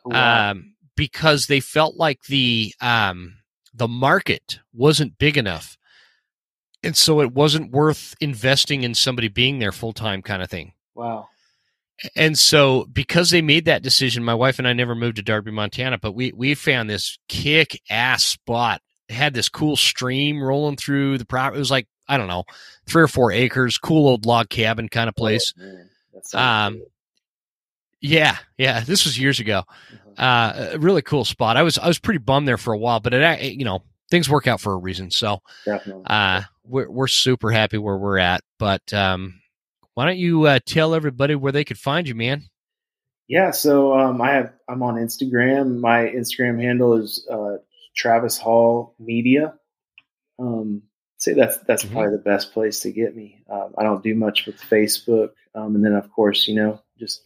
oh, 0.04 0.10
wow. 0.10 0.50
um, 0.50 0.74
because 0.96 1.46
they 1.46 1.60
felt 1.60 1.96
like 1.96 2.24
the 2.24 2.74
um, 2.80 3.36
the 3.72 3.88
market 3.88 4.58
wasn't 4.72 5.18
big 5.18 5.38
enough, 5.38 5.78
and 6.82 6.96
so 6.96 7.20
it 7.20 7.32
wasn't 7.32 7.70
worth 7.70 8.16
investing 8.20 8.82
in 8.82 8.92
somebody 8.92 9.28
being 9.28 9.60
there 9.60 9.72
full 9.72 9.92
time, 9.92 10.20
kind 10.20 10.42
of 10.42 10.50
thing. 10.50 10.72
Wow 10.96 11.28
and 12.14 12.38
so 12.38 12.86
because 12.92 13.30
they 13.30 13.42
made 13.42 13.66
that 13.66 13.82
decision, 13.82 14.24
my 14.24 14.34
wife 14.34 14.58
and 14.58 14.66
I 14.66 14.72
never 14.72 14.94
moved 14.94 15.16
to 15.16 15.22
Darby, 15.22 15.50
Montana, 15.50 15.98
but 15.98 16.12
we 16.12 16.32
we 16.32 16.54
found 16.54 16.88
this 16.88 17.18
kick 17.28 17.80
ass 17.90 18.24
spot. 18.24 18.80
It 19.08 19.14
had 19.14 19.34
this 19.34 19.48
cool 19.48 19.76
stream 19.76 20.42
rolling 20.42 20.76
through 20.76 21.18
the 21.18 21.26
property. 21.26 21.56
It 21.56 21.60
was 21.60 21.70
like 21.70 21.88
I 22.08 22.16
don't 22.16 22.28
know, 22.28 22.44
three 22.86 23.02
or 23.02 23.08
four 23.08 23.32
acres, 23.32 23.78
cool 23.78 24.08
old 24.08 24.26
log 24.26 24.48
cabin 24.48 24.88
kind 24.88 25.08
of 25.08 25.14
oh, 25.16 25.20
place. 25.20 25.52
Oh, 26.34 26.38
um, 26.38 26.82
yeah, 28.00 28.36
yeah. 28.56 28.80
This 28.80 29.04
was 29.04 29.18
years 29.18 29.40
ago. 29.40 29.64
Mm-hmm. 29.92 30.10
Uh, 30.18 30.74
a 30.74 30.78
really 30.78 31.02
cool 31.02 31.24
spot. 31.24 31.56
I 31.56 31.62
was 31.62 31.78
I 31.78 31.86
was 31.86 31.98
pretty 31.98 32.18
bummed 32.18 32.48
there 32.48 32.58
for 32.58 32.72
a 32.72 32.78
while, 32.78 33.00
but 33.00 33.14
it 33.14 33.54
you 33.54 33.64
know 33.64 33.82
things 34.10 34.28
work 34.28 34.46
out 34.46 34.60
for 34.60 34.72
a 34.72 34.76
reason. 34.76 35.10
So, 35.10 35.40
Definitely. 35.64 36.04
uh, 36.06 36.42
we're 36.64 36.90
we're 36.90 37.08
super 37.08 37.50
happy 37.50 37.78
where 37.78 37.96
we're 37.96 38.18
at. 38.18 38.42
But 38.58 38.92
um, 38.92 39.39
why 39.94 40.06
don't 40.06 40.18
you 40.18 40.44
uh, 40.44 40.58
tell 40.64 40.94
everybody 40.94 41.34
where 41.34 41.52
they 41.52 41.64
could 41.64 41.78
find 41.78 42.06
you, 42.06 42.14
man? 42.14 42.44
Yeah, 43.28 43.52
so 43.52 43.96
um, 43.96 44.20
I 44.20 44.32
have 44.32 44.52
I'm 44.68 44.82
on 44.82 44.96
Instagram. 44.96 45.78
My 45.78 46.06
Instagram 46.06 46.60
handle 46.60 46.94
is 46.94 47.26
uh, 47.30 47.58
Travis 47.94 48.38
Hall 48.38 48.94
Media. 48.98 49.54
Um, 50.38 50.82
I'd 51.16 51.22
say 51.22 51.32
that's 51.34 51.58
that's 51.58 51.84
mm-hmm. 51.84 51.94
probably 51.94 52.16
the 52.16 52.22
best 52.22 52.52
place 52.52 52.80
to 52.80 52.90
get 52.90 53.14
me. 53.14 53.42
Uh, 53.48 53.68
I 53.78 53.84
don't 53.84 54.02
do 54.02 54.14
much 54.14 54.46
with 54.46 54.60
Facebook, 54.60 55.30
um, 55.54 55.76
and 55.76 55.84
then 55.84 55.92
of 55.92 56.10
course, 56.10 56.48
you 56.48 56.56
know, 56.56 56.80
just 56.98 57.22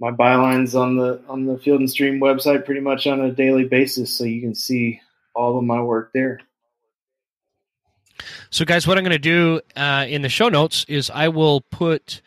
my 0.00 0.10
bylines 0.10 0.74
on 0.74 0.96
the 0.96 1.22
on 1.28 1.44
the 1.44 1.58
Field 1.58 1.80
and 1.80 1.90
Stream 1.90 2.18
website 2.18 2.64
pretty 2.64 2.80
much 2.80 3.06
on 3.06 3.20
a 3.20 3.30
daily 3.30 3.64
basis, 3.64 4.16
so 4.16 4.24
you 4.24 4.40
can 4.40 4.54
see 4.54 5.00
all 5.34 5.58
of 5.58 5.64
my 5.64 5.82
work 5.82 6.12
there. 6.14 6.40
So, 8.52 8.64
guys, 8.64 8.84
what 8.84 8.98
I'm 8.98 9.04
going 9.04 9.12
to 9.12 9.18
do 9.18 9.60
uh, 9.76 10.06
in 10.08 10.22
the 10.22 10.28
show 10.28 10.48
notes 10.48 10.84
is 10.88 11.08
I 11.08 11.28
will 11.28 11.60
put 11.60 12.20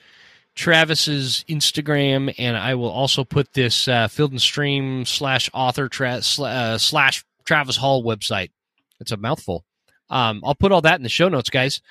Travis's 0.55 1.43
Instagram, 1.49 2.33
and 2.37 2.55
I 2.55 2.75
will 2.75 2.89
also 2.89 3.25
put 3.25 3.51
this 3.51 3.89
uh, 3.89 4.07
Field 4.07 4.31
and 4.31 4.41
Stream 4.41 5.03
slash 5.03 5.49
author 5.53 5.89
tra- 5.89 6.21
uh, 6.39 6.77
slash 6.77 7.25
Travis 7.43 7.75
Hall 7.75 8.05
website. 8.05 8.51
It's 9.01 9.11
a 9.11 9.17
mouthful. 9.17 9.65
Um, 10.09 10.41
I'll 10.45 10.55
put 10.55 10.71
all 10.71 10.81
that 10.81 10.95
in 10.95 11.03
the 11.03 11.09
show 11.09 11.27
notes, 11.27 11.49
guys. 11.49 11.81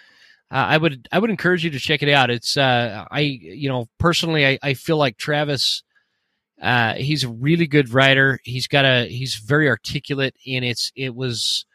Uh, 0.51 0.67
I 0.67 0.79
would 0.79 1.09
I 1.13 1.19
would 1.19 1.31
encourage 1.31 1.63
you 1.63 1.71
to 1.71 1.79
check 1.79 2.03
it 2.03 2.09
out. 2.09 2.31
It's 2.31 2.57
uh, 2.57 3.07
I 3.11 3.21
you 3.21 3.69
know 3.69 3.87
personally 3.99 4.47
I, 4.47 4.59
I 4.63 4.75
feel 4.75 4.97
like 4.97 5.19
Travis. 5.19 5.83
Uh, 6.61 6.95
he's 6.95 7.25
a 7.25 7.29
really 7.29 7.67
good 7.67 7.93
writer. 7.93 8.39
He's 8.45 8.67
got 8.67 8.85
a 8.87 9.07
he's 9.09 9.35
very 9.35 9.69
articulate, 9.69 10.37
and 10.47 10.65
it's 10.65 10.91
it 10.95 11.15
was 11.15 11.67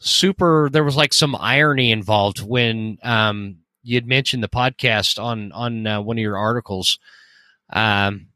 super 0.00 0.68
there 0.72 0.84
was 0.84 0.96
like 0.96 1.12
some 1.12 1.36
irony 1.36 1.92
involved 1.92 2.40
when 2.40 2.98
um, 3.02 3.58
you 3.82 3.96
had 3.96 4.06
mentioned 4.06 4.42
the 4.42 4.48
podcast 4.48 5.22
on 5.22 5.52
on 5.52 5.86
uh, 5.86 6.00
one 6.00 6.16
of 6.18 6.22
your 6.22 6.38
articles 6.38 6.98
um, 7.72 8.28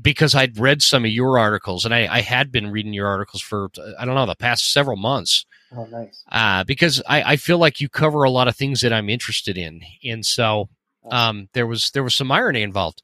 because 0.00 0.34
I'd 0.34 0.58
read 0.58 0.82
some 0.82 1.04
of 1.04 1.10
your 1.10 1.38
articles 1.38 1.84
and 1.84 1.94
I, 1.94 2.08
I, 2.12 2.20
had 2.20 2.50
been 2.50 2.70
reading 2.70 2.92
your 2.92 3.06
articles 3.06 3.42
for 3.42 3.70
I 3.98 4.04
don't 4.04 4.14
know 4.14 4.26
the 4.26 4.34
past 4.34 4.72
several 4.72 4.96
months. 4.96 5.46
Oh, 5.76 5.84
nice. 5.84 6.24
Uh, 6.30 6.64
because 6.64 7.02
I, 7.08 7.22
I 7.22 7.36
feel 7.36 7.58
like 7.58 7.80
you 7.80 7.88
cover 7.88 8.24
a 8.24 8.30
lot 8.30 8.48
of 8.48 8.56
things 8.56 8.80
that 8.80 8.92
I'm 8.92 9.08
interested 9.08 9.56
in, 9.56 9.82
and 10.02 10.26
so 10.26 10.68
um, 11.10 11.48
there 11.52 11.66
was 11.66 11.90
there 11.92 12.02
was 12.02 12.14
some 12.14 12.32
irony 12.32 12.62
involved. 12.62 13.02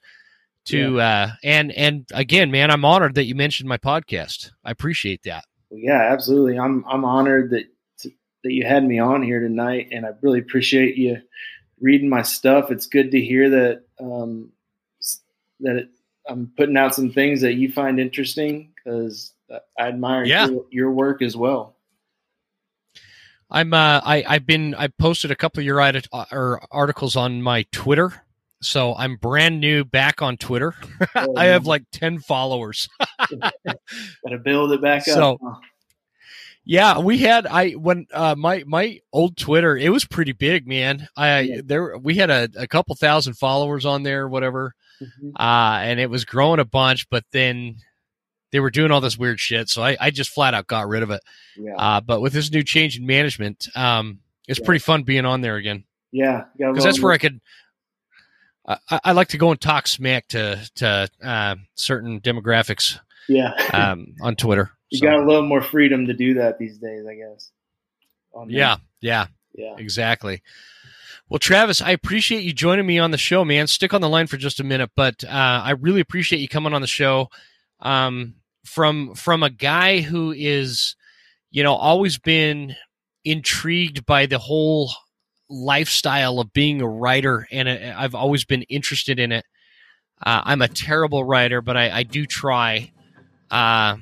To 0.67 0.97
yeah. 0.97 1.07
uh, 1.07 1.31
and 1.45 1.71
and 1.73 2.07
again, 2.13 2.51
man, 2.51 2.73
I'm 2.73 2.85
honored 2.85 3.15
that 3.15 3.27
you 3.27 3.37
mentioned 3.37 3.69
my 3.69 3.79
podcast. 3.79 4.51
I 4.65 4.73
appreciate 4.73 5.23
that. 5.23 5.45
Well, 5.71 5.81
yeah, 5.81 6.13
absolutely. 6.13 6.59
I'm 6.59 6.85
I'm 6.89 7.05
honored 7.05 7.51
that 7.51 7.67
that 8.47 8.53
you 8.53 8.65
had 8.65 8.85
me 8.85 9.01
on 9.01 9.25
here 9.25 9.41
tonight, 9.41 9.89
and 9.91 10.07
I 10.07 10.11
really 10.21 10.39
appreciate 10.39 10.97
you 10.97 11.21
reading 11.81 12.09
my 12.09 12.23
stuff. 12.23 12.71
It's 12.71 12.87
good 12.87 13.11
to 13.11 13.21
hear 13.21 13.51
that 13.51 13.83
um, 13.99 14.53
that 15.61 15.77
it, 15.77 15.89
I'm 16.29 16.53
putting 16.57 16.77
out 16.77 16.95
some 16.95 17.11
things 17.11 17.41
that 17.41 17.55
you 17.55 17.73
find 17.73 17.99
interesting 17.99 18.73
because 18.77 19.33
I 19.51 19.89
admire 19.89 20.25
yeah. 20.25 20.47
your, 20.47 20.67
your, 20.71 20.91
work 20.93 21.23
as 21.23 21.37
well. 21.37 21.75
I'm 23.51 23.75
uh, 23.75 24.01
I 24.05 24.25
I've 24.29 24.47
been 24.47 24.77
I 24.77 24.89
posted 24.89 25.33
a 25.33 25.37
couple 25.37 25.61
of 25.61 25.67
your 25.67 25.81
uh, 25.81 26.01
or 26.31 26.61
articles 26.71 27.17
on 27.17 27.43
my 27.43 27.65
Twitter, 27.73 28.23
so 28.63 28.95
I'm 28.95 29.17
brand 29.17 29.61
new 29.61 29.85
back 29.85 30.23
on 30.23 30.37
Twitter. 30.37 30.73
Oh, 31.17 31.35
I 31.37 31.47
have 31.47 31.67
like 31.67 31.83
ten 31.91 32.21
followers. 32.21 32.89
Gotta 33.41 34.39
build 34.41 34.71
it 34.71 34.81
back 34.81 35.05
So- 35.05 35.35
up. 35.35 35.41
huh? 35.43 35.55
Yeah, 36.69 36.99
we 36.99 37.19
had 37.19 37.47
I 37.47 37.71
when 37.73 38.07
uh, 38.13 38.35
my 38.37 38.65
my 38.67 38.99
old 39.13 39.37
Twitter 39.37 39.77
it 39.77 39.91
was 39.91 40.05
pretty 40.05 40.33
big, 40.33 40.67
man. 40.67 41.07
I 41.17 41.41
Yeah. 41.41 41.61
there 41.65 41.97
we 41.97 42.17
had 42.17 42.29
a, 42.29 42.49
a 42.57 42.67
couple 42.67 42.97
thousand 42.97 43.35
followers 43.35 43.87
on 43.87 44.03
there, 44.03 44.27
whatever, 44.29 44.75
Mhm. 45.01 45.31
uh, 45.39 45.79
and 45.83 46.01
it 46.01 46.11
was 46.11 46.25
growing 46.25 46.59
a 46.59 46.65
bunch. 46.65 47.09
But 47.09 47.23
then 47.31 47.77
they 48.51 48.59
were 48.59 48.71
doing 48.73 48.91
all 48.91 49.01
this 49.01 49.17
weird 49.17 49.39
shit, 49.39 49.69
so 49.69 49.83
I, 49.85 49.97
I 50.01 50.11
just 50.11 50.31
flat 50.31 50.55
out 50.55 50.67
got 50.67 50.89
rid 50.89 51.05
of 51.05 51.11
it. 51.11 51.21
Yeah, 51.57 51.75
Uh, 51.77 52.01
but 52.01 52.21
with 52.21 52.33
this 52.33 52.51
new 52.51 52.65
change 52.65 52.99
in 52.99 53.07
management, 53.07 53.69
um, 53.77 54.19
it's 54.49 54.59
Yeah. 54.59 54.65
pretty 54.67 54.81
fun 54.81 55.05
being 55.05 55.25
on 55.25 55.43
there 55.43 55.57
again 55.57 55.85
yeah. 56.11 56.45
because 56.59 56.83
that's 56.83 57.01
where 57.01 57.13
I 57.13 57.19
could. 57.19 57.41
I, 58.67 58.79
I 58.91 59.01
I 59.05 59.13
like 59.13 59.29
to 59.29 59.39
go 59.39 59.53
and 59.53 59.61
talk 59.61 59.87
smack 59.87 60.27
to 60.29 60.69
to 60.77 61.09
uh, 61.23 61.55
certain 61.77 62.21
demographics 62.21 62.99
yeah. 63.29 63.53
um, 63.73 64.15
on 64.21 64.37
Twitter. 64.37 64.71
you 64.91 64.99
So, 64.99 65.07
got 65.07 65.21
a 65.21 65.27
little 65.27 65.47
more 65.47 65.63
freedom 65.63 66.07
to 66.07 66.15
do 66.15 66.35
that 66.35 66.59
these 66.59 66.79
days, 66.79 67.05
I 67.07 67.15
guess. 67.15 67.51
On 68.33 68.51
yeah, 68.51 68.77
yeah. 69.01 69.27
yeah. 69.55 69.75
Exactly. 69.79 70.43
Well, 71.29 71.39
Travis, 71.39 71.83
I 71.83 71.91
appreciate 71.91 72.45
you 72.45 72.53
joining 72.53 72.87
me 72.87 72.99
on 72.99 73.11
the 73.11 73.19
show, 73.19 73.45
man. 73.45 73.67
Stick 73.67 73.93
on 73.93 74.01
the 74.01 74.09
line 74.09 74.29
for 74.29 74.37
just 74.37 74.61
a 74.61 74.65
minute, 74.65 74.91
but 74.95 75.25
uh, 75.25 75.63
I 75.65 75.73
really 75.73 76.01
appreciate 76.01 76.39
you 76.39 76.49
coming 76.49 76.73
on 76.73 76.83
the 76.83 76.87
show. 76.87 77.29
Um, 77.81 78.37
from 78.65 79.15
from 79.15 79.43
a 79.43 79.51
guy 79.51 80.01
who 80.01 80.33
is, 80.33 80.97
you 81.51 81.63
know, 81.63 81.75
always 81.75 82.19
been 82.19 82.77
intrigued 83.25 84.07
by 84.07 84.27
the 84.27 84.39
whole 84.39 84.93
lifestyle 85.49 86.39
of 86.41 86.53
being 86.53 86.81
a 86.81 86.89
writer, 86.89 87.47
and 87.51 87.69
uh, 87.69 87.95
I've 87.97 88.15
always 88.15 88.45
been 88.45 88.63
interested 88.63 89.19
in 89.19 89.33
it. 89.33 89.45
Uh, 90.25 90.43
I'm 90.45 90.63
a 90.63 90.69
terrible 90.69 91.25
writer, 91.25 91.61
but 91.61 91.77
I, 91.77 91.91
I 91.91 92.03
do 92.05 92.25
try. 92.27 92.93
Uh, 93.51 93.97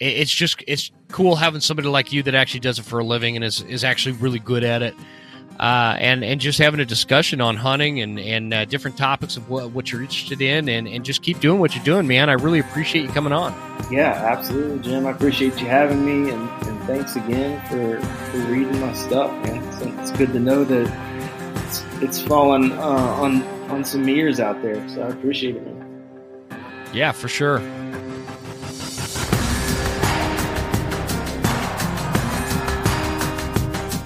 it- 0.00 0.04
it's 0.18 0.30
just 0.32 0.62
it's 0.66 0.90
cool 1.10 1.36
having 1.36 1.60
somebody 1.60 1.88
like 1.88 2.12
you 2.12 2.22
that 2.22 2.34
actually 2.34 2.60
does 2.60 2.78
it 2.78 2.82
for 2.84 2.98
a 2.98 3.04
living 3.04 3.34
and 3.36 3.44
is, 3.44 3.62
is 3.62 3.82
actually 3.84 4.12
really 4.12 4.38
good 4.38 4.62
at 4.62 4.82
it 4.82 4.94
uh, 5.58 5.96
and 5.98 6.22
and 6.22 6.40
just 6.40 6.58
having 6.58 6.78
a 6.80 6.84
discussion 6.84 7.40
on 7.40 7.56
hunting 7.56 8.00
and 8.00 8.18
and 8.20 8.52
uh, 8.52 8.64
different 8.66 8.96
topics 8.98 9.36
of 9.36 9.48
what, 9.48 9.70
what 9.72 9.90
you're 9.90 10.02
interested 10.02 10.40
in 10.42 10.68
and, 10.68 10.86
and 10.86 11.04
just 11.04 11.22
keep 11.22 11.40
doing 11.40 11.58
what 11.58 11.74
you're 11.74 11.84
doing 11.84 12.06
man 12.06 12.28
i 12.28 12.34
really 12.34 12.58
appreciate 12.58 13.02
you 13.02 13.08
coming 13.08 13.32
on 13.32 13.52
Yeah, 13.90 14.10
absolutely, 14.12 14.78
Jim. 14.80 15.06
I 15.06 15.10
appreciate 15.12 15.58
you 15.60 15.66
having 15.66 16.04
me, 16.04 16.30
and, 16.30 16.48
and 16.68 16.78
thanks 16.86 17.16
again 17.16 17.58
for, 17.70 17.98
for 18.30 18.38
reading 18.52 18.78
my 18.80 18.92
stuff, 18.92 19.30
man. 19.46 19.64
It's, 19.68 19.80
it's 19.80 20.10
good 20.18 20.32
to 20.34 20.38
know 20.40 20.62
that 20.64 20.86
it's, 21.64 21.82
it's 22.02 22.20
fallen 22.20 22.72
uh, 22.72 22.82
on 23.22 23.42
on 23.70 23.84
some 23.84 24.06
ears 24.08 24.40
out 24.40 24.60
there, 24.62 24.86
so 24.90 25.02
I 25.02 25.08
appreciate 25.08 25.56
it, 25.56 25.64
man. 25.64 26.04
yeah 26.92 27.12
for 27.12 27.28
sure 27.28 27.60